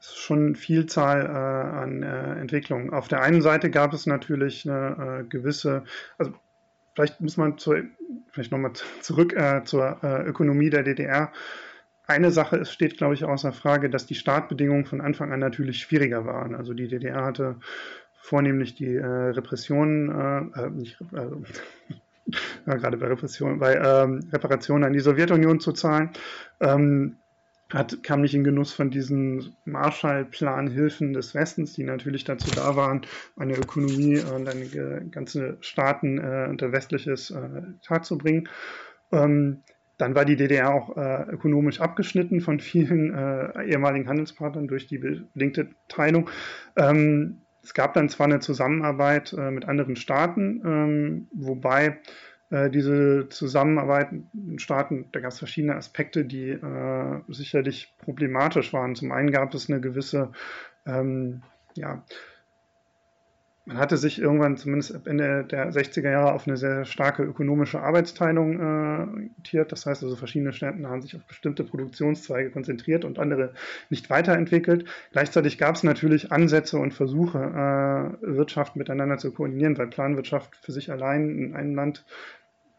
[0.00, 2.90] schon Vielzahl äh, an äh, Entwicklungen.
[2.90, 5.84] Auf der einen Seite gab es natürlich eine äh, gewisse,
[6.18, 6.32] also
[7.00, 7.82] vielleicht muss man zur,
[8.30, 11.32] vielleicht nochmal zurück äh, zur äh, Ökonomie der DDR.
[12.06, 16.26] Eine Sache steht, glaube ich, außer Frage, dass die Startbedingungen von Anfang an natürlich schwieriger
[16.26, 16.54] waren.
[16.54, 17.56] Also die DDR hatte
[18.20, 20.98] vornehmlich die äh, Repressionen, äh, äh, nicht,
[22.66, 26.10] ja, gerade bei Repression, bei ähm, Reparationen an die Sowjetunion zu zahlen.
[26.60, 27.16] Ähm,
[27.72, 33.02] hat, kam nicht in Genuss von diesen Marshallplan-Hilfen des Westens, die natürlich dazu da waren,
[33.36, 38.48] eine Ökonomie und eine ganze Staaten äh, unter westliches äh, Tat zu bringen.
[39.12, 39.62] Ähm,
[39.98, 44.98] dann war die DDR auch äh, ökonomisch abgeschnitten von vielen äh, ehemaligen Handelspartnern durch die
[44.98, 46.30] bedingte Teilung.
[46.76, 51.98] Ähm, es gab dann zwar eine Zusammenarbeit äh, mit anderen Staaten, ähm, wobei
[52.50, 58.96] diese Zusammenarbeit mit Staaten, da gab es verschiedene Aspekte, die äh, sicherlich problematisch waren.
[58.96, 60.32] Zum einen gab es eine gewisse
[60.86, 61.42] ähm,
[61.74, 62.02] ja,
[63.66, 67.80] man hatte sich irgendwann zumindest ab Ende der 60er Jahre auf eine sehr starke ökonomische
[67.80, 69.70] Arbeitsteilung äh, orientiert.
[69.70, 73.52] Das heißt also, verschiedene Staaten haben sich auf bestimmte Produktionszweige konzentriert und andere
[73.88, 74.86] nicht weiterentwickelt.
[75.12, 80.72] Gleichzeitig gab es natürlich Ansätze und Versuche, äh, Wirtschaft miteinander zu koordinieren, weil Planwirtschaft für
[80.72, 82.04] sich allein in einem Land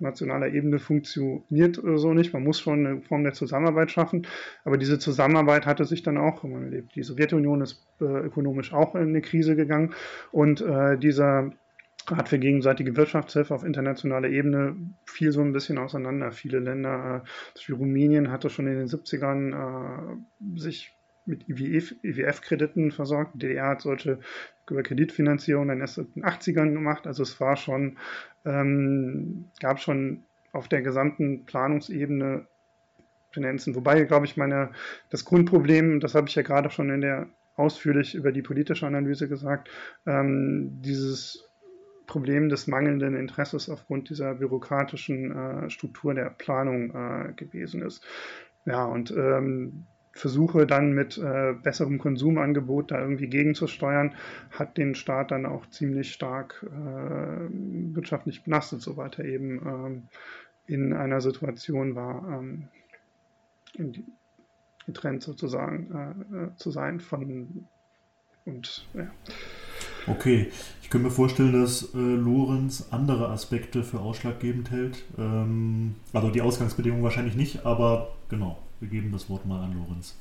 [0.01, 2.33] nationaler Ebene funktioniert so nicht.
[2.33, 4.27] Man muss schon eine Form der Zusammenarbeit schaffen.
[4.63, 6.95] Aber diese Zusammenarbeit hatte sich dann auch immer erlebt.
[6.95, 9.93] Die Sowjetunion ist äh, ökonomisch auch in eine Krise gegangen
[10.31, 11.51] und äh, dieser
[12.07, 14.75] Rat für gegenseitige Wirtschaftshilfe auf internationaler Ebene
[15.05, 16.31] fiel so ein bisschen auseinander.
[16.31, 20.91] Viele Länder, äh, Rumänien hatte schon in den 70ern äh, sich
[21.25, 23.35] mit IWF-Krediten IWF versorgt.
[23.35, 24.19] Die DDR hat solche
[24.69, 27.05] über Kreditfinanzierung dann erst in den 80ern gemacht.
[27.05, 27.97] Also es war schon,
[28.45, 30.23] ähm, gab schon
[30.53, 32.47] auf der gesamten Planungsebene
[33.31, 33.75] Finanzen.
[33.75, 34.71] Wobei, glaube ich, meine,
[35.09, 39.27] das Grundproblem, das habe ich ja gerade schon in der ausführlich über die politische Analyse
[39.27, 39.69] gesagt,
[40.05, 41.47] ähm, dieses
[42.07, 48.05] Problem des mangelnden Interesses aufgrund dieser bürokratischen äh, Struktur der Planung äh, gewesen ist.
[48.65, 54.15] Ja, und ähm, Versuche dann mit äh, besserem Konsumangebot da irgendwie gegenzusteuern,
[54.51, 57.49] hat den Staat dann auch ziemlich stark äh,
[57.95, 60.03] wirtschaftlich belastet, soweit er eben ähm,
[60.67, 62.67] in einer Situation war, ähm,
[64.85, 65.91] getrennt sozusagen
[66.31, 67.67] äh, äh, zu sein von
[68.45, 69.07] und ja.
[70.07, 70.51] Okay,
[70.81, 75.03] ich könnte mir vorstellen, dass äh, Lorenz andere Aspekte für ausschlaggebend hält.
[75.17, 78.57] Ähm, also die Ausgangsbedingungen wahrscheinlich nicht, aber genau.
[78.81, 80.15] Wir geben das Wort mal an Lorenz.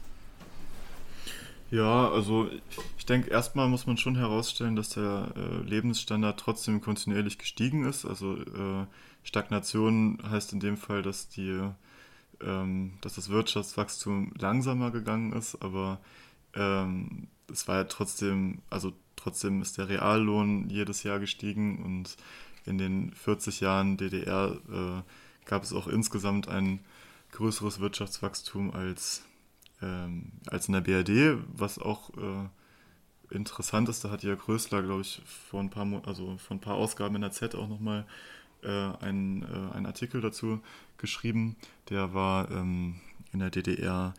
[1.71, 2.51] Ja, also
[2.99, 8.05] ich denke, erstmal muss man schon herausstellen, dass der äh, Lebensstandard trotzdem kontinuierlich gestiegen ist.
[8.05, 8.87] Also äh,
[9.23, 11.61] Stagnation heißt in dem Fall, dass die,
[12.43, 15.99] ähm, dass das Wirtschaftswachstum langsamer gegangen ist, aber
[16.55, 22.17] ähm, es war ja trotzdem, also trotzdem ist der Reallohn jedes Jahr gestiegen und
[22.67, 26.81] in den 40 Jahren DDR äh, gab es auch insgesamt ein
[27.33, 29.23] größeres Wirtschaftswachstum als,
[29.83, 34.05] ähm, als in der BRD, was auch äh, interessant ist.
[34.05, 37.23] Da hat Jörg Rösler, glaube ich, vor ein paar, also vor ein paar Ausgaben in
[37.23, 38.07] der Z auch nochmal
[38.63, 40.61] äh, einen, äh, einen Artikel dazu
[40.99, 41.57] geschrieben.
[41.89, 43.01] Der war ähm,
[43.33, 44.15] in der DDR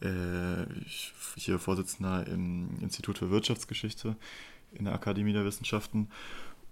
[0.00, 0.66] äh,
[1.36, 4.16] hier Vorsitzender im Institut für Wirtschaftsgeschichte
[4.72, 6.08] in der Akademie der Wissenschaften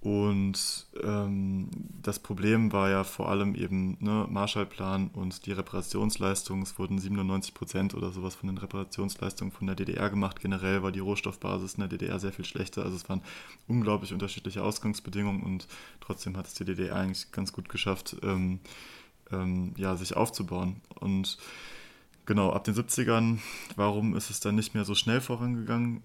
[0.05, 1.71] und ähm,
[2.03, 6.61] das Problem war ja vor allem eben ne, Marshallplan und die Reparationsleistung.
[6.61, 10.41] Es wurden 97 Prozent oder sowas von den Reparationsleistungen von der DDR gemacht.
[10.41, 12.83] Generell war die Rohstoffbasis in der DDR sehr viel schlechter.
[12.85, 13.23] Also es waren
[13.67, 15.69] unglaublich unterschiedliche Ausgangsbedingungen und
[16.01, 18.61] trotzdem hat es die DDR eigentlich ganz gut geschafft, ähm,
[19.33, 20.83] ähm, ja, sich aufzubauen.
[21.01, 21.39] Und
[22.27, 23.39] genau, ab den 70ern,
[23.77, 26.03] warum ist es dann nicht mehr so schnell vorangegangen?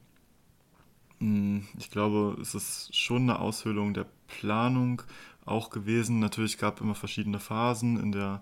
[1.20, 5.02] Hm, ich glaube, es ist schon eine Aushöhlung der Planung
[5.46, 6.20] auch gewesen.
[6.20, 8.00] Natürlich gab es immer verschiedene Phasen.
[8.00, 8.42] In der,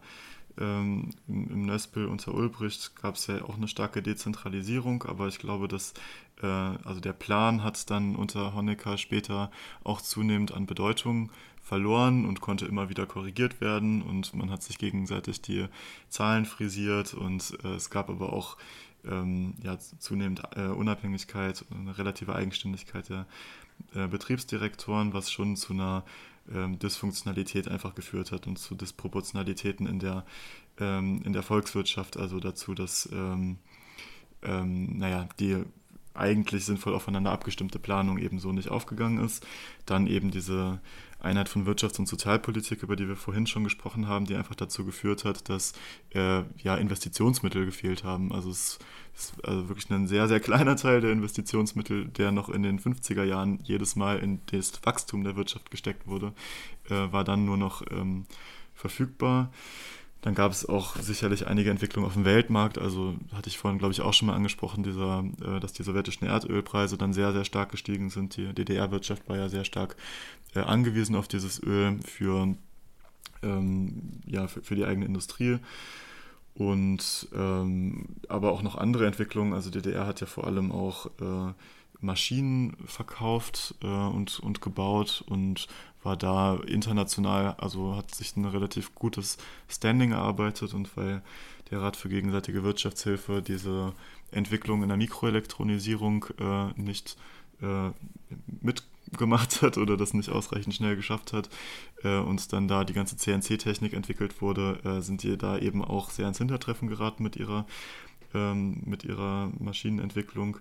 [0.59, 5.39] ähm, im, im Nöspel unter Ulbricht gab es ja auch eine starke Dezentralisierung, aber ich
[5.39, 5.93] glaube, dass
[6.41, 9.51] äh, also der Plan hat dann unter Honecker später
[9.83, 11.31] auch zunehmend an Bedeutung
[11.61, 15.67] verloren und konnte immer wieder korrigiert werden und man hat sich gegenseitig die
[16.07, 18.55] Zahlen frisiert und äh, es gab aber auch
[19.05, 23.25] ähm, ja, zunehmend äh, Unabhängigkeit und eine relative Eigenständigkeit der
[23.93, 26.03] äh, Betriebsdirektoren, was schon zu einer
[26.53, 30.25] ähm, Dysfunktionalität einfach geführt hat und zu Disproportionalitäten in der,
[30.79, 33.57] ähm, in der Volkswirtschaft, also dazu, dass ähm,
[34.43, 35.63] ähm, naja, die
[36.13, 39.45] eigentlich sinnvoll aufeinander abgestimmte Planung eben so nicht aufgegangen ist.
[39.85, 40.79] Dann eben diese
[41.19, 44.85] Einheit von Wirtschafts- und Sozialpolitik, über die wir vorhin schon gesprochen haben, die einfach dazu
[44.85, 45.73] geführt hat, dass
[46.13, 48.31] äh, ja, Investitionsmittel gefehlt haben.
[48.31, 48.79] Also es
[49.15, 53.23] ist also wirklich ein sehr, sehr kleiner Teil der Investitionsmittel, der noch in den 50er
[53.23, 56.33] Jahren jedes Mal in das Wachstum der Wirtschaft gesteckt wurde,
[56.89, 58.25] äh, war dann nur noch ähm,
[58.75, 59.51] verfügbar.
[60.21, 62.79] Dann gab es auch sicherlich einige Entwicklungen auf dem Weltmarkt.
[62.79, 66.27] Also hatte ich vorhin, glaube ich, auch schon mal angesprochen, dieser, äh, dass die sowjetischen
[66.27, 68.35] Erdölpreise dann sehr, sehr stark gestiegen sind.
[68.35, 69.95] Die DDR-Wirtschaft war ja sehr stark
[70.55, 72.55] äh, angewiesen auf dieses Öl für,
[73.43, 75.59] ähm, ja, für, für, die eigene Industrie.
[76.53, 79.53] Und ähm, aber auch noch andere Entwicklungen.
[79.53, 81.53] Also DDR hat ja vor allem auch äh,
[81.99, 85.67] Maschinen verkauft äh, und, und gebaut und
[86.03, 89.37] war da international, also hat sich ein relativ gutes
[89.67, 91.21] Standing erarbeitet und weil
[91.69, 93.93] der Rat für gegenseitige Wirtschaftshilfe diese
[94.31, 97.17] Entwicklung in der Mikroelektronisierung äh, nicht
[97.61, 97.89] äh,
[99.07, 101.49] mitgemacht hat oder das nicht ausreichend schnell geschafft hat
[102.03, 106.09] äh, und dann da die ganze CNC-Technik entwickelt wurde, äh, sind die da eben auch
[106.09, 107.65] sehr ins Hintertreffen geraten mit ihrer,
[108.33, 110.57] ähm, mit ihrer Maschinenentwicklung.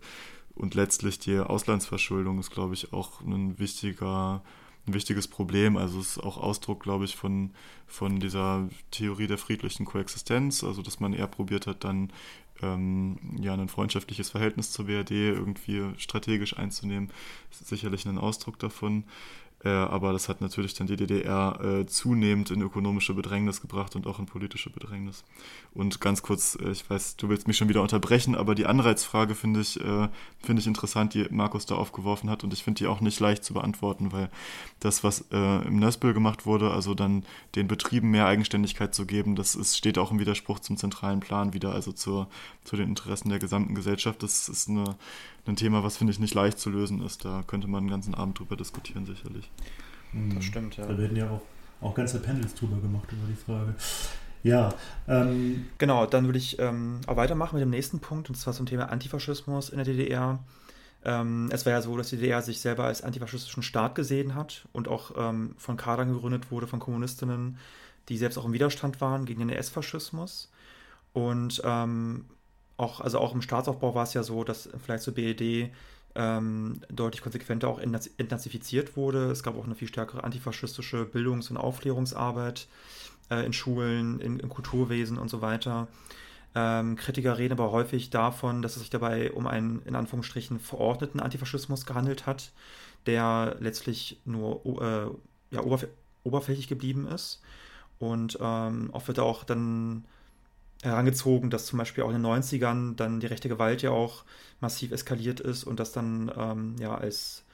[0.55, 4.43] Und letztlich die Auslandsverschuldung ist, glaube ich, auch ein wichtiger
[4.87, 5.77] ein wichtiges Problem.
[5.77, 7.51] Also es ist auch Ausdruck, glaube ich, von,
[7.87, 12.13] von dieser Theorie der friedlichen Koexistenz, also dass man eher probiert hat, dann
[12.63, 17.11] ähm, ja ein freundschaftliches Verhältnis zur BRD irgendwie strategisch einzunehmen.
[17.51, 19.05] Ist sicherlich ein Ausdruck davon.
[19.65, 24.07] Äh, aber das hat natürlich dann die DDR äh, zunehmend in ökonomische Bedrängnis gebracht und
[24.07, 25.25] auch in politische Bedrängnis.
[25.73, 29.35] Und ganz kurz, äh, ich weiß, du willst mich schon wieder unterbrechen, aber die Anreizfrage
[29.35, 30.09] finde ich, äh,
[30.43, 33.45] finde ich interessant, die Markus da aufgeworfen hat und ich finde die auch nicht leicht
[33.45, 34.31] zu beantworten, weil
[34.81, 37.25] das, was äh, im Nöspel gemacht wurde, also dann
[37.55, 41.55] den Betrieben mehr Eigenständigkeit zu geben, das ist, steht auch im Widerspruch zum zentralen Plan
[41.55, 42.29] wieder, also zur,
[42.65, 44.23] zu den Interessen der gesamten Gesellschaft.
[44.23, 44.97] Das ist eine
[45.49, 47.25] ein Thema, was finde ich nicht leicht zu lösen ist.
[47.25, 49.51] Da könnte man einen ganzen Abend drüber diskutieren, sicherlich.
[50.13, 50.35] Mhm.
[50.35, 50.87] Das stimmt, ja.
[50.87, 51.43] Da werden ja auch,
[51.81, 53.75] auch ganze Panels drüber gemacht über die Frage.
[54.43, 54.73] Ja.
[55.09, 58.67] Ähm, genau, dann würde ich ähm, auch weitermachen mit dem nächsten Punkt, und zwar zum
[58.67, 60.39] Thema Antifaschismus in der DDR.
[61.05, 64.67] Ähm, es war ja so, dass die DDR sich selber als antifaschistischen Staat gesehen hat
[64.73, 67.59] und auch ähm, von Kadern gegründet wurde, von Kommunistinnen,
[68.09, 70.51] die selbst auch im Widerstand waren gegen den NS-Faschismus.
[71.13, 72.27] Und ähm,
[72.77, 75.71] auch, also auch im Staatsaufbau war es ja so, dass vielleicht zur BED
[76.15, 79.31] ähm, deutlich konsequenter auch entnazifiziert wurde.
[79.31, 82.69] Es gab auch eine viel stärkere antifaschistische Bildungs- und Aufklärungsarbeit
[83.31, 85.89] äh, in Schulen, in, im Kulturwesen und so weiter.
[86.55, 91.21] Ähm, Kritiker reden aber häufig davon, dass es sich dabei um einen in Anführungsstrichen verordneten
[91.21, 92.53] Antifaschismus gehandelt hat,
[93.05, 95.87] der letztlich nur äh, ja, oberf
[96.25, 97.41] oberflächlich geblieben ist.
[97.99, 100.05] Und ähm, oft wird auch dann
[100.87, 104.25] herangezogen, dass zum Beispiel auch in den 90ern dann die rechte Gewalt ja auch
[104.61, 107.45] massiv eskaliert ist und das dann ähm, ja als,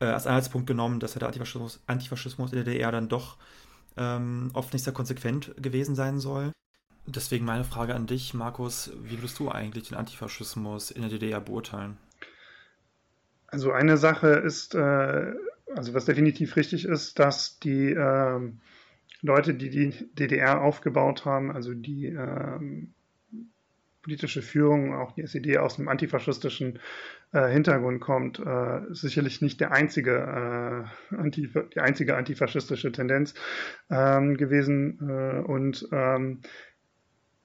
[0.00, 3.36] äh, als Anhaltspunkt genommen, dass ja der Antifaschismus, Antifaschismus in der DDR dann doch
[3.96, 6.52] ähm, oft nicht sehr konsequent gewesen sein soll.
[7.06, 11.40] Deswegen meine Frage an dich, Markus, wie würdest du eigentlich den Antifaschismus in der DDR
[11.40, 11.96] beurteilen?
[13.46, 15.32] Also eine Sache ist, äh,
[15.74, 18.52] also was definitiv richtig ist, dass die äh,
[19.20, 22.94] Leute, die die DDR aufgebaut haben, also die ähm,
[24.02, 26.78] politische Führung, auch die SED aus einem antifaschistischen
[27.32, 33.34] äh, Hintergrund kommt, äh, sicherlich nicht der einzige, äh, anti, die einzige antifaschistische Tendenz
[33.90, 34.98] ähm, gewesen.
[35.08, 36.40] Äh, und ähm,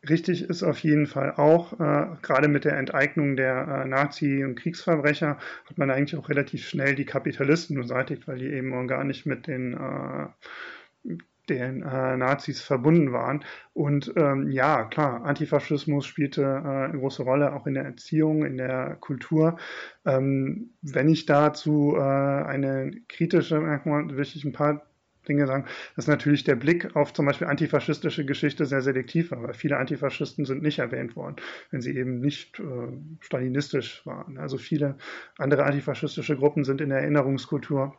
[0.10, 4.56] Richtig ist auf jeden Fall auch, äh, gerade mit der Enteignung der äh, Nazi- und
[4.56, 5.38] Kriegsverbrecher
[5.70, 9.48] hat man eigentlich auch relativ schnell die Kapitalisten beseitigt, weil die eben gar nicht mit
[9.48, 9.78] den
[11.50, 13.44] den äh, Nazis verbunden waren.
[13.74, 18.58] Und ähm, ja, klar, Antifaschismus spielte äh, eine große Rolle auch in der Erziehung, in
[18.58, 19.58] der Kultur.
[20.06, 24.84] Ähm, wenn ich dazu äh, eine kritische, will ich ein paar
[25.28, 25.66] Dinge sagen,
[25.96, 30.46] dass natürlich der Blick auf zum Beispiel antifaschistische Geschichte sehr selektiv war, weil viele Antifaschisten
[30.46, 31.38] sind nicht erwähnt worden,
[31.72, 32.64] wenn sie eben nicht äh,
[33.22, 34.38] stalinistisch waren.
[34.38, 34.98] Also viele
[35.38, 37.96] andere antifaschistische Gruppen sind in der Erinnerungskultur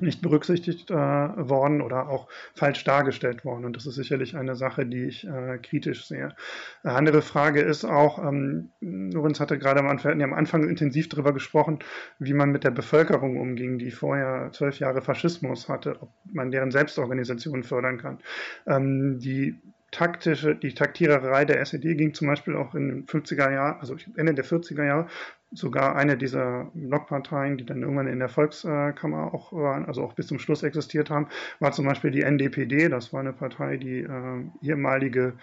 [0.00, 3.64] nicht berücksichtigt äh, worden oder auch falsch dargestellt worden.
[3.64, 6.34] Und das ist sicherlich eine Sache, die ich äh, kritisch sehe.
[6.82, 11.08] Eine andere Frage ist auch, ähm, Lorenz hatte gerade am Anfang, ja, am Anfang intensiv
[11.08, 11.78] darüber gesprochen,
[12.18, 16.70] wie man mit der Bevölkerung umging, die vorher zwölf Jahre Faschismus hatte, ob man deren
[16.70, 18.18] Selbstorganisation fördern kann.
[18.66, 19.60] Ähm, die
[19.92, 24.34] taktische, die Taktiererei der SED ging zum Beispiel auch in den 50er Jahren, also Ende
[24.34, 25.06] der 40er Jahre,
[25.52, 30.26] sogar eine dieser Blockparteien, die dann irgendwann in der Volkskammer auch waren, also auch bis
[30.26, 31.28] zum Schluss existiert haben,
[31.60, 32.88] war zum Beispiel die NDPD.
[32.88, 35.34] Das war eine Partei, die äh, ehemalige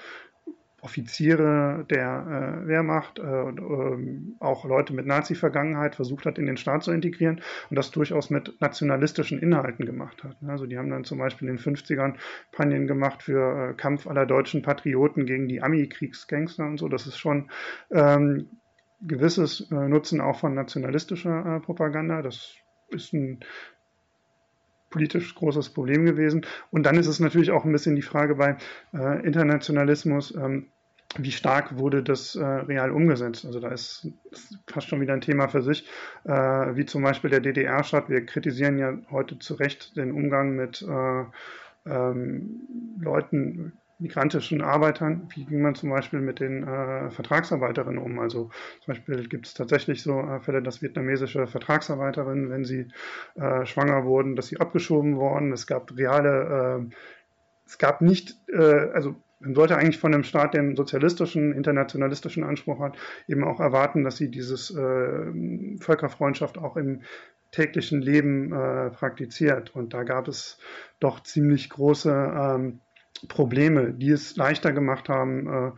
[0.82, 6.58] Offiziere der äh, Wehrmacht äh, und äh, auch Leute mit Nazi-Vergangenheit versucht hat, in den
[6.58, 10.38] Staat zu integrieren und das durchaus mit nationalistischen Inhalten gemacht hat.
[10.48, 12.16] Also die haben dann zum Beispiel in den 50ern
[12.52, 16.88] Pagnen gemacht für äh, Kampf aller deutschen Patrioten gegen die Ami-Kriegsgangster und so.
[16.88, 17.50] Das ist schon
[17.92, 18.48] ähm,
[19.02, 22.22] gewisses äh, Nutzen auch von nationalistischer äh, Propaganda.
[22.22, 22.56] Das
[22.90, 23.40] ist ein
[24.90, 26.46] politisch großes Problem gewesen.
[26.72, 28.58] Und dann ist es natürlich auch ein bisschen die Frage bei
[28.94, 30.68] äh, Internationalismus, ähm,
[31.18, 33.44] wie stark wurde das äh, real umgesetzt?
[33.46, 35.88] Also da ist, ist, fast schon wieder ein Thema für sich,
[36.24, 38.10] äh, wie zum Beispiel der DDR-Staat.
[38.10, 41.24] Wir kritisieren ja heute zu Recht den Umgang mit äh,
[41.90, 42.62] ähm,
[43.00, 45.30] Leuten, migrantischen Arbeitern.
[45.36, 48.20] Wie ging man zum Beispiel mit den äh, Vertragsarbeiterinnen um?
[48.20, 48.50] Also
[48.80, 52.88] zum Beispiel gibt es tatsächlich so äh, Fälle, dass vietnamesische Vertragsarbeiterinnen, wenn sie
[53.36, 55.52] äh, schwanger wurden, dass sie abgeschoben wurden.
[55.52, 56.96] Es gab reale, äh,
[57.66, 62.44] es gab nicht, äh, also man sollte eigentlich von einem Staat, der einen sozialistischen, internationalistischen
[62.44, 62.98] Anspruch hat,
[63.28, 67.02] eben auch erwarten, dass sie dieses äh, Völkerfreundschaft auch im
[67.52, 69.74] täglichen Leben praktiziert.
[69.74, 70.60] Und da gab es
[71.00, 72.80] doch ziemlich große ähm,
[73.28, 75.72] Probleme, die es leichter gemacht haben, äh,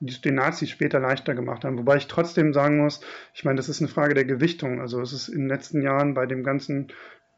[0.00, 1.78] die den Nazis später leichter gemacht haben.
[1.78, 3.00] Wobei ich trotzdem sagen muss,
[3.34, 4.80] ich meine, das ist eine Frage der Gewichtung.
[4.80, 6.88] Also es ist in den letzten Jahren bei dem ganzen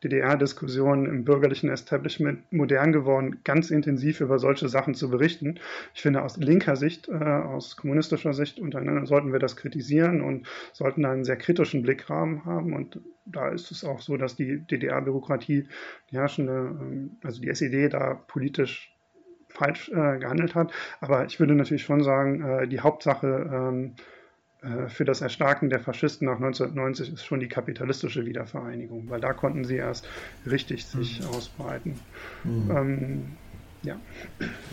[0.05, 5.59] DDR-Diskussionen im bürgerlichen Establishment modern geworden, ganz intensiv über solche Sachen zu berichten.
[5.94, 10.47] Ich finde, aus linker Sicht, äh, aus kommunistischer Sicht untereinander sollten wir das kritisieren und
[10.73, 12.74] sollten da einen sehr kritischen Blickrahmen haben.
[12.74, 15.69] Und da ist es auch so, dass die DDR-Bürokratie,
[16.11, 18.93] die herrschende, ähm, also die SED da politisch
[19.55, 20.72] falsch äh, gehandelt hat.
[21.01, 23.94] Aber ich würde natürlich schon sagen, äh, die Hauptsache ähm,
[24.62, 29.32] äh, für das Erstarken der Faschisten nach 1990 ist schon die kapitalistische Wiedervereinigung, weil da
[29.32, 30.09] konnten sie erst
[30.47, 31.26] richtig sich mhm.
[31.28, 32.01] ausbreiten.
[32.44, 32.70] Mhm.
[32.70, 33.22] Ähm,
[33.82, 33.97] ja.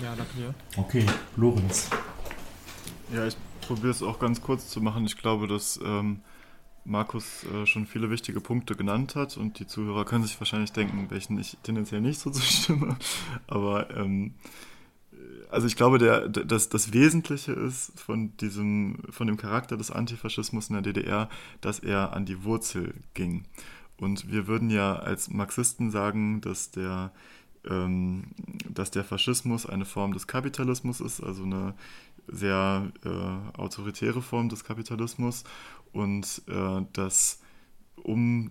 [0.01, 0.53] Ja, danke dir.
[0.77, 1.05] Okay,
[1.35, 1.89] Lorenz.
[3.13, 5.05] Ja, ich probiere es auch ganz kurz zu machen.
[5.05, 6.21] Ich glaube, dass ähm,
[6.85, 11.07] Markus äh, schon viele wichtige Punkte genannt hat und die Zuhörer können sich wahrscheinlich denken,
[11.09, 12.95] welchen ich tendenziell nicht so zustimme.
[13.47, 14.35] Aber ähm,
[15.49, 20.69] also ich glaube, der, das, das Wesentliche ist von diesem, von dem Charakter des Antifaschismus
[20.69, 21.29] in der DDR,
[21.59, 23.45] dass er an die Wurzel ging.
[23.97, 27.11] Und wir würden ja als Marxisten sagen, dass der,
[27.69, 28.23] ähm,
[28.69, 31.75] dass der Faschismus eine Form des Kapitalismus ist, also eine
[32.27, 35.43] sehr äh, autoritäre Form des Kapitalismus
[35.91, 37.41] und äh, dass
[37.95, 38.49] um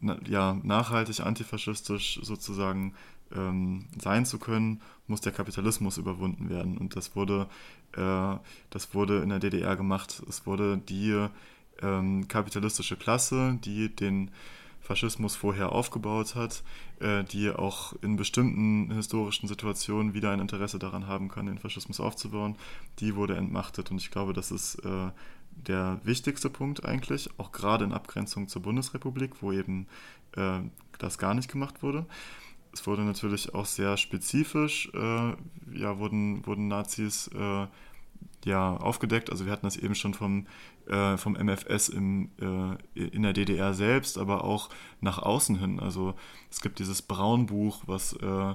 [0.00, 2.94] na, ja, nachhaltig antifaschistisch sozusagen
[3.34, 6.78] ähm, sein zu können, muss der Kapitalismus überwunden werden.
[6.78, 7.48] Und das wurde,
[7.92, 8.36] äh,
[8.70, 10.22] das wurde in der DDR gemacht.
[10.28, 11.28] Es wurde die
[11.82, 14.30] ähm, kapitalistische Klasse, die den
[14.80, 16.62] Faschismus vorher aufgebaut hat,
[17.00, 22.00] äh, die auch in bestimmten historischen Situationen wieder ein Interesse daran haben kann, den Faschismus
[22.00, 22.56] aufzubauen,
[23.00, 23.90] die wurde entmachtet.
[23.90, 25.10] Und ich glaube, das ist äh,
[25.50, 29.88] der wichtigste Punkt eigentlich, auch gerade in Abgrenzung zur Bundesrepublik, wo eben
[30.36, 30.60] äh,
[30.98, 32.06] das gar nicht gemacht wurde
[32.76, 35.32] es wurde natürlich auch sehr spezifisch, äh,
[35.72, 37.66] ja, wurden, wurden Nazis äh,
[38.44, 39.30] ja, aufgedeckt.
[39.30, 40.46] Also wir hatten das eben schon vom,
[40.86, 44.68] äh, vom MFS im, äh, in der DDR selbst, aber auch
[45.00, 45.80] nach außen hin.
[45.80, 46.14] Also
[46.50, 48.54] es gibt dieses Braunbuch, was äh,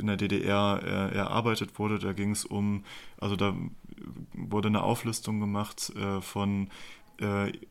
[0.00, 1.98] in der DDR äh, erarbeitet wurde.
[1.98, 2.84] Da ging es um,
[3.20, 3.54] also da
[4.32, 6.68] wurde eine Auflistung gemacht von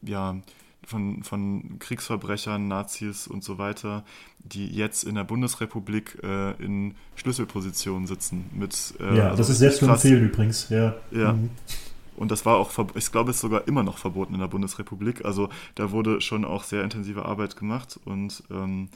[0.02, 0.38] ja,
[0.86, 4.04] von, von Kriegsverbrechern, Nazis und so weiter,
[4.40, 8.50] die jetzt in der Bundesrepublik äh, in Schlüsselpositionen sitzen.
[8.54, 10.70] Mit, äh, ja, also das ist selbst zu empfehlen übrigens.
[10.70, 10.96] Ja.
[11.12, 11.34] ja.
[11.34, 11.50] Mhm.
[12.18, 15.26] Und das war auch, ich glaube, es ist sogar immer noch verboten in der Bundesrepublik.
[15.26, 18.90] Also da wurde schon auch sehr intensive Arbeit gemacht und ähm,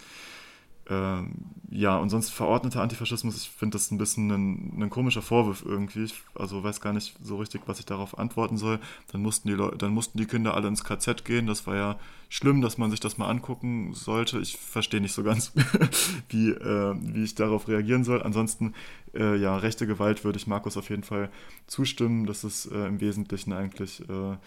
[0.87, 1.31] ähm,
[1.71, 6.03] ja, und sonst verordneter Antifaschismus, ich finde das ein bisschen ein, ein, komischer Vorwurf irgendwie.
[6.03, 8.79] Ich also weiß gar nicht so richtig, was ich darauf antworten soll.
[9.11, 11.47] Dann mussten, die Leute, dann mussten die Kinder alle ins KZ gehen.
[11.47, 11.99] Das war ja
[12.29, 14.39] schlimm, dass man sich das mal angucken sollte.
[14.39, 15.53] Ich verstehe nicht so ganz,
[16.29, 18.21] wie, äh, wie ich darauf reagieren soll.
[18.21, 18.73] Ansonsten,
[19.15, 21.29] äh, ja, rechte Gewalt würde ich Markus auf jeden Fall
[21.65, 22.27] zustimmen.
[22.27, 24.37] Das ist äh, im Wesentlichen eigentlich äh,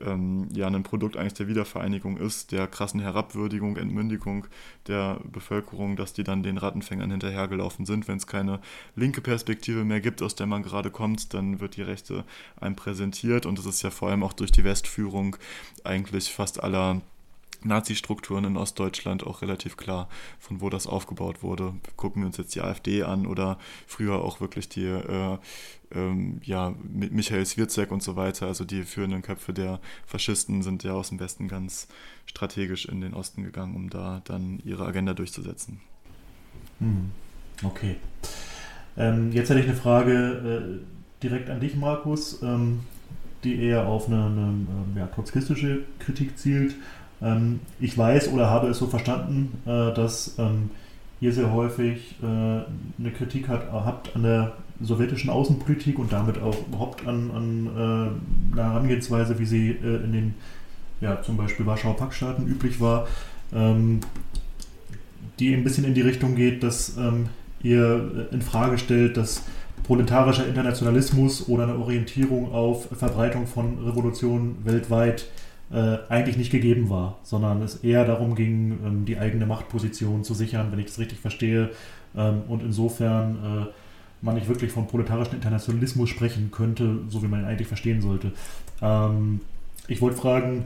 [0.00, 4.46] ähm, ja ein Produkt eigentlich der Wiedervereinigung ist, der krassen Herabwürdigung, Entmündigung
[4.86, 8.08] der Bevölkerung, dass die dann den Rattenfängern hinterhergelaufen sind.
[8.08, 8.60] Wenn es keine
[8.96, 12.24] linke Perspektive mehr gibt, aus der man gerade kommt, dann wird die Rechte
[12.60, 15.36] einem präsentiert und es ist ja vor allem auch durch die Westführung
[15.84, 17.00] eigentlich fast aller
[17.64, 20.08] Nazi-Strukturen in Ostdeutschland auch relativ klar,
[20.38, 21.74] von wo das aufgebaut wurde.
[21.96, 25.38] Gucken wir uns jetzt die AfD an oder früher auch wirklich die äh,
[25.94, 30.92] ähm, ja, Michael Swirzek und so weiter, also die führenden Köpfe der Faschisten sind ja
[30.92, 31.88] aus dem Westen ganz
[32.26, 35.80] strategisch in den Osten gegangen, um da dann ihre Agenda durchzusetzen.
[36.80, 37.10] Hm.
[37.62, 37.96] Okay.
[38.96, 42.80] Ähm, jetzt hätte ich eine Frage äh, direkt an dich, Markus, ähm,
[43.44, 46.74] die eher auf eine, eine ähm, ja, trotzkistische Kritik zielt.
[47.22, 50.70] Ähm, ich weiß oder habe es so verstanden, äh, dass ähm,
[51.20, 56.66] ihr sehr häufig äh, eine Kritik hat, habt an der sowjetischen Außenpolitik und damit auch
[56.66, 60.34] überhaupt an, an äh, einer Herangehensweise, wie sie äh, in den
[61.00, 63.06] ja, zum Beispiel Warschauer Paktstaaten üblich war,
[63.52, 64.00] ähm,
[65.38, 67.28] die ein bisschen in die Richtung geht, dass ähm,
[67.62, 69.44] ihr in Frage stellt, dass
[69.84, 75.26] proletarischer Internationalismus oder eine Orientierung auf Verbreitung von Revolutionen weltweit
[75.72, 80.34] äh, eigentlich nicht gegeben war, sondern es eher darum ging, ähm, die eigene Machtposition zu
[80.34, 81.70] sichern, wenn ich das richtig verstehe.
[82.16, 83.68] Ähm, und insofern
[84.22, 88.32] man nicht wirklich von proletarischen Internationalismus sprechen könnte, so wie man ihn eigentlich verstehen sollte.
[88.82, 89.40] Ähm,
[89.86, 90.64] ich wollte fragen,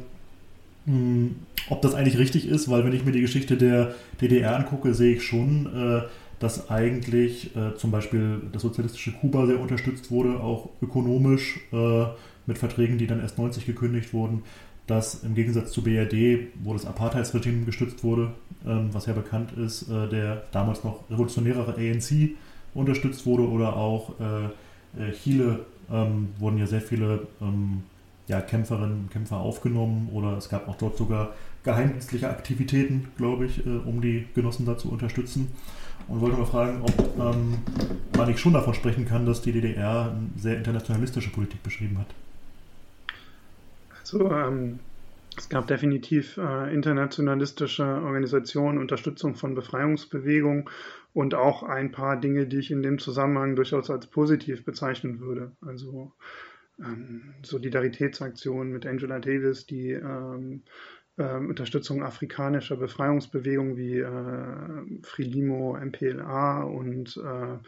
[0.86, 1.36] mh, hm,
[1.68, 5.14] ob das eigentlich richtig ist, weil wenn ich mir die Geschichte der DDR angucke, sehe
[5.16, 6.02] ich schon, äh,
[6.40, 12.06] dass eigentlich äh, zum Beispiel das sozialistische Kuba sehr unterstützt wurde, auch ökonomisch äh,
[12.46, 14.42] mit Verträgen, die dann erst 90 gekündigt wurden,
[14.88, 18.32] dass im Gegensatz zu BRD, wo das Apartheidsregime gestützt wurde,
[18.66, 22.30] ähm, was ja bekannt ist, äh, der damals noch revolutionärere ANC
[22.74, 27.82] unterstützt wurde oder auch äh, äh, Chile ähm, wurden ja sehr viele ähm,
[28.28, 31.34] ja, Kämpferinnen und Kämpfer aufgenommen oder es gab auch dort sogar
[31.64, 35.52] geheimdienstliche Aktivitäten, glaube ich, äh, um die Genossen da zu unterstützen.
[36.08, 37.58] Und wollte mal fragen, ob ähm,
[38.16, 42.08] man nicht schon davon sprechen kann, dass die DDR eine sehr internationalistische Politik beschrieben hat.
[44.00, 44.80] Also ähm,
[45.36, 50.64] es gab definitiv äh, internationalistische Organisationen, Unterstützung von Befreiungsbewegungen
[51.12, 55.52] und auch ein paar Dinge, die ich in dem Zusammenhang durchaus als positiv bezeichnen würde.
[55.60, 56.12] Also
[56.78, 60.62] ähm, Solidaritätsaktionen mit Angela Davis, die ähm,
[61.18, 67.58] äh, Unterstützung afrikanischer Befreiungsbewegungen wie äh, Frelimo, MPLA und äh,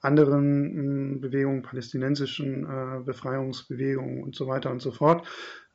[0.00, 5.26] anderen äh, Bewegungen, palästinensischen äh, Befreiungsbewegungen und so weiter und so fort.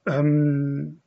[0.06, 1.02] Ähm,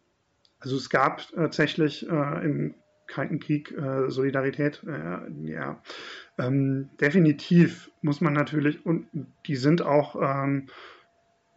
[0.61, 2.75] also es gab tatsächlich äh, im
[3.09, 5.83] Kalten Krieg äh, Solidarität, äh, ja,
[6.39, 9.09] ähm, definitiv muss man natürlich, und
[9.47, 10.69] die sind auch ähm,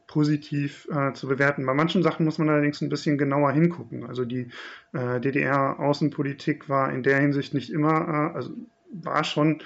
[0.07, 1.65] positiv äh, zu bewerten.
[1.65, 4.05] Bei manchen Sachen muss man allerdings ein bisschen genauer hingucken.
[4.05, 4.49] Also die
[4.93, 8.51] äh, DDR-Außenpolitik war in der Hinsicht nicht immer, äh, also
[8.91, 9.61] war schon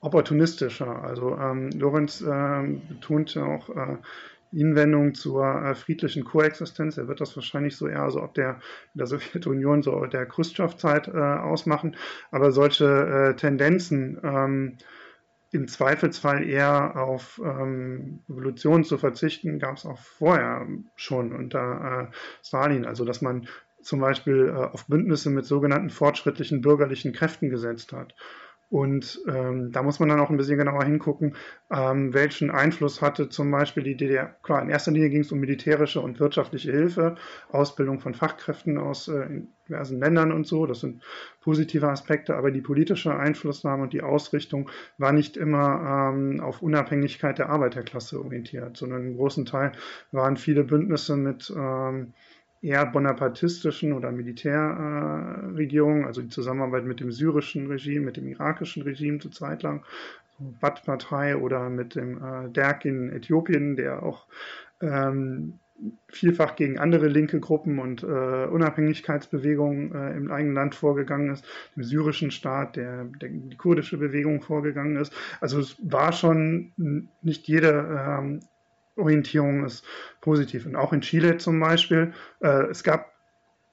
[0.00, 1.02] opportunistischer.
[1.02, 3.70] Also ähm, Lorenz ähm, betonte auch
[4.52, 6.96] Hinwendung zur äh, friedlichen Koexistenz.
[6.96, 8.60] Er wird das wahrscheinlich so eher so ob der,
[8.94, 11.96] der Sowjetunion, so der Khrushchev-Zeit äh, ausmachen.
[12.30, 14.76] Aber solche äh, Tendenzen, ähm,
[15.52, 22.16] im Zweifelsfall eher auf ähm, Evolution zu verzichten, gab es auch vorher schon unter äh,
[22.44, 22.86] Stalin.
[22.86, 23.48] Also dass man
[23.82, 28.14] zum Beispiel äh, auf Bündnisse mit sogenannten fortschrittlichen bürgerlichen Kräften gesetzt hat.
[28.70, 31.34] Und ähm, da muss man dann auch ein bisschen genauer hingucken,
[31.72, 34.36] ähm, welchen Einfluss hatte zum Beispiel die DDR.
[34.44, 37.16] Klar, in erster Linie ging es um militärische und wirtschaftliche Hilfe,
[37.50, 40.66] Ausbildung von Fachkräften aus äh, diversen Ländern und so.
[40.66, 41.02] Das sind
[41.40, 47.38] positive Aspekte, aber die politische Einflussnahme und die Ausrichtung war nicht immer ähm, auf Unabhängigkeit
[47.38, 49.72] der Arbeiterklasse orientiert, sondern im großen Teil
[50.12, 52.14] waren viele Bündnisse mit ähm,
[52.62, 58.82] eher bonapartistischen oder Militärregierungen, äh, also die Zusammenarbeit mit dem syrischen Regime, mit dem irakischen
[58.82, 59.84] Regime zur Zeit lang,
[60.38, 64.26] so Baath-Partei oder mit dem äh, Derg in Äthiopien, der auch
[64.80, 65.58] ähm,
[66.08, 71.84] vielfach gegen andere linke Gruppen und äh, Unabhängigkeitsbewegungen äh, im eigenen Land vorgegangen ist, dem
[71.84, 75.12] syrischen Staat, der, der die kurdische Bewegung vorgegangen ist.
[75.40, 76.72] Also es war schon
[77.22, 78.40] nicht jede ähm,
[78.96, 79.84] Orientierung ist
[80.20, 80.66] positiv.
[80.66, 83.12] Und auch in Chile zum Beispiel, äh, es gab,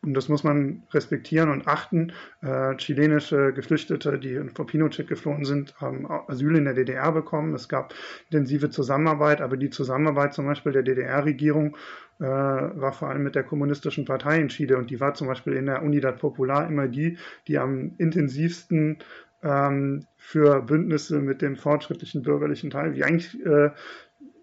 [0.01, 5.75] und das muss man respektieren und achten, äh, chilenische Geflüchtete, die vor Pinochet geflohen sind,
[5.81, 7.53] haben Asyl in der DDR bekommen.
[7.55, 7.93] Es gab
[8.29, 11.75] intensive Zusammenarbeit, aber die Zusammenarbeit zum Beispiel der DDR-Regierung
[12.19, 15.53] äh, war vor allem mit der kommunistischen Partei in Chile und die war zum Beispiel
[15.53, 17.17] in der Unidad Popular immer die,
[17.47, 18.99] die am intensivsten
[19.43, 23.71] ähm, für Bündnisse mit dem fortschrittlichen bürgerlichen Teil, wie eigentlich äh,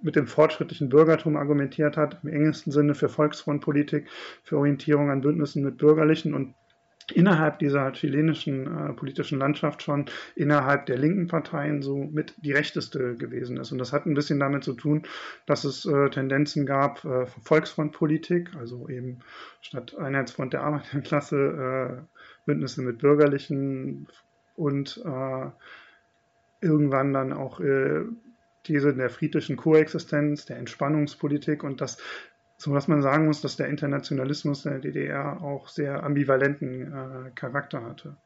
[0.04, 4.08] mit dem fortschrittlichen Bürgertum argumentiert hat, im engsten Sinne für Volksfrontpolitik,
[4.42, 6.54] für Orientierung an Bündnissen mit Bürgerlichen und
[7.12, 10.06] innerhalb dieser chilenischen äh, politischen Landschaft schon
[10.36, 13.72] innerhalb der linken Parteien so mit die rechteste gewesen ist.
[13.72, 15.02] Und das hat ein bisschen damit zu tun,
[15.46, 19.20] dass es äh, Tendenzen gab, äh, Volksfrontpolitik, also eben
[19.60, 24.06] statt Einheitsfront der Arbeiterklasse, äh, Bündnisse mit Bürgerlichen
[24.56, 25.50] und äh,
[26.60, 28.02] irgendwann dann auch äh,
[28.64, 31.98] These der friedlichen Koexistenz, der Entspannungspolitik und das,
[32.56, 37.82] so was man sagen muss, dass der Internationalismus der DDR auch sehr ambivalenten äh, Charakter
[37.84, 38.16] hatte.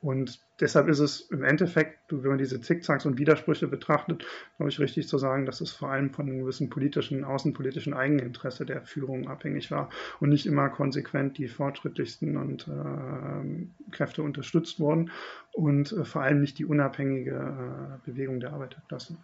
[0.00, 4.24] Und deshalb ist es im Endeffekt, wenn man diese Zickzacks und Widersprüche betrachtet,
[4.56, 8.64] glaube ich, richtig zu sagen, dass es vor allem von einem gewissen politischen, außenpolitischen Eigeninteresse
[8.64, 9.90] der Führung abhängig war
[10.20, 15.10] und nicht immer konsequent die fortschrittlichsten und äh, Kräfte unterstützt wurden
[15.52, 19.16] und äh, vor allem nicht die unabhängige äh, Bewegung der Arbeiterklasse.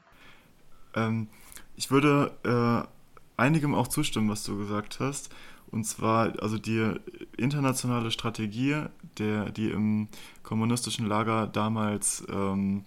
[0.95, 1.29] Ähm,
[1.77, 5.31] ich würde äh, einigem auch zustimmen, was du gesagt hast.
[5.71, 6.93] Und zwar, also die
[7.37, 8.83] internationale Strategie,
[9.19, 10.09] der, die im
[10.45, 12.85] kommunistischen Lager damals ähm,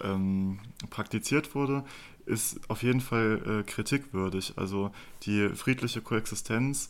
[0.00, 0.58] ähm,
[0.88, 1.84] praktiziert wurde,
[2.24, 4.54] ist auf jeden Fall äh, kritikwürdig.
[4.56, 4.90] Also
[5.24, 6.88] die friedliche Koexistenz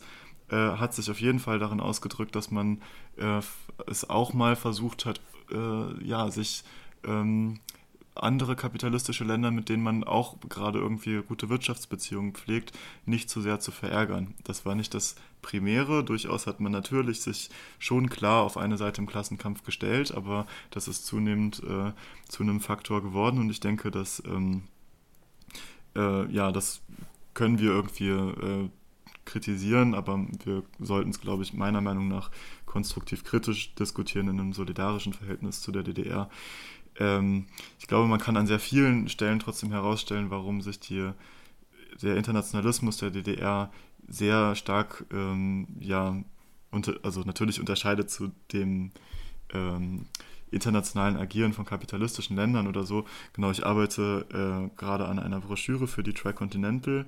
[0.49, 2.81] äh, hat sich auf jeden Fall darin ausgedrückt, dass man
[3.17, 3.41] äh,
[3.87, 5.19] es auch mal versucht hat,
[5.51, 6.63] äh, ja, sich
[7.03, 7.59] ähm,
[8.15, 13.59] andere kapitalistische Länder, mit denen man auch gerade irgendwie gute Wirtschaftsbeziehungen pflegt, nicht zu sehr
[13.59, 14.33] zu verärgern.
[14.43, 16.03] Das war nicht das Primäre.
[16.03, 20.87] Durchaus hat man natürlich sich schon klar auf eine Seite im Klassenkampf gestellt, aber das
[20.87, 21.93] ist zunehmend äh,
[22.27, 24.63] zu einem Faktor geworden und ich denke, dass ähm,
[25.95, 26.81] äh, ja, das
[27.33, 28.69] können wir irgendwie äh,
[29.25, 32.31] kritisieren, aber wir sollten es, glaube ich, meiner Meinung nach
[32.65, 36.29] konstruktiv kritisch diskutieren in einem solidarischen Verhältnis zu der DDR.
[36.99, 37.47] Ähm,
[37.79, 41.11] ich glaube, man kann an sehr vielen Stellen trotzdem herausstellen, warum sich die,
[42.01, 43.71] der Internationalismus der DDR
[44.07, 46.15] sehr stark, ähm, ja,
[46.71, 48.91] unter, also natürlich unterscheidet zu dem
[49.53, 50.05] ähm,
[50.51, 53.05] internationalen Agieren von kapitalistischen Ländern oder so.
[53.33, 57.05] Genau, ich arbeite äh, gerade an einer Broschüre für die Tricontinental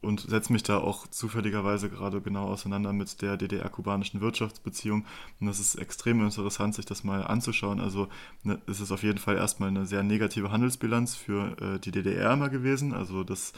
[0.00, 5.04] und setze mich da auch zufälligerweise gerade genau auseinander mit der DDR-kubanischen Wirtschaftsbeziehung.
[5.40, 7.80] Und das ist extrem interessant, sich das mal anzuschauen.
[7.80, 8.08] Also
[8.42, 12.32] ne, es ist auf jeden Fall erstmal eine sehr negative Handelsbilanz für äh, die DDR
[12.32, 12.94] immer gewesen.
[12.94, 13.52] Also dass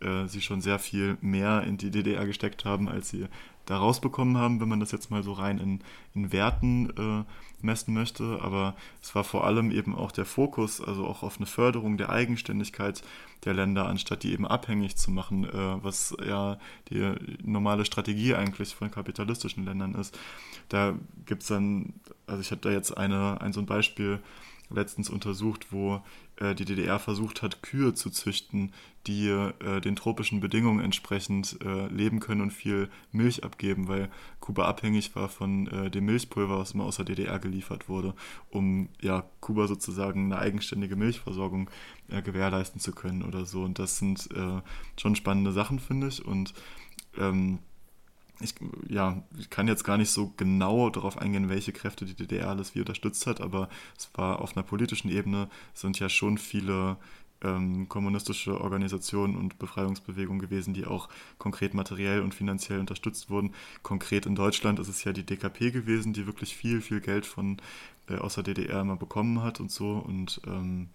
[0.00, 3.26] äh, sie schon sehr viel mehr in die DDR gesteckt haben, als sie
[3.66, 5.80] da rausbekommen haben, wenn man das jetzt mal so rein in,
[6.14, 8.40] in Werten äh, messen möchte.
[8.42, 12.10] Aber es war vor allem eben auch der Fokus, also auch auf eine Förderung der
[12.10, 13.02] Eigenständigkeit
[13.44, 16.58] der Länder, anstatt die eben abhängig zu machen, äh, was ja
[16.90, 20.18] die normale Strategie eigentlich von kapitalistischen Ländern ist.
[20.68, 20.94] Da
[21.26, 21.94] gibt es dann,
[22.26, 24.20] also ich hatte da jetzt eine, ein so ein Beispiel
[24.70, 26.02] letztens untersucht, wo
[26.40, 28.72] äh, die DDR versucht hat, Kühe zu züchten,
[29.06, 34.08] die äh, den tropischen Bedingungen entsprechend äh, leben können und viel Milch abgeben, weil
[34.40, 38.14] Kuba abhängig war von äh, dem Milchpulver, was immer aus der DDR geliefert wurde,
[38.50, 41.70] um ja Kuba sozusagen eine eigenständige Milchversorgung
[42.08, 43.62] äh, gewährleisten zu können oder so.
[43.62, 44.60] Und das sind äh,
[44.98, 46.24] schon spannende Sachen, finde ich.
[46.24, 46.54] Und
[47.18, 47.58] ähm,
[48.40, 48.54] ich,
[48.88, 52.74] ja, ich kann jetzt gar nicht so genau darauf eingehen, welche Kräfte die DDR alles
[52.74, 56.96] wie unterstützt hat, aber es war auf einer politischen Ebene, sind ja schon viele
[57.42, 61.08] ähm, kommunistische Organisationen und Befreiungsbewegungen gewesen, die auch
[61.38, 63.54] konkret materiell und finanziell unterstützt wurden.
[63.82, 67.58] Konkret in Deutschland ist es ja die DKP gewesen, die wirklich viel, viel Geld von
[68.08, 70.88] äh, aus der DDR immer bekommen hat und so und ähm,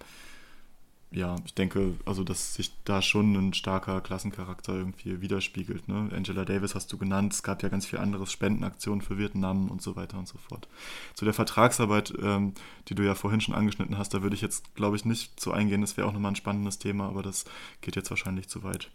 [1.11, 5.87] ja, ich denke, also dass sich da schon ein starker Klassencharakter irgendwie widerspiegelt.
[5.87, 6.09] Ne?
[6.15, 9.81] Angela Davis hast du genannt, es gab ja ganz viel anderes, Spendenaktionen für Vietnam und
[9.81, 10.67] so weiter und so fort.
[11.15, 12.53] Zu der Vertragsarbeit, ähm,
[12.87, 15.51] die du ja vorhin schon angeschnitten hast, da würde ich jetzt, glaube ich, nicht so
[15.51, 15.81] eingehen.
[15.81, 17.45] Das wäre auch nochmal ein spannendes Thema, aber das
[17.81, 18.91] geht jetzt wahrscheinlich zu weit.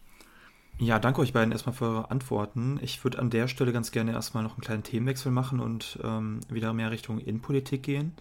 [0.77, 2.79] Ja, danke euch beiden erstmal für eure Antworten.
[2.81, 6.39] Ich würde an der Stelle ganz gerne erstmal noch einen kleinen Themenwechsel machen und ähm,
[6.49, 8.13] wieder mehr Richtung Innenpolitik gehen.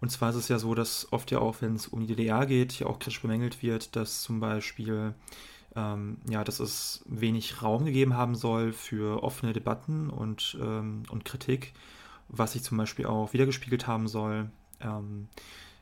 [0.00, 2.46] Und zwar ist es ja so, dass oft ja auch, wenn es um die DDR
[2.46, 5.14] geht, ja auch kritisch bemängelt wird, dass zum Beispiel
[5.76, 11.24] ähm, ja, dass es wenig Raum gegeben haben soll für offene Debatten und, ähm, und
[11.24, 11.72] Kritik,
[12.28, 14.50] was sich zum Beispiel auch wiedergespiegelt haben soll
[14.80, 15.28] ähm,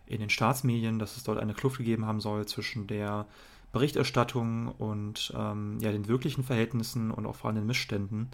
[0.06, 3.26] in den Staatsmedien, dass es dort eine Kluft gegeben haben soll zwischen der
[3.72, 8.28] Berichterstattung und ähm, ja, den wirklichen Verhältnissen und auch vor allem den Missständen.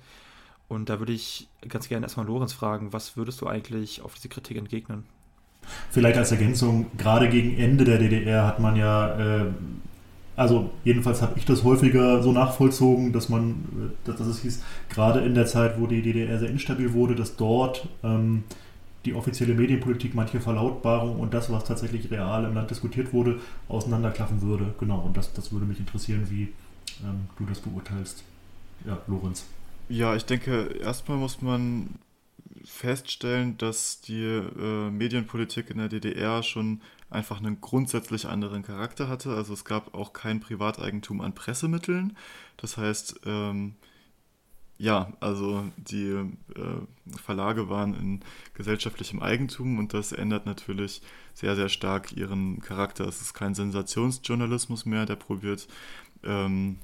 [0.69, 4.28] Und da würde ich ganz gerne erstmal Lorenz fragen, was würdest du eigentlich auf diese
[4.28, 5.05] Kritik entgegnen?
[5.91, 9.45] Vielleicht als Ergänzung, gerade gegen Ende der DDR hat man ja, äh,
[10.36, 14.62] also jedenfalls habe ich das häufiger so nachvollzogen, dass man, äh, dass, dass es hieß,
[14.89, 18.45] gerade in der Zeit, wo die DDR sehr instabil wurde, dass dort ähm,
[19.05, 23.39] die offizielle Medienpolitik manche Verlautbarung und das, was tatsächlich real im Land diskutiert wurde,
[23.69, 24.74] auseinanderklaffen würde.
[24.81, 26.53] Genau, und das, das würde mich interessieren, wie
[27.03, 28.24] ähm, du das beurteilst.
[28.86, 29.45] Ja, Lorenz.
[29.89, 31.91] Ja, ich denke, erstmal muss man
[32.65, 36.81] feststellen, dass die äh, Medienpolitik in der DDR schon
[37.11, 39.35] einfach einen grundsätzlich anderen Charakter hatte.
[39.35, 42.16] Also es gab auch kein Privateigentum an Pressemitteln.
[42.57, 43.74] Das heißt, ähm,
[44.77, 48.20] ja, also die äh, Verlage waren in
[48.55, 51.01] gesellschaftlichem Eigentum und das ändert natürlich
[51.32, 53.07] sehr, sehr stark ihren Charakter.
[53.07, 55.69] Es ist kein Sensationsjournalismus mehr, der probiert,
[56.24, 56.78] ähm,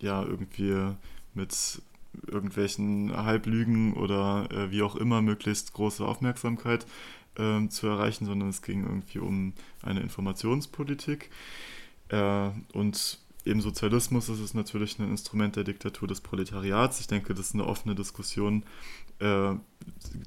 [0.00, 0.94] ja, irgendwie
[1.34, 1.82] mit
[2.26, 6.86] irgendwelchen Halblügen oder äh, wie auch immer möglichst große Aufmerksamkeit
[7.36, 11.30] äh, zu erreichen, sondern es ging irgendwie um eine Informationspolitik.
[12.08, 17.00] Äh, und im Sozialismus ist es natürlich ein Instrument der Diktatur des Proletariats.
[17.00, 18.64] Ich denke, das ist eine offene Diskussion,
[19.18, 19.54] äh,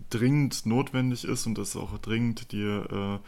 [0.09, 3.19] dringend notwendig ist und das auch dringend die, äh,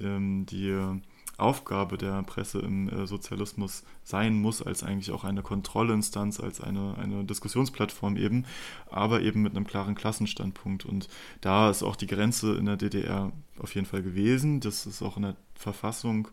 [0.00, 1.00] ähm, die
[1.36, 6.96] Aufgabe der Presse im äh, Sozialismus sein muss, als eigentlich auch eine Kontrollinstanz, als eine,
[6.98, 8.44] eine Diskussionsplattform eben,
[8.90, 10.84] aber eben mit einem klaren Klassenstandpunkt.
[10.84, 11.08] Und
[11.40, 14.60] da ist auch die Grenze in der DDR auf jeden Fall gewesen.
[14.60, 16.28] Das ist auch in der Verfassung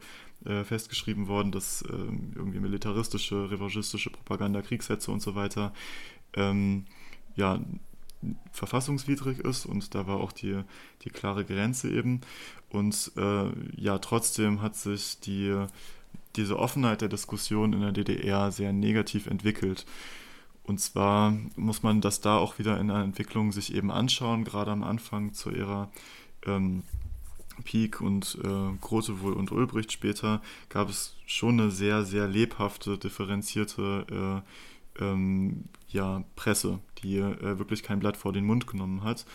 [0.46, 5.74] äh, festgeschrieben worden, dass äh, irgendwie militaristische, revanchistische Propaganda, Kriegshetze und so weiter
[6.34, 6.86] ähm,
[7.36, 7.60] ja
[8.52, 10.62] verfassungswidrig ist und da war auch die,
[11.04, 12.22] die klare Grenze eben.
[12.72, 15.66] Und äh, ja, trotzdem hat sich die,
[16.36, 19.86] diese Offenheit der Diskussion in der DDR sehr negativ entwickelt.
[20.64, 24.72] Und zwar muss man das da auch wieder in der Entwicklung sich eben anschauen, gerade
[24.72, 25.92] am Anfang zur Ära
[26.46, 26.84] ähm,
[27.66, 34.44] Pieck und äh, Grotewohl und Ulbricht später gab es schon eine sehr, sehr lebhafte, differenzierte
[34.98, 39.26] äh, ähm, ja, Presse, die äh, wirklich kein Blatt vor den Mund genommen hat.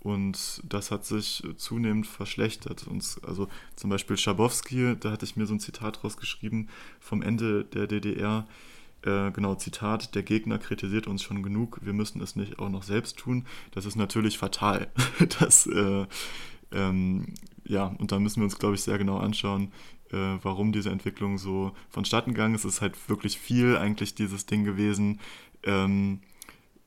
[0.00, 2.86] Und das hat sich zunehmend verschlechtert.
[2.86, 6.68] Und also zum Beispiel Schabowski, da hatte ich mir so ein Zitat rausgeschrieben
[7.00, 8.46] vom Ende der DDR.
[9.02, 12.82] Äh, genau, Zitat, der Gegner kritisiert uns schon genug, wir müssen es nicht auch noch
[12.82, 13.44] selbst tun.
[13.72, 14.88] Das ist natürlich fatal.
[15.40, 16.06] das, äh,
[16.72, 19.72] ähm, ja, und da müssen wir uns, glaube ich, sehr genau anschauen,
[20.12, 22.64] äh, warum diese Entwicklung so vonstatten gegangen ist.
[22.64, 25.20] Es ist halt wirklich viel eigentlich dieses Ding gewesen.
[25.62, 26.20] Ähm,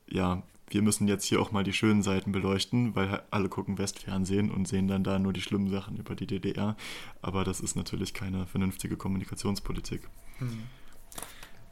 [0.08, 4.50] ja, wir müssen jetzt hier auch mal die schönen Seiten beleuchten, weil alle gucken Westfernsehen
[4.50, 6.76] und sehen dann da nur die schlimmen Sachen über die DDR.
[7.22, 10.08] Aber das ist natürlich keine vernünftige Kommunikationspolitik.
[10.38, 10.62] Hm.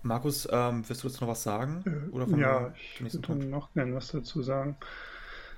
[0.03, 1.83] Markus, ähm, willst du dazu noch was sagen?
[1.87, 4.77] Äh, Oder ja, ich würde noch gerne was dazu sagen.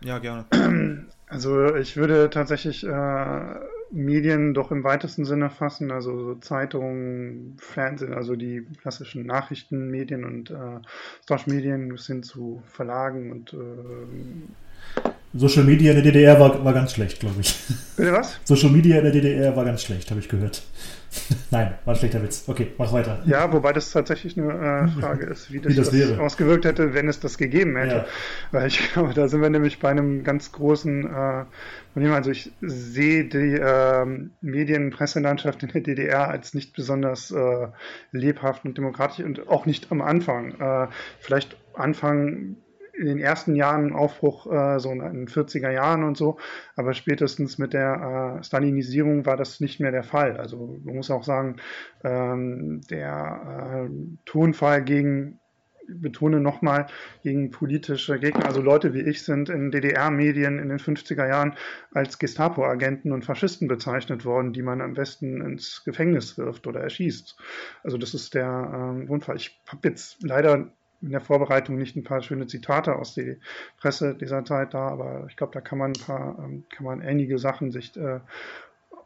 [0.03, 0.47] Ja, gerne.
[1.31, 3.55] Also ich würde tatsächlich äh,
[3.91, 10.51] Medien doch im weitesten Sinne fassen, also so Zeitungen, Fernsehen, also die klassischen Nachrichtenmedien und
[10.51, 10.81] äh,
[11.27, 16.93] Social-Medien bis hin zu Verlagen und äh, Social Media in der DDR war, war ganz
[16.93, 17.55] schlecht, glaube ich.
[17.97, 18.41] Bitte was?
[18.45, 20.63] Social Media in der DDR war ganz schlecht, habe ich gehört.
[21.51, 22.45] Nein, war ein schlechter Witz.
[22.47, 23.21] Okay, mach weiter.
[23.27, 26.95] Ja, wobei das tatsächlich eine äh, Frage ist, wie das, wie das, das ausgewirkt hätte,
[26.95, 27.97] wenn es das gegeben hätte.
[27.97, 28.07] Ja.
[28.53, 31.45] Weil ich glaube, da sind wir nämlich bei einem ganz großen äh,
[31.93, 32.13] Problem.
[32.13, 34.07] Also ich sehe die äh,
[34.41, 37.69] Medien- Presselandschaft in der DDR als nicht besonders äh,
[38.13, 40.61] lebhaft und demokratisch und auch nicht am Anfang.
[40.61, 40.89] Äh,
[41.21, 42.57] vielleicht Anfang
[43.01, 46.39] in den ersten Jahren Aufbruch äh, so in den 40er Jahren und so,
[46.77, 50.37] aber spätestens mit der äh, Stalinisierung war das nicht mehr der Fall.
[50.37, 51.57] Also man muss auch sagen,
[52.05, 53.91] ähm, der äh,
[54.27, 55.41] Tonfall gegen
[55.93, 56.87] betone nochmal,
[57.23, 61.55] gegen politische Gegner, also Leute wie ich sind in DDR-Medien in den 50er Jahren
[61.93, 67.37] als Gestapo-Agenten und Faschisten bezeichnet worden, die man am besten ins Gefängnis wirft oder erschießt.
[67.83, 69.21] Also das ist der ähm.
[69.35, 70.71] Ich habe jetzt leider
[71.03, 73.37] in der Vorbereitung nicht ein paar schöne Zitate aus der
[73.79, 77.01] Presse dieser Zeit da, aber ich glaube, da kann man ein paar, ähm, kann man
[77.01, 78.21] einige Sachen sich äh,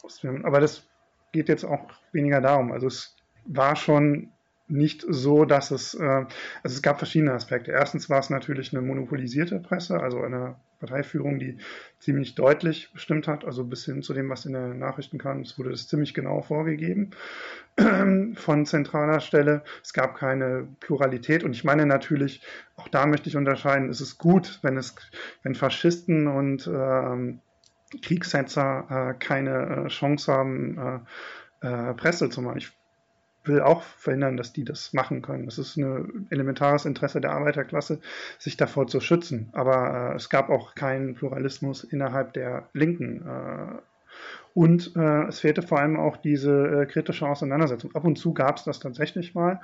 [0.03, 0.45] ausführen.
[0.45, 0.89] Aber das
[1.33, 2.73] geht jetzt auch weniger darum.
[2.73, 4.31] Also es war schon
[4.66, 6.29] nicht so, dass es, äh, also
[6.62, 7.71] es gab verschiedene Aspekte.
[7.71, 11.59] Erstens war es natürlich eine monopolisierte Presse, also eine Parteiführung, die
[11.98, 15.40] ziemlich deutlich bestimmt hat, also bis hin zu dem, was in den Nachrichten kam.
[15.40, 17.11] Es wurde das ziemlich genau vorgegeben
[18.35, 19.62] von zentraler Stelle.
[19.82, 22.43] Es gab keine Pluralität und ich meine natürlich,
[22.77, 24.94] auch da möchte ich unterscheiden, es ist gut, wenn es,
[25.43, 27.40] wenn Faschisten und ähm,
[28.02, 31.05] Kriegssetzer äh, keine äh, Chance haben,
[31.62, 32.59] äh, äh Presse zu machen.
[32.59, 32.73] Ich
[33.45, 35.47] will auch verhindern, dass die das machen können.
[35.49, 38.01] Es ist ein elementares Interesse der Arbeiterklasse,
[38.39, 39.49] sich davor zu schützen.
[39.53, 43.27] Aber äh, es gab auch keinen Pluralismus innerhalb der Linken.
[43.27, 43.79] Äh,
[44.55, 47.95] und äh, es fehlte vor allem auch diese äh, kritische Auseinandersetzung.
[47.95, 49.61] Ab und zu gab es das tatsächlich mal,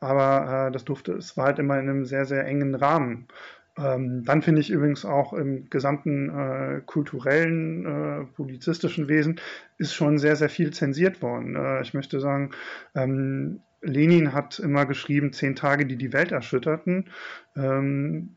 [0.00, 3.26] aber äh, das durfte, es war halt immer in einem sehr, sehr engen Rahmen.
[3.76, 9.40] Ähm, dann finde ich übrigens auch im gesamten äh, kulturellen, äh, publizistischen Wesen
[9.78, 11.56] ist schon sehr, sehr viel zensiert worden.
[11.56, 12.50] Äh, ich möchte sagen,
[12.94, 17.10] ähm, Lenin hat immer geschrieben, zehn Tage, die die Welt erschütterten.
[17.56, 18.36] Ähm,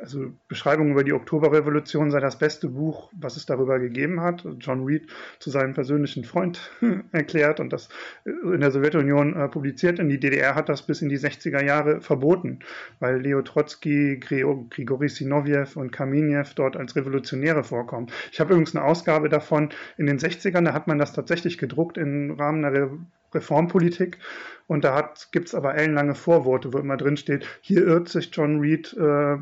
[0.00, 4.46] also Beschreibung über die Oktoberrevolution sei das beste Buch, was es darüber gegeben hat.
[4.58, 5.08] John Reed
[5.38, 6.70] zu seinem persönlichen Freund
[7.12, 7.88] erklärt und das
[8.24, 9.98] in der Sowjetunion äh, publiziert.
[9.98, 12.60] In die DDR hat das bis in die 60er Jahre verboten,
[12.98, 18.08] weil Leo Trotsky, Grigori Sinoviev und Kamenev dort als Revolutionäre vorkommen.
[18.32, 19.68] Ich habe übrigens eine Ausgabe davon
[19.98, 22.98] in den 60ern, da hat man das tatsächlich gedruckt im Rahmen einer Re
[23.32, 24.18] Reformpolitik.
[24.66, 28.58] Und da gibt es aber ellenlange Vorworte, wo immer drin steht, hier irrt sich John
[28.58, 29.36] Reed äh,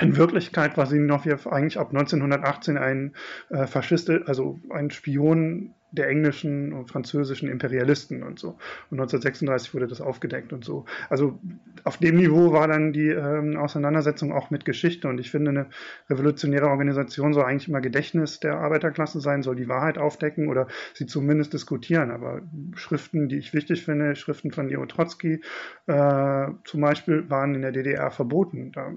[0.00, 3.14] in Wirklichkeit war Sinoviev eigentlich ab 1918 ein
[3.50, 8.50] äh, Faschist, also ein Spion der englischen und französischen Imperialisten und so.
[8.90, 10.84] Und 1936 wurde das aufgedeckt und so.
[11.08, 11.38] Also
[11.84, 15.08] auf dem Niveau war dann die ähm, Auseinandersetzung auch mit Geschichte.
[15.08, 15.66] Und ich finde, eine
[16.10, 21.06] revolutionäre Organisation soll eigentlich immer Gedächtnis der Arbeiterklasse sein, soll die Wahrheit aufdecken oder sie
[21.06, 22.10] zumindest diskutieren.
[22.10, 22.42] Aber
[22.74, 25.40] Schriften, die ich wichtig finde, Schriften von Leo Trotsky
[25.86, 28.72] äh, zum Beispiel, waren in der DDR verboten.
[28.72, 28.92] Da,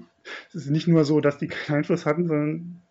[0.48, 2.82] es ist nicht nur so, dass die keinen Einfluss hatten, sondern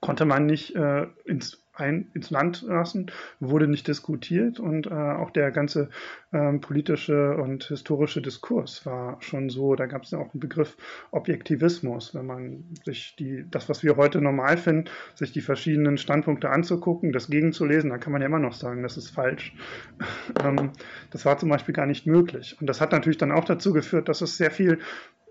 [0.00, 3.10] konnte man nicht äh, ins ein, ins Land lassen,
[3.40, 5.90] wurde nicht diskutiert und äh, auch der ganze
[6.32, 10.76] ähm, politische und historische Diskurs war schon so, da gab es ja auch einen Begriff
[11.10, 16.50] Objektivismus, wenn man sich die, das, was wir heute normal finden, sich die verschiedenen Standpunkte
[16.50, 19.54] anzugucken, das gegenzulesen, dann kann man ja immer noch sagen, das ist falsch.
[20.44, 20.72] ähm,
[21.10, 22.56] das war zum Beispiel gar nicht möglich.
[22.60, 24.78] Und das hat natürlich dann auch dazu geführt, dass es sehr viel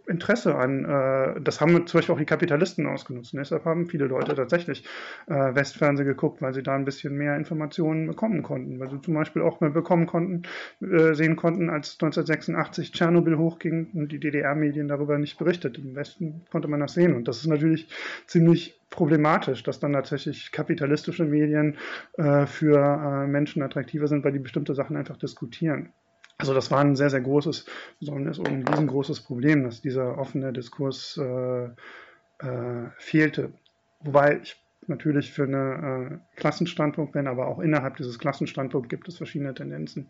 [0.07, 3.33] Interesse an, äh, das haben zum Beispiel auch die Kapitalisten ausgenutzt.
[3.33, 4.85] Und deshalb haben viele Leute tatsächlich
[5.27, 8.79] äh, Westfernsehen geguckt, weil sie da ein bisschen mehr Informationen bekommen konnten.
[8.79, 10.43] Weil sie zum Beispiel auch mehr bekommen konnten,
[10.81, 15.77] äh, sehen konnten, als 1986 Tschernobyl hochging und die DDR-Medien darüber nicht berichtet.
[15.77, 17.15] Im Westen konnte man das sehen.
[17.15, 17.89] Und das ist natürlich
[18.27, 21.77] ziemlich problematisch, dass dann tatsächlich kapitalistische Medien
[22.13, 25.91] äh, für äh, Menschen attraktiver sind, weil die bestimmte Sachen einfach diskutieren.
[26.37, 27.65] Also das war ein sehr, sehr großes,
[27.99, 33.53] besonders ein riesengroßes Problem, dass dieser offene Diskurs äh, äh, fehlte.
[34.01, 34.55] Wobei ich
[34.85, 40.07] natürlich für einen äh, Klassenstandpunkt bin, aber auch innerhalb dieses Klassenstandpunkts gibt es verschiedene Tendenzen.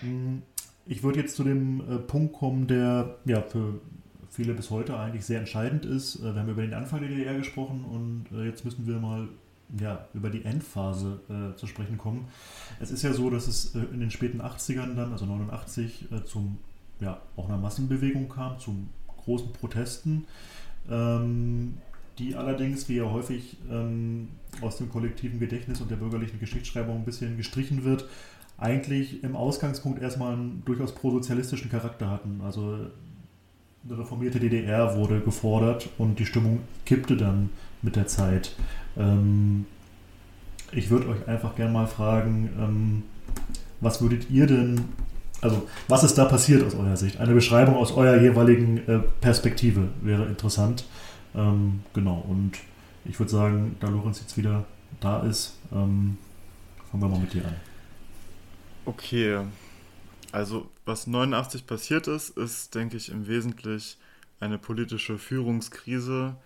[0.00, 0.42] Hm,
[0.86, 3.80] ich würde jetzt zu dem äh, Punkt kommen, der ja für
[4.30, 6.16] viele bis heute eigentlich sehr entscheidend ist.
[6.16, 9.28] Äh, wir haben über den Anfang der DDR gesprochen und äh, jetzt müssen wir mal
[9.80, 12.28] ja, über die Endphase äh, zu sprechen kommen.
[12.80, 16.24] Es ist ja so, dass es äh, in den späten 80ern dann, also 89, äh,
[16.24, 16.58] zum,
[17.00, 18.74] ja, auch einer Massenbewegung kam, zu
[19.24, 20.24] großen Protesten,
[20.90, 21.78] ähm,
[22.18, 24.28] die allerdings, wie ja häufig ähm,
[24.60, 28.06] aus dem kollektiven Gedächtnis und der bürgerlichen Geschichtsschreibung ein bisschen gestrichen wird,
[28.56, 32.40] eigentlich im Ausgangspunkt erstmal einen durchaus prosozialistischen Charakter hatten.
[32.42, 32.90] Also
[33.84, 37.50] eine reformierte DDR wurde gefordert und die Stimmung kippte dann
[37.82, 38.54] mit der Zeit.
[38.96, 39.66] Ähm,
[40.72, 43.02] ich würde euch einfach gerne mal fragen, ähm,
[43.80, 44.84] was würdet ihr denn,
[45.40, 47.20] also was ist da passiert aus eurer Sicht?
[47.20, 50.84] Eine Beschreibung aus eurer jeweiligen äh, Perspektive wäre interessant.
[51.34, 52.52] Ähm, genau, und
[53.04, 54.64] ich würde sagen, da Lorenz jetzt wieder
[55.00, 56.18] da ist, ähm,
[56.90, 57.54] fangen wir mal mit dir an.
[58.84, 59.40] Okay,
[60.32, 63.98] also was 89 passiert ist, ist, denke ich, im Wesentlichen
[64.40, 66.36] eine politische Führungskrise,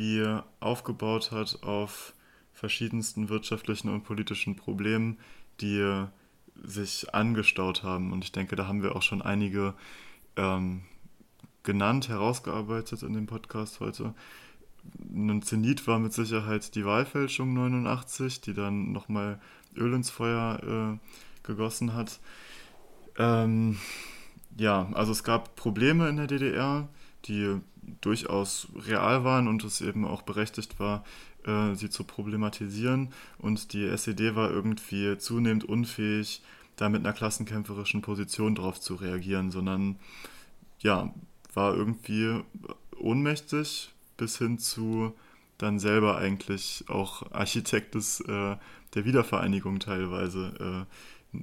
[0.00, 0.24] die
[0.60, 2.14] aufgebaut hat auf
[2.54, 5.18] verschiedensten wirtschaftlichen und politischen Problemen,
[5.60, 6.06] die
[6.62, 8.10] sich angestaut haben.
[8.10, 9.74] Und ich denke, da haben wir auch schon einige
[10.36, 10.84] ähm,
[11.64, 14.14] genannt, herausgearbeitet in dem Podcast heute.
[14.98, 19.38] Ein Zenit war mit Sicherheit die Wahlfälschung 89, die dann nochmal
[19.76, 22.20] Öl ins Feuer äh, gegossen hat.
[23.18, 23.78] Ähm,
[24.56, 26.88] ja, also es gab Probleme in der DDR,
[27.26, 27.60] die
[28.00, 31.04] durchaus real waren und es eben auch berechtigt war,
[31.44, 33.12] äh, sie zu problematisieren.
[33.38, 36.42] Und die SED war irgendwie zunehmend unfähig,
[36.76, 39.96] da mit einer klassenkämpferischen Position drauf zu reagieren, sondern
[40.78, 41.12] ja,
[41.52, 42.40] war irgendwie
[42.98, 45.12] ohnmächtig bis hin zu
[45.58, 48.56] dann selber eigentlich auch Architekt des, äh,
[48.94, 50.86] der Wiedervereinigung teilweise.
[51.32, 51.40] Äh,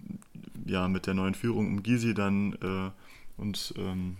[0.66, 2.92] ja, mit der neuen Führung um Gysi dann äh,
[3.40, 4.18] und ähm,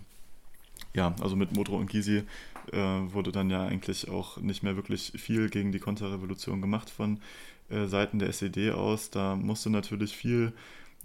[0.98, 2.24] ja, also mit Modro und Gysi
[2.72, 7.20] äh, wurde dann ja eigentlich auch nicht mehr wirklich viel gegen die Konterrevolution gemacht von
[7.70, 9.10] äh, Seiten der SED aus.
[9.10, 10.52] Da musste natürlich viel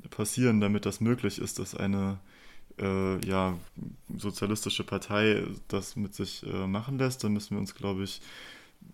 [0.09, 2.17] passieren, damit das möglich ist, dass eine
[2.79, 3.55] äh, ja,
[4.17, 7.23] sozialistische Partei das mit sich äh, machen lässt.
[7.23, 8.19] Da müssen wir uns, glaube ich,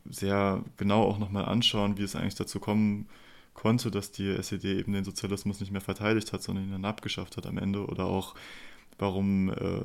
[0.09, 3.07] sehr genau auch nochmal anschauen, wie es eigentlich dazu kommen
[3.53, 7.38] konnte, dass die SED eben den Sozialismus nicht mehr verteidigt hat, sondern ihn dann abgeschafft
[7.38, 8.35] hat am Ende oder auch
[8.99, 9.84] warum, äh,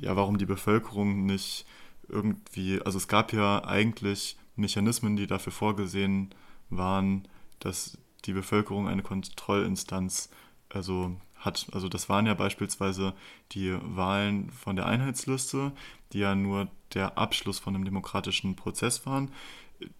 [0.00, 1.66] ja, warum die Bevölkerung nicht
[2.08, 6.34] irgendwie, also es gab ja eigentlich Mechanismen, die dafür vorgesehen
[6.68, 7.28] waren,
[7.60, 10.30] dass die Bevölkerung eine Kontrollinstanz
[10.68, 11.66] also hat.
[11.72, 13.14] Also das waren ja beispielsweise
[13.52, 15.72] die Wahlen von der Einheitsliste,
[16.12, 19.30] die ja nur der Abschluss von einem demokratischen Prozess waren.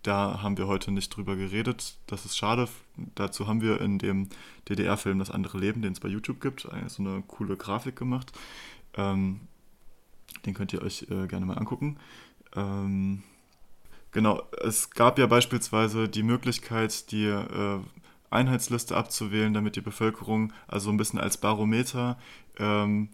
[0.03, 1.99] Da haben wir heute nicht drüber geredet.
[2.07, 2.69] Das ist schade.
[3.15, 4.29] Dazu haben wir in dem
[4.69, 8.33] DDR-Film Das andere Leben, den es bei YouTube gibt, so eine coole Grafik gemacht.
[8.95, 9.41] Ähm,
[10.45, 11.99] den könnt ihr euch äh, gerne mal angucken.
[12.55, 13.23] Ähm,
[14.13, 17.81] genau, es gab ja beispielsweise die Möglichkeit, die äh,
[18.31, 22.19] Einheitsliste abzuwählen, damit die Bevölkerung also ein bisschen als Barometer
[22.59, 23.09] ähm,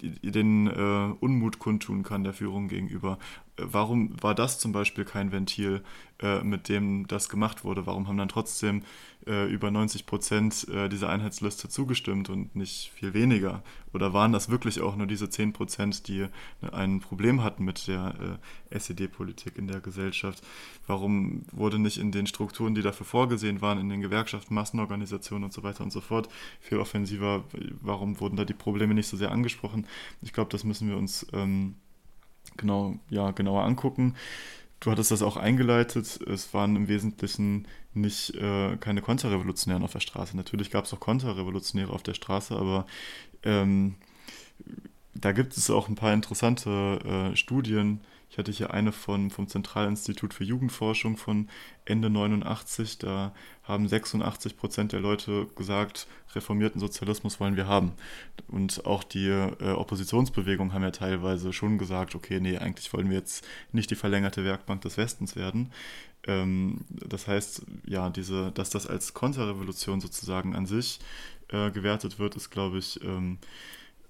[0.00, 3.18] den äh, Unmut kundtun kann der Führung gegenüber.
[3.58, 5.82] Warum war das zum Beispiel kein Ventil,
[6.20, 7.86] äh, mit dem das gemacht wurde?
[7.86, 8.82] Warum haben dann trotzdem
[9.26, 13.62] äh, über 90 Prozent äh, dieser Einheitsliste zugestimmt und nicht viel weniger?
[13.92, 16.28] Oder waren das wirklich auch nur diese 10 Prozent, die äh,
[16.72, 18.38] ein Problem hatten mit der
[18.70, 20.42] äh, SED-Politik in der Gesellschaft?
[20.86, 25.52] Warum wurde nicht in den Strukturen, die dafür vorgesehen waren, in den Gewerkschaften, Massenorganisationen und
[25.52, 26.28] so weiter und so fort,
[26.60, 27.44] viel offensiver?
[27.80, 29.86] Warum wurden da die Probleme nicht so sehr angesprochen?
[30.22, 31.74] Ich glaube, das müssen wir uns ähm,
[32.58, 34.14] genau, ja, genauer angucken.
[34.80, 36.20] du hattest das auch eingeleitet.
[36.26, 40.36] Es waren im Wesentlichen nicht äh, keine Konterrevolutionären auf der Straße.
[40.36, 42.86] Natürlich gab es auch Konterrevolutionäre auf der Straße, aber
[43.42, 43.96] ähm,
[45.14, 48.00] da gibt es auch ein paar interessante äh, Studien.
[48.30, 51.48] Ich hatte hier eine von, vom Zentralinstitut für Jugendforschung von
[51.84, 52.98] Ende 89.
[52.98, 53.32] Da
[53.62, 57.92] haben 86 Prozent der Leute gesagt, reformierten Sozialismus wollen wir haben.
[58.46, 63.16] Und auch die äh, Oppositionsbewegung haben ja teilweise schon gesagt, okay, nee, eigentlich wollen wir
[63.16, 65.72] jetzt nicht die verlängerte Werkbank des Westens werden.
[66.26, 71.00] Ähm, das heißt, ja, diese, dass das als Konterrevolution sozusagen an sich
[71.48, 73.38] äh, gewertet wird, ist, glaube ich, ähm,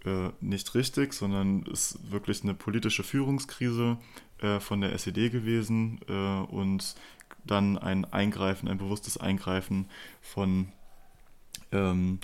[0.05, 3.99] äh, nicht richtig, sondern ist wirklich eine politische Führungskrise
[4.41, 6.13] äh, von der SED gewesen äh,
[6.53, 6.95] und
[7.45, 9.87] dann ein Eingreifen, ein bewusstes Eingreifen
[10.21, 10.69] von
[11.73, 12.21] ähm,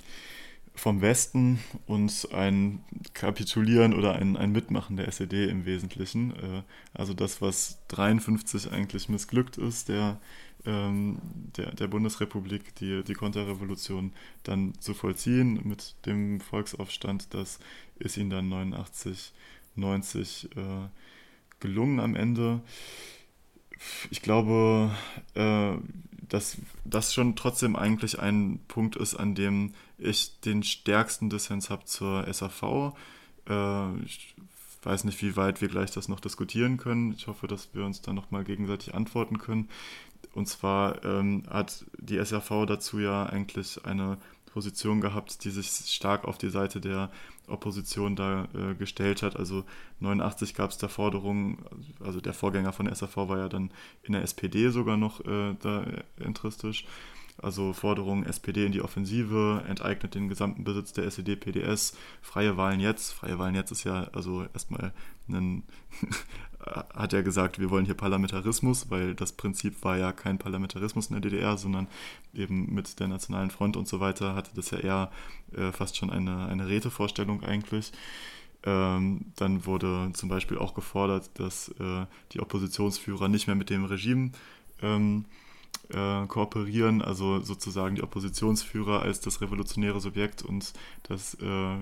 [0.75, 2.83] vom Westen und ein
[3.13, 6.31] Kapitulieren oder ein, ein Mitmachen der SED im Wesentlichen.
[6.31, 10.19] Äh, also das, was 53 eigentlich missglückt ist, der
[10.65, 11.17] ähm,
[11.57, 14.13] der, der Bundesrepublik die, die Konterrevolution
[14.43, 17.33] dann zu vollziehen mit dem Volksaufstand.
[17.33, 17.59] Das
[17.99, 19.33] ist ihnen dann 89,
[19.75, 20.59] 90 äh,
[21.59, 22.61] gelungen am Ende.
[24.09, 24.91] Ich glaube,
[25.33, 25.73] äh,
[26.29, 31.85] dass das schon trotzdem eigentlich ein Punkt ist, an dem ich den stärksten Dissens habe
[31.85, 32.93] zur SAV.
[33.47, 34.35] Äh, ich
[34.83, 37.13] weiß nicht, wie weit wir gleich das noch diskutieren können.
[37.17, 39.69] Ich hoffe, dass wir uns dann nochmal gegenseitig antworten können.
[40.33, 44.17] Und zwar ähm, hat die SAV dazu ja eigentlich eine
[44.55, 47.11] Position gehabt, die sich stark auf die Seite der
[47.47, 49.35] Opposition da äh, gestellt hat.
[49.35, 49.65] Also
[49.99, 51.57] 89 gab es da Forderungen,
[51.99, 53.71] also der Vorgänger von der SAV war ja dann
[54.03, 55.85] in der SPD sogar noch äh, da
[56.17, 56.85] entristisch.
[57.37, 63.11] Also Forderungen SPD in die Offensive, enteignet den gesamten Besitz der SED-PDS, freie Wahlen jetzt.
[63.11, 64.93] Freie Wahlen jetzt ist ja also erstmal
[65.27, 65.63] ein
[66.65, 71.13] hat er gesagt, wir wollen hier Parlamentarismus, weil das Prinzip war ja kein Parlamentarismus in
[71.13, 71.87] der DDR, sondern
[72.33, 75.11] eben mit der Nationalen Front und so weiter hatte das ja eher
[75.55, 77.91] äh, fast schon eine, eine Rätevorstellung eigentlich.
[78.63, 83.85] Ähm, dann wurde zum Beispiel auch gefordert, dass äh, die Oppositionsführer nicht mehr mit dem
[83.85, 84.31] Regime
[84.81, 85.25] ähm,
[85.89, 90.73] äh, kooperieren, also sozusagen die Oppositionsführer als das revolutionäre Subjekt und
[91.03, 91.75] das äh,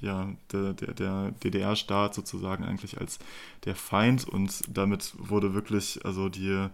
[0.00, 3.18] ja, der, der, der DDR-Staat sozusagen eigentlich als
[3.64, 6.68] der Feind und damit wurde wirklich, also die,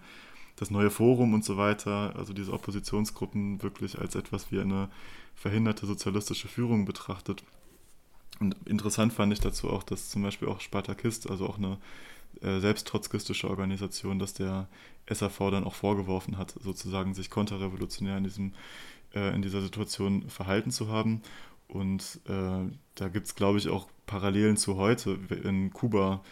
[0.57, 4.89] das neue Forum und so weiter, also diese Oppositionsgruppen wirklich als etwas wie eine
[5.35, 7.43] verhinderte sozialistische Führung betrachtet.
[8.41, 11.79] Und interessant fand ich dazu auch, dass zum Beispiel auch Spartakist, also auch eine
[12.41, 14.69] äh, selbsttrotzkistische Organisation, dass der
[15.09, 18.55] SAV dann auch vorgeworfen hat, sozusagen sich konterrevolutionär in, diesem,
[19.15, 21.23] äh, in dieser Situation verhalten zu haben.
[21.73, 25.19] Und äh, da gibt es, glaube ich, auch Parallelen zu heute.
[25.43, 26.23] In Kuba,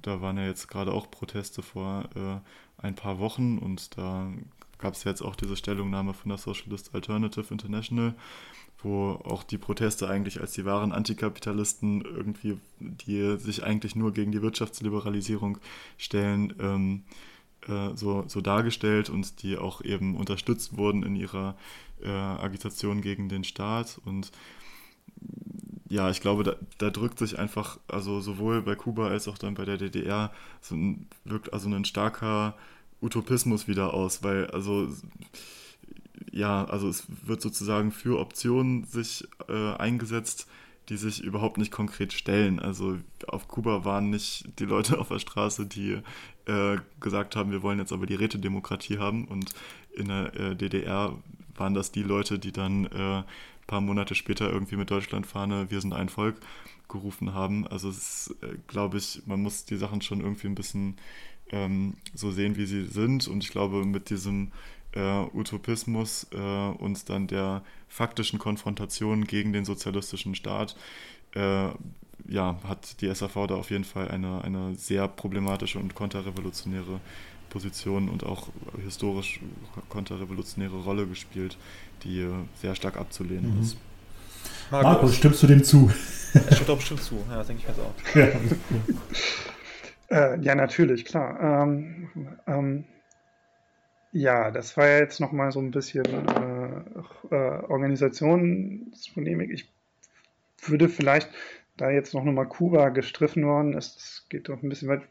[0.00, 4.32] da waren ja jetzt gerade auch Proteste vor äh, ein paar Wochen und da
[4.78, 8.14] gab es jetzt auch diese Stellungnahme von der Socialist Alternative International,
[8.82, 14.32] wo auch die Proteste eigentlich als die wahren Antikapitalisten irgendwie, die sich eigentlich nur gegen
[14.32, 15.58] die Wirtschaftsliberalisierung
[15.98, 17.02] stellen, ähm,
[17.68, 21.54] äh, so, so dargestellt und die auch eben unterstützt wurden in ihrer
[22.02, 24.32] äh, Agitation gegen den Staat und
[25.88, 29.54] ja, ich glaube, da, da, drückt sich einfach, also sowohl bei Kuba als auch dann
[29.54, 32.54] bei der DDR, so ein, wirkt also ein starker
[33.00, 34.88] Utopismus wieder aus, weil also
[36.32, 40.48] ja, also es wird sozusagen für Optionen sich äh, eingesetzt,
[40.88, 42.60] die sich überhaupt nicht konkret stellen.
[42.60, 45.98] Also auf Kuba waren nicht die Leute auf der Straße, die
[46.46, 49.54] äh, gesagt haben, wir wollen jetzt aber die Rätedemokratie haben und
[49.94, 51.16] in der äh, DDR
[51.54, 53.22] waren das die Leute, die dann äh,
[53.66, 56.36] paar Monate später irgendwie mit Deutschlandfahne Wir sind ein Volk
[56.88, 57.66] gerufen haben.
[57.66, 60.96] Also es ist, äh, glaube ich, man muss die Sachen schon irgendwie ein bisschen
[61.50, 63.28] ähm, so sehen, wie sie sind.
[63.28, 64.52] Und ich glaube, mit diesem
[64.92, 70.76] äh, Utopismus äh, und dann der faktischen Konfrontation gegen den sozialistischen Staat,
[71.34, 71.68] äh,
[72.28, 77.00] ja, hat die SAV da auf jeden Fall eine, eine sehr problematische und konterrevolutionäre
[77.50, 78.48] Position und auch
[78.82, 79.40] historisch
[79.88, 81.56] konterrevolutionäre Rolle gespielt,
[82.04, 82.28] die
[82.60, 83.62] sehr stark abzulehnen mhm.
[83.62, 83.76] ist.
[84.70, 85.90] Markus, Markus, stimmst du dem zu?
[86.34, 87.94] Ich stimme doch bestimmt zu, ja, denke ich mir auch.
[90.10, 91.38] Ja, äh, ja natürlich, klar.
[91.40, 92.08] Ähm,
[92.46, 92.84] ähm,
[94.12, 99.50] ja, das war ja jetzt nochmal so ein bisschen äh, äh, Organisationspolemik.
[99.50, 99.70] Ich
[100.62, 101.28] würde vielleicht,
[101.76, 105.02] da jetzt noch nochmal Kuba gestriffen worden ist, das geht doch ein bisschen weit,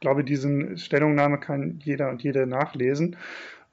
[0.00, 3.16] glaube, diese Stellungnahme kann jeder und jede nachlesen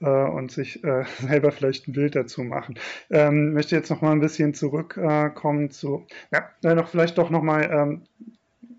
[0.06, 2.76] und sich äh, selber vielleicht ein Bild dazu machen.
[3.10, 7.44] Ähm, möchte jetzt noch mal ein bisschen zurückkommen äh, zu, ja, noch vielleicht doch noch
[7.44, 8.02] mal, ähm,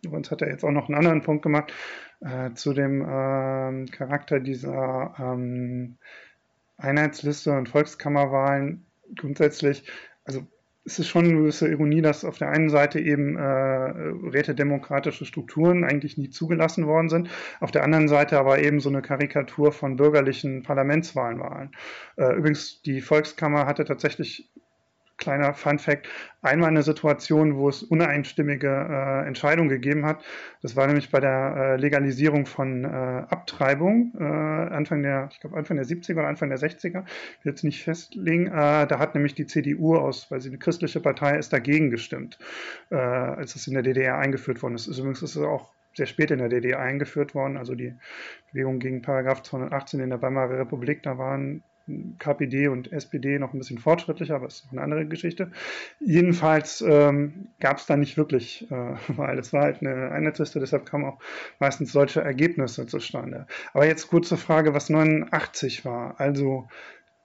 [0.05, 1.73] Lorenz hat ja jetzt auch noch einen anderen Punkt gemacht
[2.21, 5.97] äh, zu dem äh, Charakter dieser ähm,
[6.79, 8.87] Einheitsliste und Volkskammerwahlen
[9.17, 9.85] grundsätzlich.
[10.25, 10.47] Also
[10.85, 15.85] es ist schon eine gewisse Ironie, dass auf der einen Seite eben äh, rätedemokratische Strukturen
[15.85, 17.29] eigentlich nie zugelassen worden sind,
[17.61, 21.73] auf der anderen Seite aber eben so eine Karikatur von bürgerlichen Parlamentswahlen waren.
[22.17, 24.51] Äh, übrigens, die Volkskammer hatte tatsächlich
[25.21, 26.09] kleiner Fun Fact,
[26.43, 30.25] einmal eine Situation, wo es uneinstimmige äh, Entscheidungen gegeben hat.
[30.63, 35.57] Das war nämlich bei der äh, Legalisierung von äh, Abtreibung, äh, Anfang der, ich glaube
[35.57, 37.05] Anfang der 70er oder Anfang der 60er,
[37.39, 38.49] ich will jetzt nicht festlegen.
[38.49, 42.39] Äh, da hat nämlich die CDU aus, weil sie eine christliche Partei ist, dagegen gestimmt,
[42.91, 44.89] äh, als es in der DDR eingeführt worden ist.
[44.89, 47.95] Übrigens ist es auch sehr spät in der DDR eingeführt worden, also die
[48.53, 51.63] Bewegung gegen Paragraph 218 in der Weimarer Republik, da waren
[52.19, 55.51] KPD und SPD noch ein bisschen fortschrittlicher, aber ist noch eine andere Geschichte.
[56.01, 60.87] Jedenfalls ähm, gab es da nicht wirklich äh, weil Es war halt eine Einheitsliste, deshalb
[60.87, 61.19] kamen auch
[61.59, 63.47] meistens solche Ergebnisse zustande.
[63.73, 66.19] Aber jetzt kurze Frage, was 89 war.
[66.19, 66.69] Also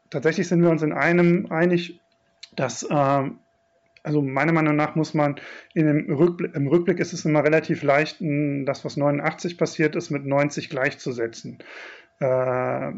[0.10, 2.00] tatsächlich sind wir uns in einem einig,
[2.56, 3.30] dass äh,
[4.04, 5.40] also meiner Meinung nach muss man
[5.76, 10.70] Rückblick, im Rückblick ist es immer relativ leicht, das, was 89 passiert ist, mit 90
[10.70, 11.58] gleichzusetzen.
[12.20, 12.92] Äh,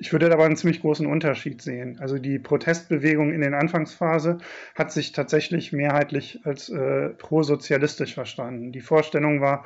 [0.00, 1.98] ich würde aber einen ziemlich großen Unterschied sehen.
[2.00, 4.38] Also die Protestbewegung in der Anfangsphase
[4.74, 8.72] hat sich tatsächlich mehrheitlich als äh, prosozialistisch verstanden.
[8.72, 9.64] Die Vorstellung war,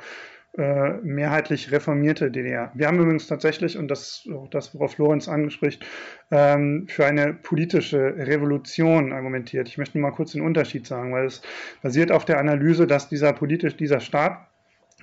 [0.57, 2.71] äh, mehrheitlich reformierte DDR.
[2.75, 5.85] Wir haben übrigens tatsächlich, und das das, worauf Lorenz anspricht,
[6.31, 9.67] ähm, für eine politische Revolution argumentiert.
[9.67, 11.41] Ich möchte mal kurz den Unterschied sagen, weil es
[11.81, 14.47] basiert auf der Analyse, dass dieser politisch, dieser Staat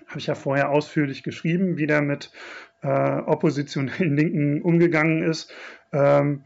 [0.07, 2.33] habe ich ja vorher ausführlich geschrieben, wie der mit
[2.83, 5.53] äh, oppositionellen Linken umgegangen ist,
[5.93, 6.45] ähm,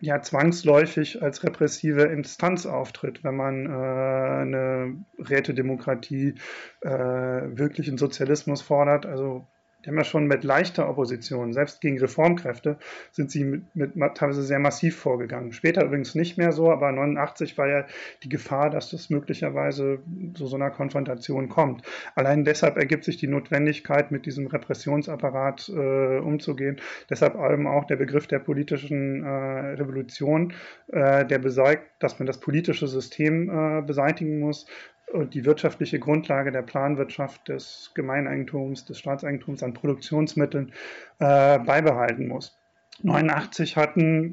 [0.00, 6.34] ja zwangsläufig als repressive Instanz auftritt, wenn man äh, eine Rätedemokratie,
[6.80, 9.04] äh, wirklichen Sozialismus fordert.
[9.04, 9.46] Also
[9.84, 12.78] die haben ja schon mit leichter Opposition, selbst gegen Reformkräfte,
[13.12, 15.52] sind sie mit, mit, teilweise sehr massiv vorgegangen.
[15.52, 17.86] Später übrigens nicht mehr so, aber 89 war ja
[18.22, 20.00] die Gefahr, dass das möglicherweise
[20.34, 21.82] zu so einer Konfrontation kommt.
[22.14, 26.80] Allein deshalb ergibt sich die Notwendigkeit, mit diesem Repressionsapparat äh, umzugehen.
[27.08, 30.52] Deshalb eben auch der Begriff der politischen äh, Revolution,
[30.88, 34.66] äh, der besagt, dass man das politische System äh, beseitigen muss,
[35.12, 40.72] die wirtschaftliche Grundlage der Planwirtschaft, des Gemeineigentums, des Staatseigentums an Produktionsmitteln
[41.18, 42.56] äh, beibehalten muss.
[43.02, 43.74] 89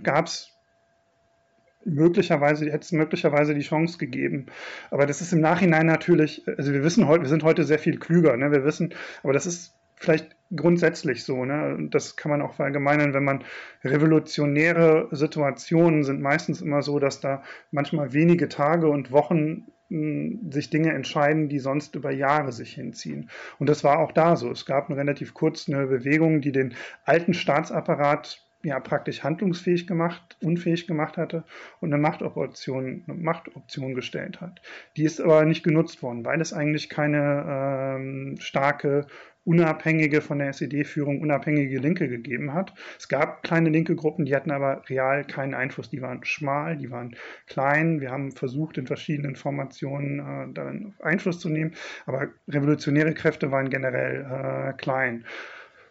[0.04, 0.58] gab es
[1.86, 4.48] möglicherweise, hätte es möglicherweise die Chance gegeben.
[4.91, 7.98] Aber das ist im Nachhinein natürlich, also wir wissen heute, wir sind heute sehr viel
[7.98, 8.52] klüger, ne?
[8.52, 8.94] wir wissen,
[9.24, 11.88] aber das ist vielleicht grundsätzlich so, ne?
[11.90, 13.44] Das kann man auch verallgemeinern, wenn man
[13.84, 17.41] revolutionäre Situationen sind meistens immer so, dass da
[17.72, 23.30] manchmal wenige Tage und Wochen sich Dinge entscheiden, die sonst über Jahre sich hinziehen.
[23.57, 24.51] Und das war auch da so.
[24.51, 30.38] Es gab eine relativ kurz eine Bewegung, die den alten Staatsapparat ja praktisch handlungsfähig gemacht,
[30.41, 31.43] unfähig gemacht hatte
[31.80, 34.61] und eine Machtoption, eine Machtoption gestellt hat.
[34.97, 37.45] Die ist aber nicht genutzt worden, weil es eigentlich keine
[37.97, 39.07] ähm, starke
[39.48, 42.74] unabhängige von der SED-Führung unabhängige Linke gegeben hat.
[42.99, 45.90] Es gab kleine linke Gruppen, die hatten aber real keinen Einfluss.
[45.90, 47.15] Die waren schmal, die waren
[47.48, 48.02] klein.
[48.02, 51.74] Wir haben versucht, in verschiedenen Formationen äh, darin Einfluss zu nehmen,
[52.06, 55.24] aber revolutionäre Kräfte waren generell äh, klein.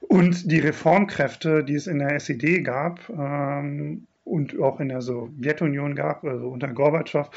[0.00, 5.94] Und die Reformkräfte, die es in der SED gab, ähm, und auch in der Sowjetunion
[5.94, 7.30] gab, also unter Gorbatschow,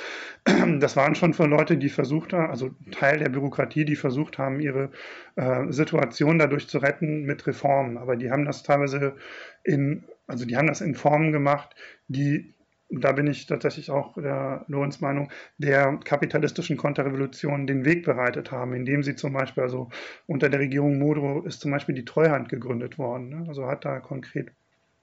[0.79, 4.59] das waren schon für Leute, die versucht haben, also Teil der Bürokratie, die versucht haben,
[4.59, 4.89] ihre
[5.35, 7.97] äh, Situation dadurch zu retten mit Reformen.
[7.97, 9.15] Aber die haben das teilweise
[9.63, 11.75] in, also die haben das in Formen gemacht,
[12.07, 12.55] die
[12.91, 15.29] da bin ich tatsächlich auch der Lorenz Meinung,
[15.59, 19.89] der kapitalistischen Konterrevolution den Weg bereitet haben, indem sie zum Beispiel, also
[20.25, 23.29] unter der Regierung Modrow ist zum Beispiel die Treuhand gegründet worden.
[23.29, 23.45] Ne?
[23.47, 24.51] Also hat da konkret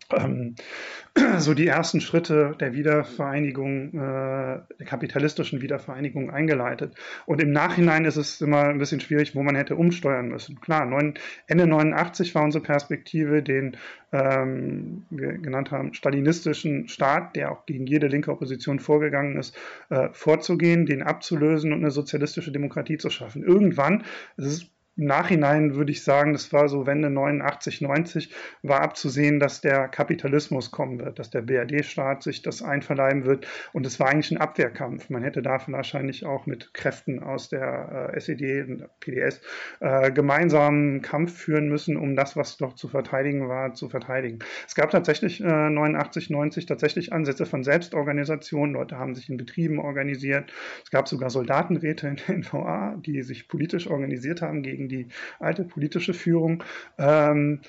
[1.39, 6.95] so die ersten Schritte der Wiedervereinigung, äh, der kapitalistischen Wiedervereinigung eingeleitet.
[7.25, 10.61] Und im Nachhinein ist es immer ein bisschen schwierig, wo man hätte umsteuern müssen.
[10.61, 10.87] Klar,
[11.47, 13.77] Ende 89 war unsere Perspektive, den
[14.13, 19.57] ähm, wir genannt haben, stalinistischen Staat, der auch gegen jede linke Opposition vorgegangen ist,
[19.91, 23.43] äh, vorzugehen, den abzulösen und eine sozialistische Demokratie zu schaffen.
[23.43, 24.05] Irgendwann,
[24.37, 28.33] es ist im Nachhinein würde ich sagen, das war so Wende 89, 90,
[28.63, 33.47] war abzusehen, dass der Kapitalismus kommen wird, dass der BRD-Staat sich das einverleiben wird.
[33.73, 35.11] Und es war eigentlich ein Abwehrkampf.
[35.11, 39.41] Man hätte da wahrscheinlich auch mit Kräften aus der äh, SED und PDS
[39.81, 44.39] äh, gemeinsamen Kampf führen müssen, um das, was doch zu verteidigen war, zu verteidigen.
[44.67, 48.73] Es gab tatsächlich äh, 89, 90 tatsächlich Ansätze von Selbstorganisation.
[48.73, 50.53] Leute haben sich in Betrieben organisiert.
[50.85, 55.15] Es gab sogar Soldatenräte in der NVA, die sich politisch organisiert haben gegen gegen die
[55.39, 56.63] alte politische Führung.
[56.99, 57.61] Ähm,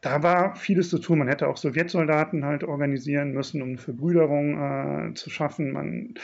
[0.00, 1.18] da war vieles zu tun.
[1.18, 5.72] Man hätte auch Sowjetsoldaten halt organisieren müssen, um eine Verbrüderung äh, zu schaffen.
[5.72, 6.14] Man,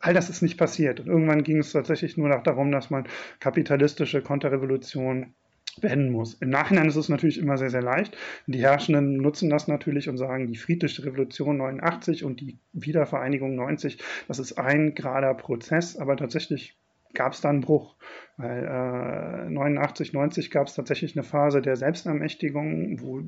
[0.00, 1.00] all das ist nicht passiert.
[1.00, 3.04] Und irgendwann ging es tatsächlich nur noch darum, dass man
[3.38, 5.34] kapitalistische Konterrevolution
[5.80, 6.34] beenden muss.
[6.34, 8.16] Im Nachhinein ist es natürlich immer sehr, sehr leicht.
[8.46, 13.98] Die Herrschenden nutzen das natürlich und sagen, die friedliche Revolution 89 und die Wiedervereinigung 90,
[14.28, 16.76] das ist ein gerader Prozess, aber tatsächlich
[17.14, 17.96] gab es da einen Bruch.
[18.36, 23.22] Weil äh, 89, 90 gab es tatsächlich eine Phase der Selbstermächtigung, wo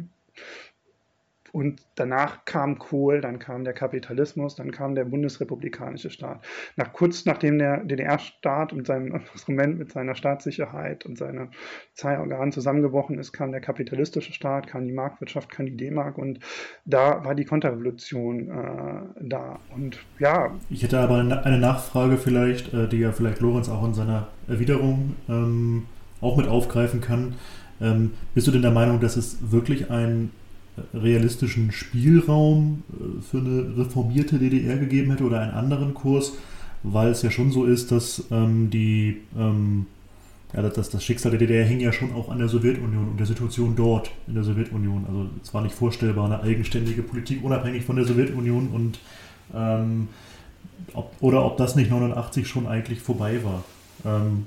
[1.54, 6.44] und danach kam Kohl, dann kam der Kapitalismus, dann kam der bundesrepublikanische Staat.
[6.74, 11.50] Nach, kurz nachdem der DDR-Staat mit seinem Instrument, mit seiner Staatssicherheit und seinen
[11.94, 16.40] Zeitorganen zusammengebrochen ist, kam der kapitalistische Staat, kam die Marktwirtschaft, kam die D-Mark und
[16.86, 19.60] da war die Konterrevolution äh, da.
[19.72, 20.50] Und ja.
[20.70, 25.14] Ich hätte aber eine Nachfrage vielleicht, äh, die ja vielleicht Lorenz auch in seiner Erwiderung
[25.28, 25.86] ähm,
[26.20, 27.36] auch mit aufgreifen kann.
[27.80, 30.32] Ähm, bist du denn der Meinung, dass es wirklich ein
[30.92, 36.32] realistischen Spielraum äh, für eine reformierte DDR gegeben hätte oder einen anderen Kurs,
[36.82, 39.86] weil es ja schon so ist, dass ähm, die ähm,
[40.54, 43.26] ja, das, das Schicksal der DDR hing ja schon auch an der Sowjetunion und der
[43.26, 45.04] Situation dort in der Sowjetunion.
[45.08, 49.00] Also es war nicht vorstellbar, eine eigenständige Politik unabhängig von der Sowjetunion und
[49.52, 50.08] ähm,
[50.92, 53.64] ob, oder ob das nicht 89 schon eigentlich vorbei war.
[54.04, 54.46] Ähm,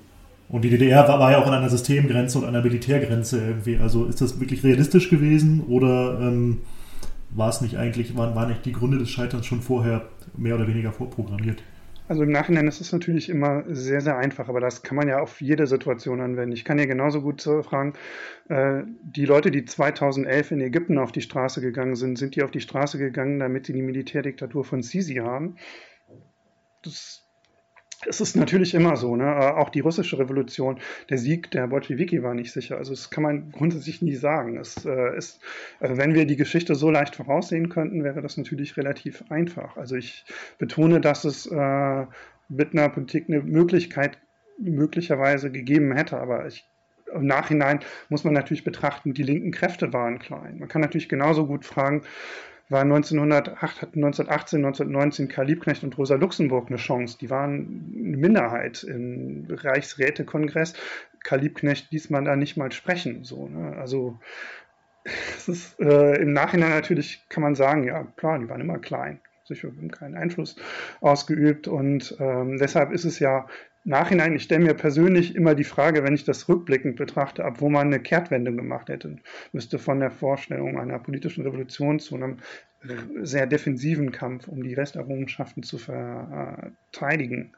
[0.49, 3.77] und die DDR war, war, ja auch an einer Systemgrenze und einer Militärgrenze irgendwie.
[3.77, 6.61] Also ist das wirklich realistisch gewesen oder ähm,
[7.31, 10.07] war es nicht eigentlich, waren, waren nicht die Gründe des Scheiterns schon vorher
[10.37, 11.61] mehr oder weniger vorprogrammiert?
[12.07, 15.19] Also im Nachhinein ist es natürlich immer sehr, sehr einfach, aber das kann man ja
[15.19, 16.53] auf jede Situation anwenden.
[16.53, 17.93] Ich kann ja genauso gut fragen,
[18.47, 22.51] äh, die Leute, die 2011 in Ägypten auf die Straße gegangen sind, sind die auf
[22.51, 25.57] die Straße gegangen, damit sie die Militärdiktatur von Sisi haben?
[26.81, 27.26] Das
[28.05, 29.25] es ist natürlich immer so, ne?
[29.25, 30.79] Äh, auch die russische Revolution,
[31.09, 32.77] der Sieg der Bolschewiki war nicht sicher.
[32.77, 34.57] Also das kann man grundsätzlich nie sagen.
[34.57, 35.39] Es äh, ist,
[35.79, 39.77] also wenn wir die Geschichte so leicht voraussehen könnten, wäre das natürlich relativ einfach.
[39.77, 40.25] Also ich
[40.57, 42.05] betone, dass es äh,
[42.49, 44.17] mit einer Politik eine Möglichkeit
[44.59, 46.65] möglicherweise gegeben hätte, aber ich
[47.13, 47.79] im Nachhinein
[48.09, 50.59] muss man natürlich betrachten, die linken Kräfte waren klein.
[50.59, 52.03] Man kann natürlich genauso gut fragen,
[52.69, 57.17] war 1908, hatten 1918, 1919 Karl Liebknecht und Rosa Luxemburg eine Chance.
[57.19, 60.73] Die waren eine Minderheit im Reichsrätekongress.
[61.23, 63.23] Karl Liebknecht ließ man da nicht mal sprechen.
[63.23, 63.77] So, ne?
[63.77, 64.19] Also
[65.05, 69.21] es ist äh, im Nachhinein natürlich kann man sagen, ja klar, die waren immer klein.
[69.45, 70.57] Sicher haben keinen Einfluss
[70.99, 73.47] ausgeübt und ähm, deshalb ist es ja
[73.87, 77.69] Nachhinein, ich stelle mir persönlich immer die Frage, wenn ich das rückblickend betrachte, ab wo
[77.69, 79.15] man eine Kehrtwende gemacht hätte,
[79.53, 82.39] müsste von der Vorstellung einer politischen Revolution zu einem
[83.21, 87.53] sehr defensiven Kampf um die Resterrungenschaften zu verteidigen.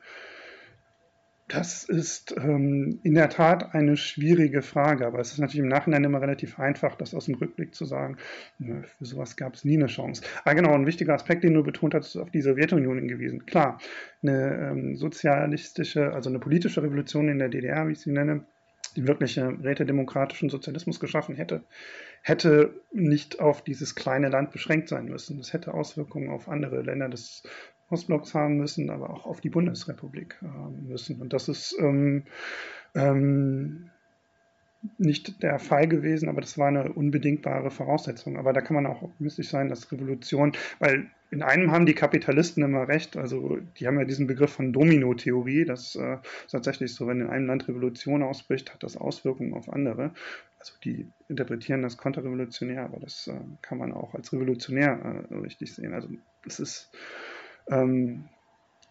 [1.49, 6.03] Das ist ähm, in der Tat eine schwierige Frage, aber es ist natürlich im Nachhinein
[6.03, 8.17] immer relativ einfach, das aus dem Rückblick zu sagen.
[8.59, 10.21] Für sowas gab es nie eine Chance.
[10.45, 13.47] Ah, genau, ein wichtiger Aspekt, den du betont hast, ist auf die Sowjetunion hingewiesen.
[13.47, 13.79] Klar,
[14.21, 18.45] eine ähm, sozialistische, also eine politische Revolution in der DDR, wie ich sie nenne,
[18.95, 21.63] die wirkliche rätedemokratischen Sozialismus geschaffen hätte,
[22.21, 25.39] hätte nicht auf dieses kleine Land beschränkt sein müssen.
[25.39, 27.41] Es hätte Auswirkungen auf andere Länder des
[27.89, 31.21] Ostblocks haben müssen, aber auch auf die Bundesrepublik haben müssen.
[31.21, 32.23] Und das ist ähm,
[32.95, 33.89] ähm,
[34.97, 38.37] nicht der Fall gewesen, aber das war eine unbedingbare Voraussetzung.
[38.37, 42.63] Aber da kann man auch optimistisch sein, dass Revolution, weil in einem haben die Kapitalisten
[42.63, 46.17] immer recht, also die haben ja diesen Begriff von Domino-Theorie, das äh,
[46.49, 50.11] tatsächlich so, wenn in einem Land Revolution ausbricht, hat das Auswirkungen auf andere.
[50.59, 55.73] Also die interpretieren das konterrevolutionär, aber das äh, kann man auch als revolutionär äh, richtig
[55.73, 55.93] sehen.
[55.93, 56.09] Also
[56.47, 56.91] es ist
[57.69, 58.25] ähm,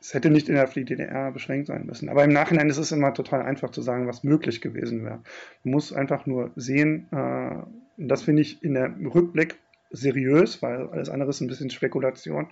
[0.01, 2.09] es hätte nicht innerhalb der DDR beschränkt sein müssen.
[2.09, 5.21] Aber im Nachhinein ist es immer total einfach zu sagen, was möglich gewesen wäre.
[5.65, 7.57] Man muss einfach nur sehen, äh,
[7.97, 9.57] und das finde ich in der Rückblick
[9.91, 12.49] seriös, weil alles andere ist ein bisschen Spekulation,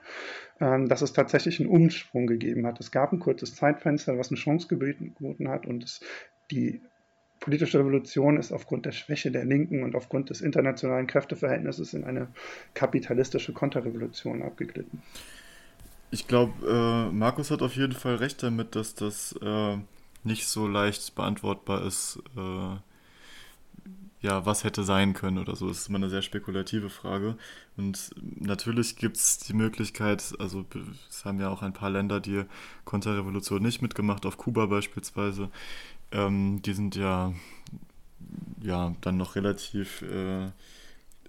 [0.61, 2.81] ähm, dass es tatsächlich einen Umsprung gegeben hat.
[2.81, 6.01] Es gab ein kurzes Zeitfenster, was eine Chance geboten hat und es,
[6.51, 6.81] die
[7.39, 12.29] politische Revolution ist aufgrund der Schwäche der Linken und aufgrund des internationalen Kräfteverhältnisses in eine
[12.75, 15.03] kapitalistische Konterrevolution abgeglitten.
[16.11, 19.77] Ich glaube, äh, Markus hat auf jeden Fall recht damit, dass das äh,
[20.25, 22.77] nicht so leicht beantwortbar ist, äh,
[24.23, 25.69] ja, was hätte sein können oder so.
[25.69, 27.37] Das ist immer eine sehr spekulative Frage.
[27.77, 28.11] Und
[28.41, 30.65] natürlich gibt es die Möglichkeit, also
[31.09, 32.45] es haben ja auch ein paar Länder die
[32.85, 35.51] Konterrevolution nicht mitgemacht, auf Kuba beispielsweise.
[36.13, 37.35] Ähm, die sind ja,
[38.63, 40.47] ja dann noch relativ äh,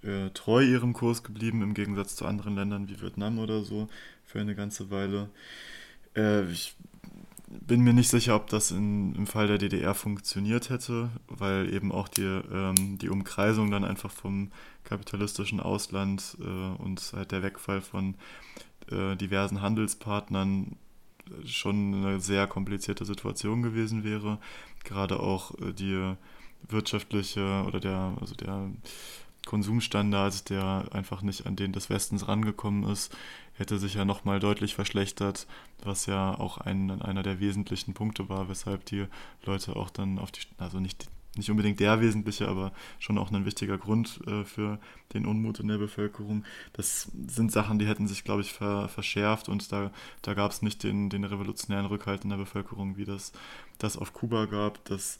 [0.02, 3.88] äh, treu ihrem Kurs geblieben, im Gegensatz zu anderen Ländern wie Vietnam oder so,
[4.28, 5.30] für eine ganze Weile.
[6.14, 6.76] Äh, ich
[7.48, 11.90] bin mir nicht sicher, ob das in, im Fall der DDR funktioniert hätte, weil eben
[11.92, 14.52] auch die, ähm, die Umkreisung dann einfach vom
[14.84, 18.16] kapitalistischen Ausland äh, und halt der Wegfall von
[18.90, 20.76] äh, diversen Handelspartnern
[21.44, 24.38] schon eine sehr komplizierte Situation gewesen wäre.
[24.84, 26.14] Gerade auch äh, die
[26.68, 28.70] wirtschaftliche oder der, also der
[29.48, 33.16] Konsumstandard, der einfach nicht an den des Westens rangekommen ist,
[33.54, 35.46] hätte sich ja nochmal deutlich verschlechtert,
[35.82, 39.06] was ja auch ein, einer der wesentlichen Punkte war, weshalb die
[39.46, 43.46] Leute auch dann auf die, also nicht, nicht unbedingt der wesentliche, aber schon auch ein
[43.46, 44.78] wichtiger Grund äh, für
[45.14, 46.44] den Unmut in der Bevölkerung.
[46.74, 50.60] Das sind Sachen, die hätten sich, glaube ich, ver, verschärft und da, da gab es
[50.60, 53.32] nicht den, den revolutionären Rückhalt in der Bevölkerung, wie das,
[53.78, 54.84] das auf Kuba gab.
[54.84, 55.18] Das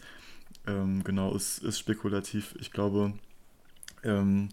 [0.66, 2.55] ähm, genau ist, ist spekulativ.
[2.60, 3.14] Ich glaube,
[4.04, 4.48] ähm,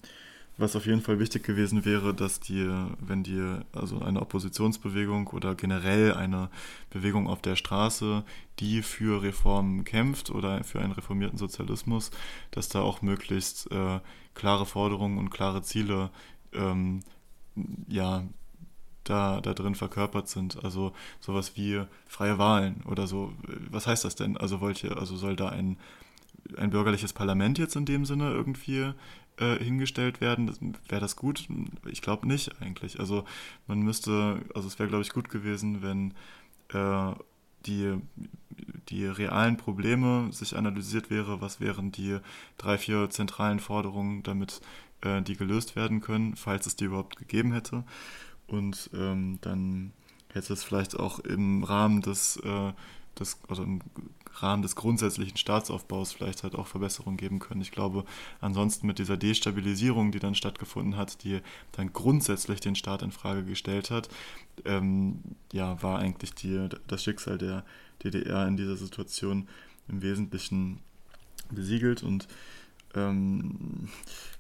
[0.58, 2.66] was auf jeden Fall wichtig gewesen wäre, dass die,
[3.00, 6.50] wenn die, also eine Oppositionsbewegung oder generell eine
[6.90, 8.24] Bewegung auf der Straße,
[8.60, 12.12] die für Reformen kämpft oder für einen reformierten Sozialismus,
[12.52, 14.00] dass da auch möglichst äh,
[14.34, 16.10] klare Forderungen und klare Ziele
[16.54, 17.02] ähm,
[17.88, 18.24] ja,
[19.04, 20.64] da, da drin verkörpert sind.
[20.64, 23.34] Also sowas wie freie Wahlen oder so.
[23.70, 24.38] Was heißt das denn?
[24.38, 25.78] Also wollt ihr, also soll da ein,
[26.58, 28.94] ein bürgerliches Parlament jetzt in dem Sinne irgendwie
[29.38, 31.48] äh, hingestellt werden, wäre das gut?
[31.86, 33.00] Ich glaube nicht eigentlich.
[33.00, 33.26] Also
[33.68, 36.14] man müsste, also es wäre glaube ich gut gewesen, wenn
[36.70, 37.16] äh,
[37.66, 37.96] die,
[38.90, 42.20] die realen Probleme sich analysiert wäre, was wären die
[42.58, 44.62] drei, vier zentralen Forderungen, damit
[45.02, 47.84] äh, die gelöst werden können, falls es die überhaupt gegeben hätte.
[48.48, 49.94] Und ähm, dann
[50.32, 52.74] hätte es vielleicht auch im Rahmen des, äh,
[53.20, 53.80] des also im
[54.42, 57.62] Rahmen des grundsätzlichen Staatsaufbaus vielleicht halt auch Verbesserungen geben können.
[57.62, 58.06] Ich glaube,
[58.42, 61.42] ansonsten mit dieser Destabilisierung, die dann stattgefunden hat, die
[61.72, 64.10] dann grundsätzlich den Staat in Frage gestellt hat,
[64.66, 65.20] ähm,
[65.52, 67.66] ja, war eigentlich die, das Schicksal der
[68.04, 69.48] DDR in dieser Situation
[69.88, 70.80] im Wesentlichen
[71.52, 72.28] besiegelt und
[72.96, 73.90] ähm,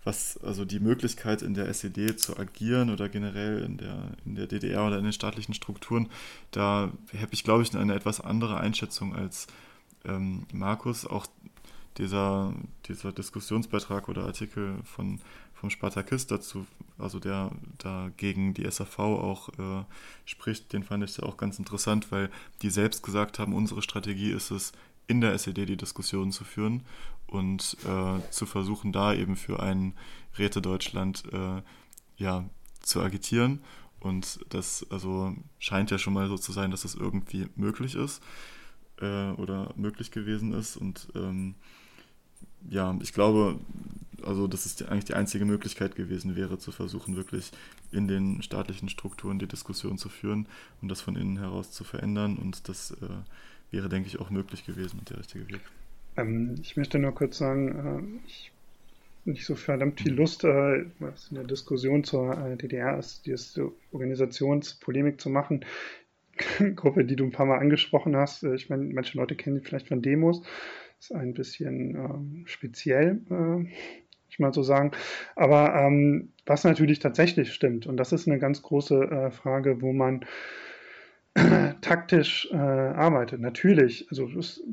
[0.03, 4.47] was also die Möglichkeit in der SED zu agieren oder generell in der, in der
[4.47, 6.09] DDR oder in den staatlichen Strukturen,
[6.51, 9.47] da habe ich, glaube ich, eine etwas andere Einschätzung als
[10.07, 11.27] ähm, Markus, auch
[11.97, 12.53] dieser,
[12.87, 15.19] dieser Diskussionsbeitrag oder Artikel von,
[15.53, 16.65] vom Spartakist dazu,
[16.97, 19.83] also der da gegen die SAV auch äh,
[20.25, 22.29] spricht, den fand ich ja auch ganz interessant, weil
[22.61, 24.73] die selbst gesagt haben, unsere Strategie ist es,
[25.07, 26.83] in der SED die Diskussionen zu führen
[27.27, 29.93] und äh, zu versuchen, da eben für ein
[30.37, 31.61] Räte Deutschland äh,
[32.17, 32.49] ja,
[32.81, 33.61] zu agitieren.
[33.99, 38.21] Und das also scheint ja schon mal so zu sein, dass das irgendwie möglich ist
[39.01, 40.77] äh, oder möglich gewesen ist.
[40.77, 41.55] Und ähm,
[42.69, 43.59] ja, ich glaube,
[44.23, 47.51] also dass es eigentlich die einzige Möglichkeit gewesen wäre, zu versuchen, wirklich
[47.91, 50.47] in den staatlichen Strukturen die Diskussion zu führen
[50.81, 52.37] und das von innen heraus zu verändern.
[52.37, 55.61] Und das äh, wäre, denke ich, auch möglich gewesen und der richtige Weg.
[56.17, 58.51] Ähm, ich möchte nur kurz sagen, äh, ich
[59.25, 63.71] nicht so verdammt viel Lust, äh, was in der Diskussion zur äh, DDR ist, diese
[63.91, 65.65] Organisationspolemik zu machen.
[66.75, 68.43] Gruppe, die du ein paar Mal angesprochen hast.
[68.43, 70.41] Äh, ich meine, manche Leute kennen die vielleicht von Demos.
[70.99, 73.65] Ist ein bisschen ähm, speziell, äh,
[74.29, 74.91] ich mal so sagen.
[75.35, 79.93] Aber ähm, was natürlich tatsächlich stimmt, und das ist eine ganz große äh, Frage, wo
[79.93, 80.25] man
[81.81, 83.41] taktisch äh, arbeitet.
[83.41, 84.63] Natürlich, also es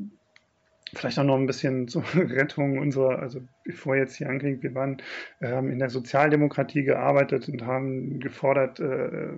[0.95, 5.03] Vielleicht auch noch ein bisschen zur Rettung unserer, also bevor jetzt hier anklingt, wir waren
[5.41, 9.31] ähm, in der Sozialdemokratie gearbeitet und haben gefordert, äh,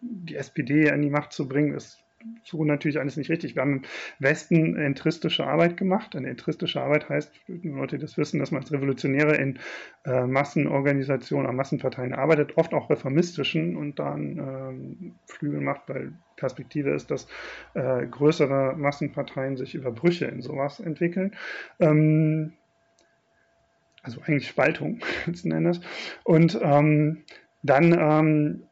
[0.00, 1.74] die SPD an die Macht zu bringen.
[1.74, 2.02] Das
[2.42, 3.54] so natürlich alles nicht richtig.
[3.54, 3.82] Wir haben im
[4.18, 6.16] Westen entristische Arbeit gemacht.
[6.16, 9.58] Eine entristische Arbeit heißt, Leute, die das wissen, dass man als Revolutionäre in
[10.04, 16.90] äh, Massenorganisationen, an Massenparteien arbeitet, oft auch reformistischen und dann ähm, Flügel macht, weil Perspektive
[16.90, 17.28] ist, dass
[17.74, 21.36] äh, größere Massenparteien sich über Brüche in sowas entwickeln.
[21.78, 22.54] Ähm,
[24.02, 25.80] also eigentlich Spaltung letzten Endes.
[26.24, 27.24] Und ähm,
[27.62, 28.67] dann ähm,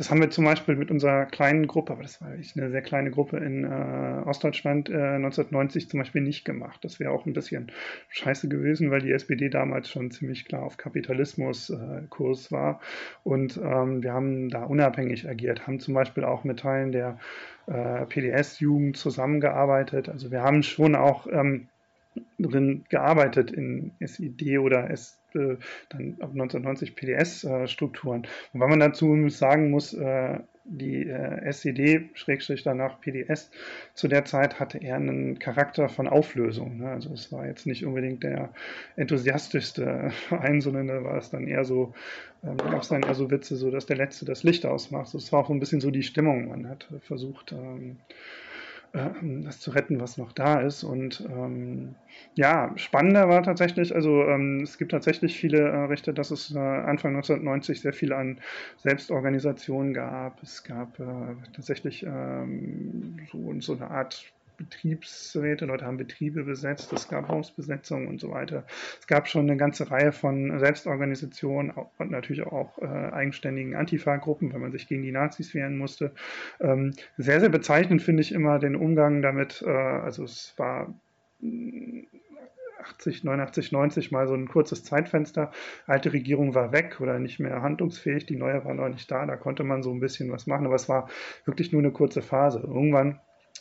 [0.00, 2.80] das haben wir zum Beispiel mit unserer kleinen Gruppe, aber das war wirklich eine sehr
[2.80, 6.82] kleine Gruppe in äh, Ostdeutschland äh, 1990 zum Beispiel nicht gemacht.
[6.86, 7.70] Das wäre auch ein bisschen
[8.08, 12.08] scheiße gewesen, weil die SPD damals schon ziemlich klar auf Kapitalismus äh,
[12.50, 12.80] war.
[13.24, 17.18] Und ähm, wir haben da unabhängig agiert, haben zum Beispiel auch mit Teilen der
[17.66, 20.08] äh, PDS-Jugend zusammengearbeitet.
[20.08, 21.68] Also wir haben schon auch ähm,
[22.38, 25.56] drin gearbeitet in SID oder S, äh,
[25.88, 28.26] dann ab 1990 PDS-Strukturen.
[28.52, 33.50] Und weil man dazu sagen muss, äh, die äh, SED, Schrägstrich danach PDS,
[33.94, 36.78] zu der Zeit hatte eher einen Charakter von Auflösung.
[36.78, 36.90] Ne?
[36.90, 38.50] Also es war jetzt nicht unbedingt der
[38.96, 41.94] enthusiastischste Verein, sondern da war es dann eher so,
[42.44, 45.12] ähm, gab es dann eher so Witze, so dass der Letzte das Licht ausmacht.
[45.12, 46.48] Das war auch ein bisschen so die Stimmung.
[46.48, 47.96] Man hat versucht, ähm,
[48.92, 50.82] das zu retten, was noch da ist.
[50.82, 51.94] Und ähm,
[52.34, 56.58] ja, spannender war tatsächlich, also ähm, es gibt tatsächlich viele äh, Rechte, dass es äh,
[56.58, 58.40] Anfang 1990 sehr viel an
[58.78, 60.42] Selbstorganisationen gab.
[60.42, 67.08] Es gab äh, tatsächlich ähm, so, so eine Art Betriebsräte, Leute haben Betriebe besetzt, es
[67.08, 68.64] gab Hausbesetzungen und so weiter.
[69.00, 74.60] Es gab schon eine ganze Reihe von Selbstorganisationen und natürlich auch äh, eigenständigen Antifa-Gruppen, weil
[74.60, 76.12] man sich gegen die Nazis wehren musste.
[76.60, 80.94] Ähm, sehr, sehr bezeichnend finde ich immer den Umgang damit, äh, also es war
[82.82, 85.52] 80, 89, 90 mal so ein kurzes Zeitfenster.
[85.86, 89.36] Alte Regierung war weg oder nicht mehr handlungsfähig, die neue war noch nicht da, da
[89.36, 91.08] konnte man so ein bisschen was machen, aber es war
[91.46, 92.60] wirklich nur eine kurze Phase.
[92.60, 93.20] Irgendwann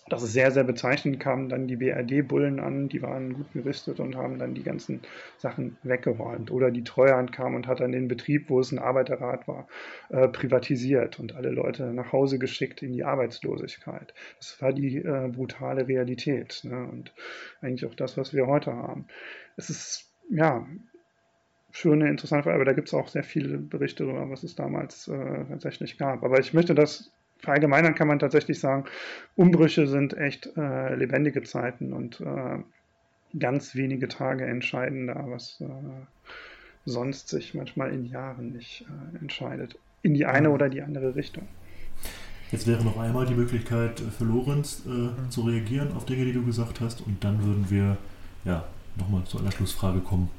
[0.10, 4.16] das ist sehr, sehr bezeichnend, kamen dann die BRD-Bullen an, die waren gut gerüstet und
[4.16, 5.02] haben dann die ganzen
[5.38, 6.52] Sachen weggeräumt.
[6.52, 9.68] Oder die Treuhand kam und hat dann den Betrieb, wo es ein Arbeiterrat war,
[10.10, 14.14] äh, privatisiert und alle Leute nach Hause geschickt in die Arbeitslosigkeit.
[14.38, 16.88] Das war die äh, brutale Realität ne?
[16.88, 17.14] und
[17.62, 19.06] eigentlich auch das, was wir heute haben.
[19.58, 20.66] Es ist, ja,
[21.72, 25.08] schöne, interessante Frage, aber da gibt es auch sehr viele Berichte darüber, was es damals
[25.08, 26.24] äh, tatsächlich gab.
[26.24, 28.86] Aber ich möchte das verallgemeinern kann man tatsächlich sagen,
[29.36, 32.60] Umbrüche sind echt äh, lebendige Zeiten und äh,
[33.38, 35.66] ganz wenige Tage entscheiden da, was äh,
[36.86, 39.78] sonst sich manchmal in Jahren nicht äh, entscheidet.
[40.02, 41.48] In die eine oder die andere Richtung.
[42.52, 45.30] Jetzt wäre noch einmal die Möglichkeit für Lorenz äh, mhm.
[45.30, 47.98] zu reagieren auf Dinge, die du gesagt hast, und dann würden wir
[48.44, 48.66] ja
[48.98, 50.30] nochmal zu einer Schlussfrage kommen.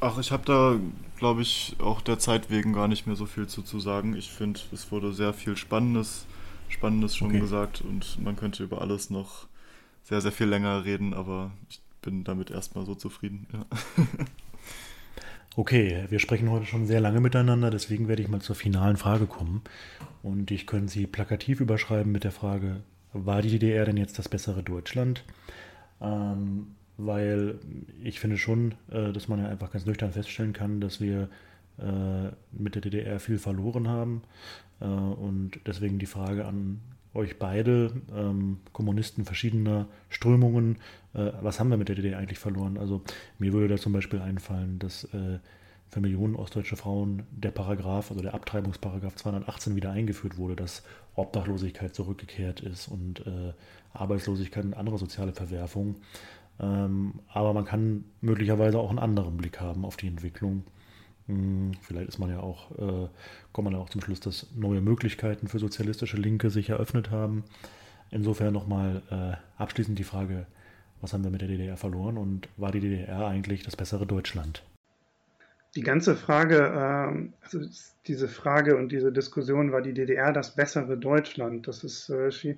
[0.00, 0.76] Ach, ich habe da,
[1.16, 4.16] glaube ich, auch der Zeit wegen gar nicht mehr so viel zu, zu sagen.
[4.16, 6.26] Ich finde, es wurde sehr viel Spannendes
[6.72, 7.40] Spannendes schon okay.
[7.40, 9.46] gesagt und man könnte über alles noch
[10.02, 13.46] sehr, sehr viel länger reden, aber ich bin damit erstmal so zufrieden.
[13.52, 13.66] Ja.
[15.54, 19.26] Okay, wir sprechen heute schon sehr lange miteinander, deswegen werde ich mal zur finalen Frage
[19.26, 19.60] kommen.
[20.22, 22.80] Und ich könnte sie plakativ überschreiben mit der Frage,
[23.12, 25.24] war die DDR denn jetzt das bessere Deutschland?
[26.00, 27.58] Ähm, weil
[28.02, 31.28] ich finde schon, äh, dass man ja einfach ganz nüchtern feststellen kann, dass wir
[32.52, 34.22] mit der DDR viel verloren haben.
[34.82, 36.80] Äh, und deswegen die Frage an
[37.14, 40.76] euch beide, ähm, Kommunisten verschiedener Strömungen,
[41.14, 42.78] äh, was haben wir mit der DDR eigentlich verloren?
[42.78, 43.02] Also
[43.38, 45.38] mir würde da zum Beispiel einfallen, dass äh,
[45.88, 50.82] für Millionen ostdeutsche Frauen der Paragraph, also der Abtreibungsparagraph 218 wieder eingeführt wurde, dass
[51.14, 53.52] Obdachlosigkeit zurückgekehrt ist und äh,
[53.92, 55.96] Arbeitslosigkeit und andere soziale Verwerfungen.
[56.60, 60.64] Ähm, aber man kann möglicherweise auch einen anderen Blick haben auf die Entwicklung.
[61.26, 63.08] Hm, vielleicht ist man ja auch, äh,
[63.52, 67.44] kommt man ja auch zum Schluss, dass neue Möglichkeiten für sozialistische Linke sich eröffnet haben.
[68.10, 70.46] Insofern nochmal äh, abschließend die Frage,
[71.00, 74.62] was haben wir mit der DDR verloren und war die DDR eigentlich das bessere Deutschland?
[75.74, 77.60] Die ganze Frage, äh, also
[78.06, 81.66] diese Frage und diese Diskussion, war die DDR das bessere Deutschland?
[81.66, 82.56] Das ist, äh, ich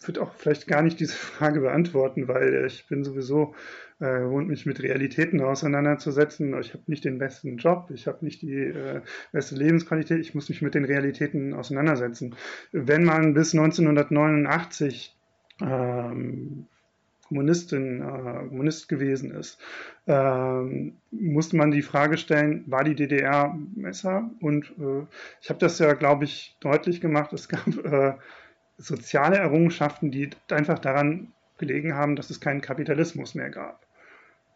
[0.00, 3.54] würde auch vielleicht gar nicht diese Frage beantworten, weil ich bin sowieso
[4.00, 6.58] äh, und mich mit Realitäten auseinanderzusetzen.
[6.60, 9.00] Ich habe nicht den besten Job, ich habe nicht die äh,
[9.32, 12.34] beste Lebensqualität, ich muss mich mit den Realitäten auseinandersetzen.
[12.72, 15.16] Wenn man bis 1989
[15.60, 16.66] ähm,
[17.28, 19.58] Kommunistin, äh, Kommunist gewesen ist,
[20.06, 24.30] ähm, musste man die Frage stellen, war die DDR besser?
[24.40, 25.06] Und äh,
[25.40, 27.32] ich habe das ja, glaube ich, deutlich gemacht.
[27.32, 28.14] Es gab äh,
[28.76, 33.83] soziale Errungenschaften, die einfach daran gelegen haben, dass es keinen Kapitalismus mehr gab.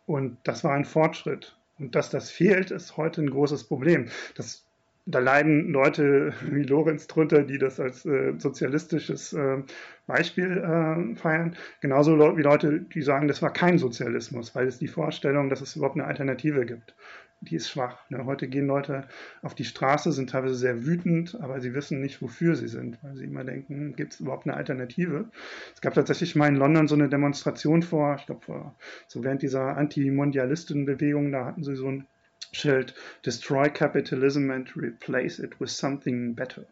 [0.08, 1.54] Und das war ein Fortschritt.
[1.78, 4.08] Und dass das fehlt, ist heute ein großes Problem.
[4.36, 4.66] Das,
[5.04, 9.58] da leiden Leute wie Lorenz drunter, die das als äh, sozialistisches äh,
[10.06, 11.56] Beispiel äh, feiern.
[11.82, 15.76] Genauso wie Leute, die sagen, das war kein Sozialismus, weil es die Vorstellung, dass es
[15.76, 16.94] überhaupt eine Alternative gibt
[17.40, 17.98] die ist schwach.
[18.10, 18.24] Ne?
[18.24, 19.06] Heute gehen Leute
[19.42, 23.16] auf die Straße, sind teilweise sehr wütend, aber sie wissen nicht, wofür sie sind, weil
[23.16, 25.30] sie immer denken, gibt es überhaupt eine Alternative?
[25.74, 28.72] Es gab tatsächlich mal in London so eine Demonstration vor, ich glaube,
[29.06, 32.06] so während dieser Anti-Mondialisten-Bewegung, da hatten sie so ein
[32.52, 32.94] Schild,
[33.26, 36.66] Destroy Capitalism and Replace it with something better.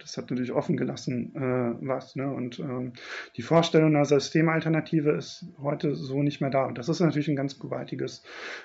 [0.00, 2.16] Das hat natürlich offen gelassen, äh, was.
[2.16, 2.30] Ne?
[2.30, 2.92] Und ähm,
[3.36, 6.64] die Vorstellung einer Systemalternative ist heute so nicht mehr da.
[6.64, 8.22] Und das ist natürlich ein ganz gewaltiges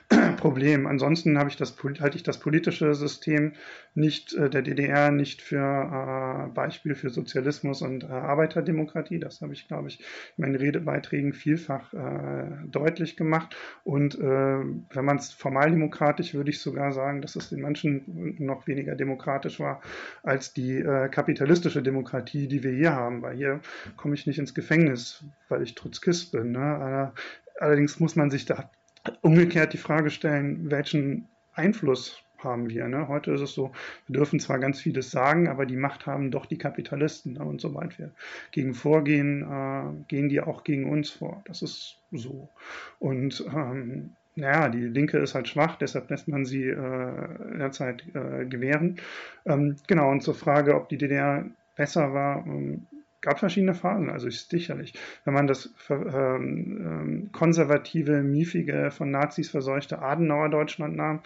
[0.38, 0.88] Problem.
[0.88, 3.54] Ansonsten ich das, halte ich das politische System
[3.94, 9.20] nicht äh, der DDR nicht für äh, Beispiel für Sozialismus und äh, Arbeiterdemokratie.
[9.20, 10.00] Das habe ich, glaube ich,
[10.38, 13.56] in meinen Redebeiträgen vielfach äh, deutlich gemacht.
[13.84, 18.36] Und äh, wenn man es formal demokratisch, würde ich sogar sagen, dass es in manchen
[18.40, 19.82] noch weniger demokratisch war
[20.24, 23.22] als die äh, kapitalistische Demokratie, die wir hier haben.
[23.22, 23.60] Weil hier
[23.98, 26.54] komme ich nicht ins Gefängnis, weil ich Trotzkist bin.
[26.54, 27.12] Ne?
[27.60, 28.70] Allerdings muss man sich da
[29.20, 32.88] umgekehrt die Frage stellen, welchen Einfluss haben wir.
[32.88, 33.10] Ne?
[33.10, 33.74] Heute ist es so,
[34.08, 37.34] wir dürfen zwar ganz vieles sagen, aber die Macht haben doch die Kapitalisten.
[37.34, 37.44] Ne?
[37.44, 38.12] Und sobald wir
[38.52, 41.44] gegen vorgehen, äh, gehen die auch gegen uns vor.
[41.48, 42.48] Das ist so.
[42.98, 48.46] Und ähm, naja, die Linke ist halt schwach, deshalb lässt man sie äh, derzeit äh,
[48.46, 48.98] gewähren.
[49.46, 51.46] Ähm, genau, und zur Frage, ob die DDR
[51.76, 52.88] besser war, ähm,
[53.22, 54.94] gab verschiedene Phasen, also sicherlich.
[55.26, 61.22] Wenn man das ähm, ähm, konservative, miefige, von Nazis verseuchte Adenauer Deutschland nahm,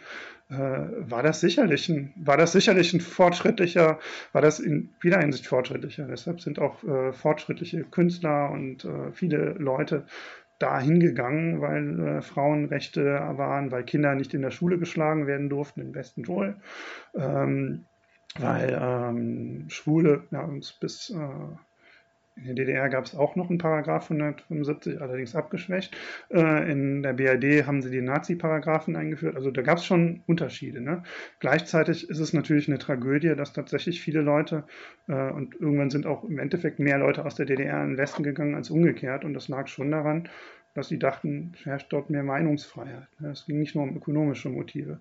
[0.49, 3.99] äh, war das sicherlich ein, war das sicherlich ein fortschrittlicher,
[4.31, 6.07] war das in vieler Hinsicht fortschrittlicher.
[6.07, 10.06] Deshalb sind auch äh, fortschrittliche Künstler und äh, viele Leute
[10.59, 15.81] da hingegangen, weil äh, Frauenrechte waren, weil Kinder nicht in der Schule geschlagen werden durften,
[15.81, 16.57] im Westen wohl.
[17.15, 17.85] Ähm,
[18.39, 20.49] weil ähm, Schwule ja,
[20.80, 21.55] bis äh,
[22.35, 25.95] in der DDR gab es auch noch einen Paragraph 175, allerdings abgeschwächt.
[26.31, 29.35] Äh, in der BRD haben sie die Nazi-Paragraphen eingeführt.
[29.35, 30.81] Also da gab es schon Unterschiede.
[30.81, 31.03] Ne?
[31.39, 34.64] Gleichzeitig ist es natürlich eine Tragödie, dass tatsächlich viele Leute
[35.07, 38.23] äh, und irgendwann sind auch im Endeffekt mehr Leute aus der DDR in den Westen
[38.23, 39.26] gegangen als umgekehrt.
[39.26, 40.27] Und das lag schon daran,
[40.73, 43.07] dass sie dachten, es herrscht dort mehr Meinungsfreiheit.
[43.19, 43.30] Ne?
[43.30, 44.99] Es ging nicht nur um ökonomische Motive.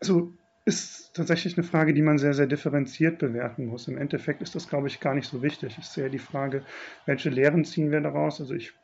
[0.00, 0.34] Also
[0.68, 3.88] ist tatsächlich eine Frage, die man sehr, sehr differenziert bewerten muss.
[3.88, 5.76] Im Endeffekt ist das, glaube ich, gar nicht so wichtig.
[5.78, 6.62] Ich sehe die Frage,
[7.06, 8.38] welche Lehren ziehen wir daraus?
[8.38, 8.74] Also ich,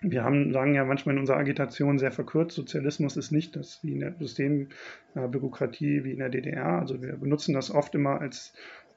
[0.00, 3.92] wir haben, sagen ja manchmal in unserer Agitation sehr verkürzt, Sozialismus ist nicht das wie
[3.92, 6.80] in der Systembürokratie wie in der DDR.
[6.80, 8.52] Also wir benutzen das oft immer als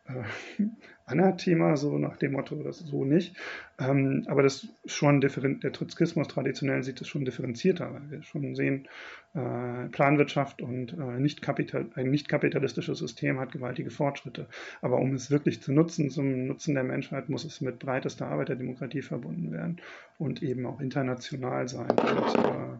[0.07, 0.63] äh,
[1.05, 3.35] Anathema, so nach dem Motto, das so nicht.
[3.79, 8.89] Ähm, aber das schon der Trotzkismus traditionell sieht es schon differenzierter, weil wir schon sehen,
[9.33, 14.47] äh, Planwirtschaft und äh, nicht kapital, ein nicht kapitalistisches System hat gewaltige Fortschritte.
[14.81, 19.01] Aber um es wirklich zu nutzen, zum Nutzen der Menschheit, muss es mit breitester Arbeiterdemokratie
[19.01, 19.77] verbunden werden
[20.17, 22.77] und eben auch international sein und äh,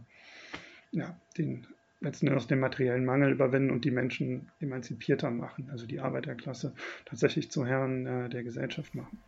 [0.91, 1.65] ja, den
[1.99, 6.73] letzten Endes den materiellen Mangel überwinden und die Menschen emanzipierter machen, also die Arbeiterklasse
[7.05, 9.19] tatsächlich zu Herren äh, der Gesellschaft machen.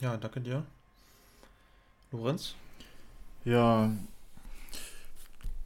[0.00, 0.64] Ja, danke dir.
[2.10, 2.54] Lorenz?
[3.44, 3.90] Ja,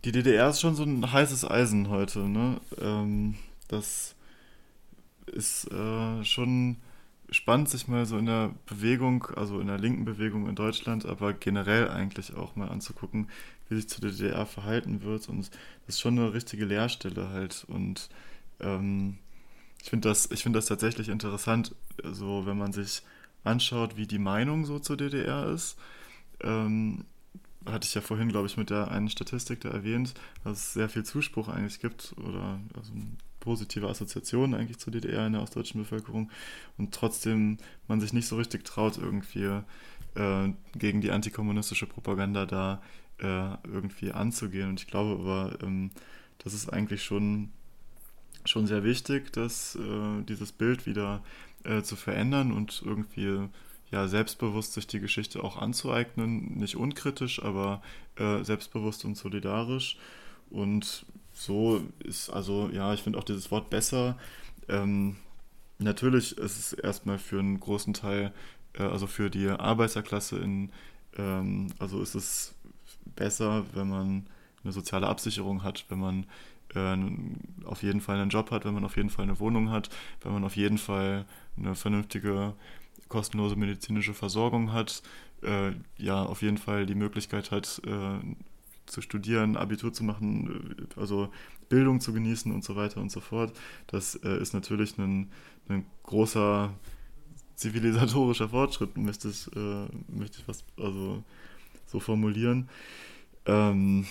[0.04, 2.60] die DDR ist schon so ein heißes Eisen heute, ne?
[2.80, 3.36] Ähm,
[3.68, 4.16] das
[5.26, 6.76] ist äh, schon
[7.30, 11.32] spannend, sich mal so in der Bewegung, also in der linken Bewegung in Deutschland, aber
[11.32, 13.28] generell eigentlich auch mal anzugucken,
[13.72, 15.28] wie sich zur DDR verhalten wird.
[15.28, 15.50] Und
[15.86, 17.64] das ist schon eine richtige Leerstelle halt.
[17.68, 18.08] Und
[18.60, 19.18] ähm,
[19.82, 23.02] ich finde das, find das tatsächlich interessant, so wenn man sich
[23.44, 25.76] anschaut, wie die Meinung so zur DDR ist.
[26.42, 27.04] Ähm,
[27.66, 30.88] hatte ich ja vorhin, glaube ich, mit der einen Statistik da erwähnt, dass es sehr
[30.88, 32.92] viel Zuspruch eigentlich gibt oder also
[33.40, 36.30] positive Assoziationen eigentlich zur DDR in der ostdeutschen Bevölkerung
[36.78, 37.58] und trotzdem
[37.88, 39.62] man sich nicht so richtig traut, irgendwie
[40.14, 42.82] äh, gegen die antikommunistische Propaganda da
[43.22, 44.68] äh, irgendwie anzugehen.
[44.70, 45.90] Und ich glaube aber, ähm,
[46.38, 47.50] das ist eigentlich schon,
[48.44, 51.22] schon sehr wichtig, dass äh, dieses Bild wieder
[51.64, 53.48] äh, zu verändern und irgendwie
[53.92, 56.58] ja, selbstbewusst sich die Geschichte auch anzueignen.
[56.58, 57.82] Nicht unkritisch, aber
[58.16, 59.98] äh, selbstbewusst und solidarisch.
[60.50, 64.18] Und so ist, also ja, ich finde auch dieses Wort besser.
[64.68, 65.16] Ähm,
[65.78, 68.32] natürlich ist es erstmal für einen großen Teil,
[68.74, 70.70] äh, also für die Arbeiterklasse in,
[71.16, 72.54] ähm, also ist es
[73.16, 74.26] besser, wenn man
[74.62, 76.26] eine soziale Absicherung hat, wenn man
[76.74, 79.90] äh, auf jeden Fall einen Job hat, wenn man auf jeden Fall eine Wohnung hat,
[80.22, 81.26] wenn man auf jeden Fall
[81.56, 82.54] eine vernünftige,
[83.08, 85.02] kostenlose medizinische Versorgung hat,
[85.42, 88.18] äh, ja, auf jeden Fall die Möglichkeit hat, äh,
[88.86, 91.28] zu studieren, Abitur zu machen, äh, also
[91.68, 93.52] Bildung zu genießen und so weiter und so fort.
[93.86, 95.30] Das äh, ist natürlich ein,
[95.68, 96.72] ein großer
[97.56, 101.22] zivilisatorischer Fortschritt, möchte ich, äh, möchte was also
[101.92, 102.68] so formulieren.
[103.46, 104.06] Ähm,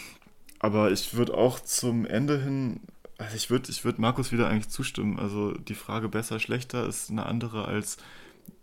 [0.59, 2.81] aber ich würde auch zum Ende hin,
[3.17, 5.19] also ich würde ich würd Markus wieder eigentlich zustimmen.
[5.19, 7.97] Also die Frage besser, schlechter ist eine andere als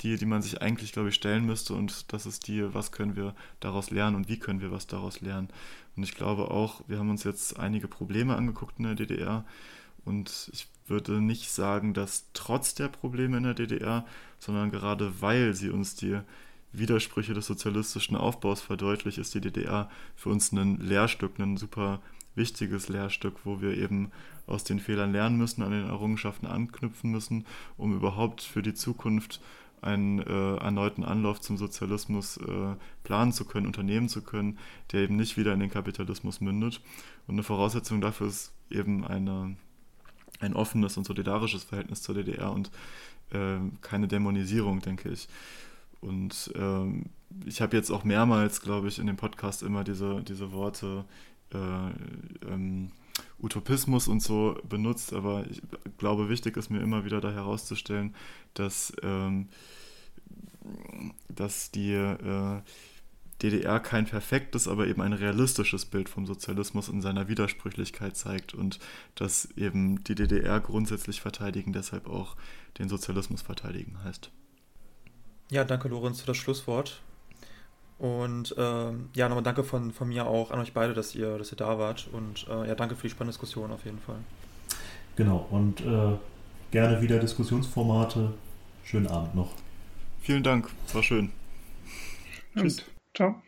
[0.00, 1.74] die, die man sich eigentlich, glaube ich, stellen müsste.
[1.74, 5.20] Und das ist die, was können wir daraus lernen und wie können wir was daraus
[5.20, 5.48] lernen.
[5.96, 9.44] Und ich glaube auch, wir haben uns jetzt einige Probleme angeguckt in der DDR.
[10.04, 14.06] Und ich würde nicht sagen, dass trotz der Probleme in der DDR,
[14.38, 16.20] sondern gerade weil sie uns die
[16.72, 22.00] Widersprüche des sozialistischen Aufbaus verdeutlicht, ist die DDR für uns ein Lehrstück, ein super
[22.34, 24.10] wichtiges Lehrstück, wo wir eben
[24.46, 27.44] aus den Fehlern lernen müssen, an den Errungenschaften anknüpfen müssen,
[27.76, 29.40] um überhaupt für die Zukunft
[29.80, 32.74] einen äh, erneuten Anlauf zum Sozialismus äh,
[33.04, 34.58] planen zu können, unternehmen zu können,
[34.92, 36.80] der eben nicht wieder in den Kapitalismus mündet.
[37.26, 39.56] Und eine Voraussetzung dafür ist eben eine,
[40.40, 42.70] ein offenes und solidarisches Verhältnis zur DDR und
[43.30, 45.28] äh, keine Dämonisierung, denke ich.
[46.00, 47.06] Und ähm,
[47.44, 51.04] ich habe jetzt auch mehrmals, glaube ich, in dem Podcast immer diese, diese Worte
[51.52, 51.56] äh,
[52.46, 52.92] ähm,
[53.40, 55.62] Utopismus und so benutzt, aber ich
[55.96, 58.14] glaube, wichtig ist mir immer wieder da herauszustellen,
[58.54, 59.48] dass, ähm,
[61.28, 62.60] dass die äh,
[63.42, 68.80] DDR kein perfektes, aber eben ein realistisches Bild vom Sozialismus in seiner Widersprüchlichkeit zeigt und
[69.14, 72.36] dass eben die DDR grundsätzlich verteidigen, deshalb auch
[72.78, 74.32] den Sozialismus verteidigen heißt.
[75.50, 77.00] Ja, danke Lorenz für das Schlusswort.
[77.98, 81.52] Und ähm, ja, nochmal danke von, von mir auch an euch beide, dass ihr, dass
[81.52, 82.08] ihr da wart.
[82.12, 84.18] Und äh, ja, danke für die spannende Diskussion auf jeden Fall.
[85.16, 86.16] Genau, und äh,
[86.70, 88.34] gerne wieder Diskussionsformate.
[88.84, 89.50] Schönen Abend noch.
[90.20, 91.32] Vielen Dank, war schön.
[92.54, 92.84] Und, Tschüss.
[93.14, 93.42] Ciao.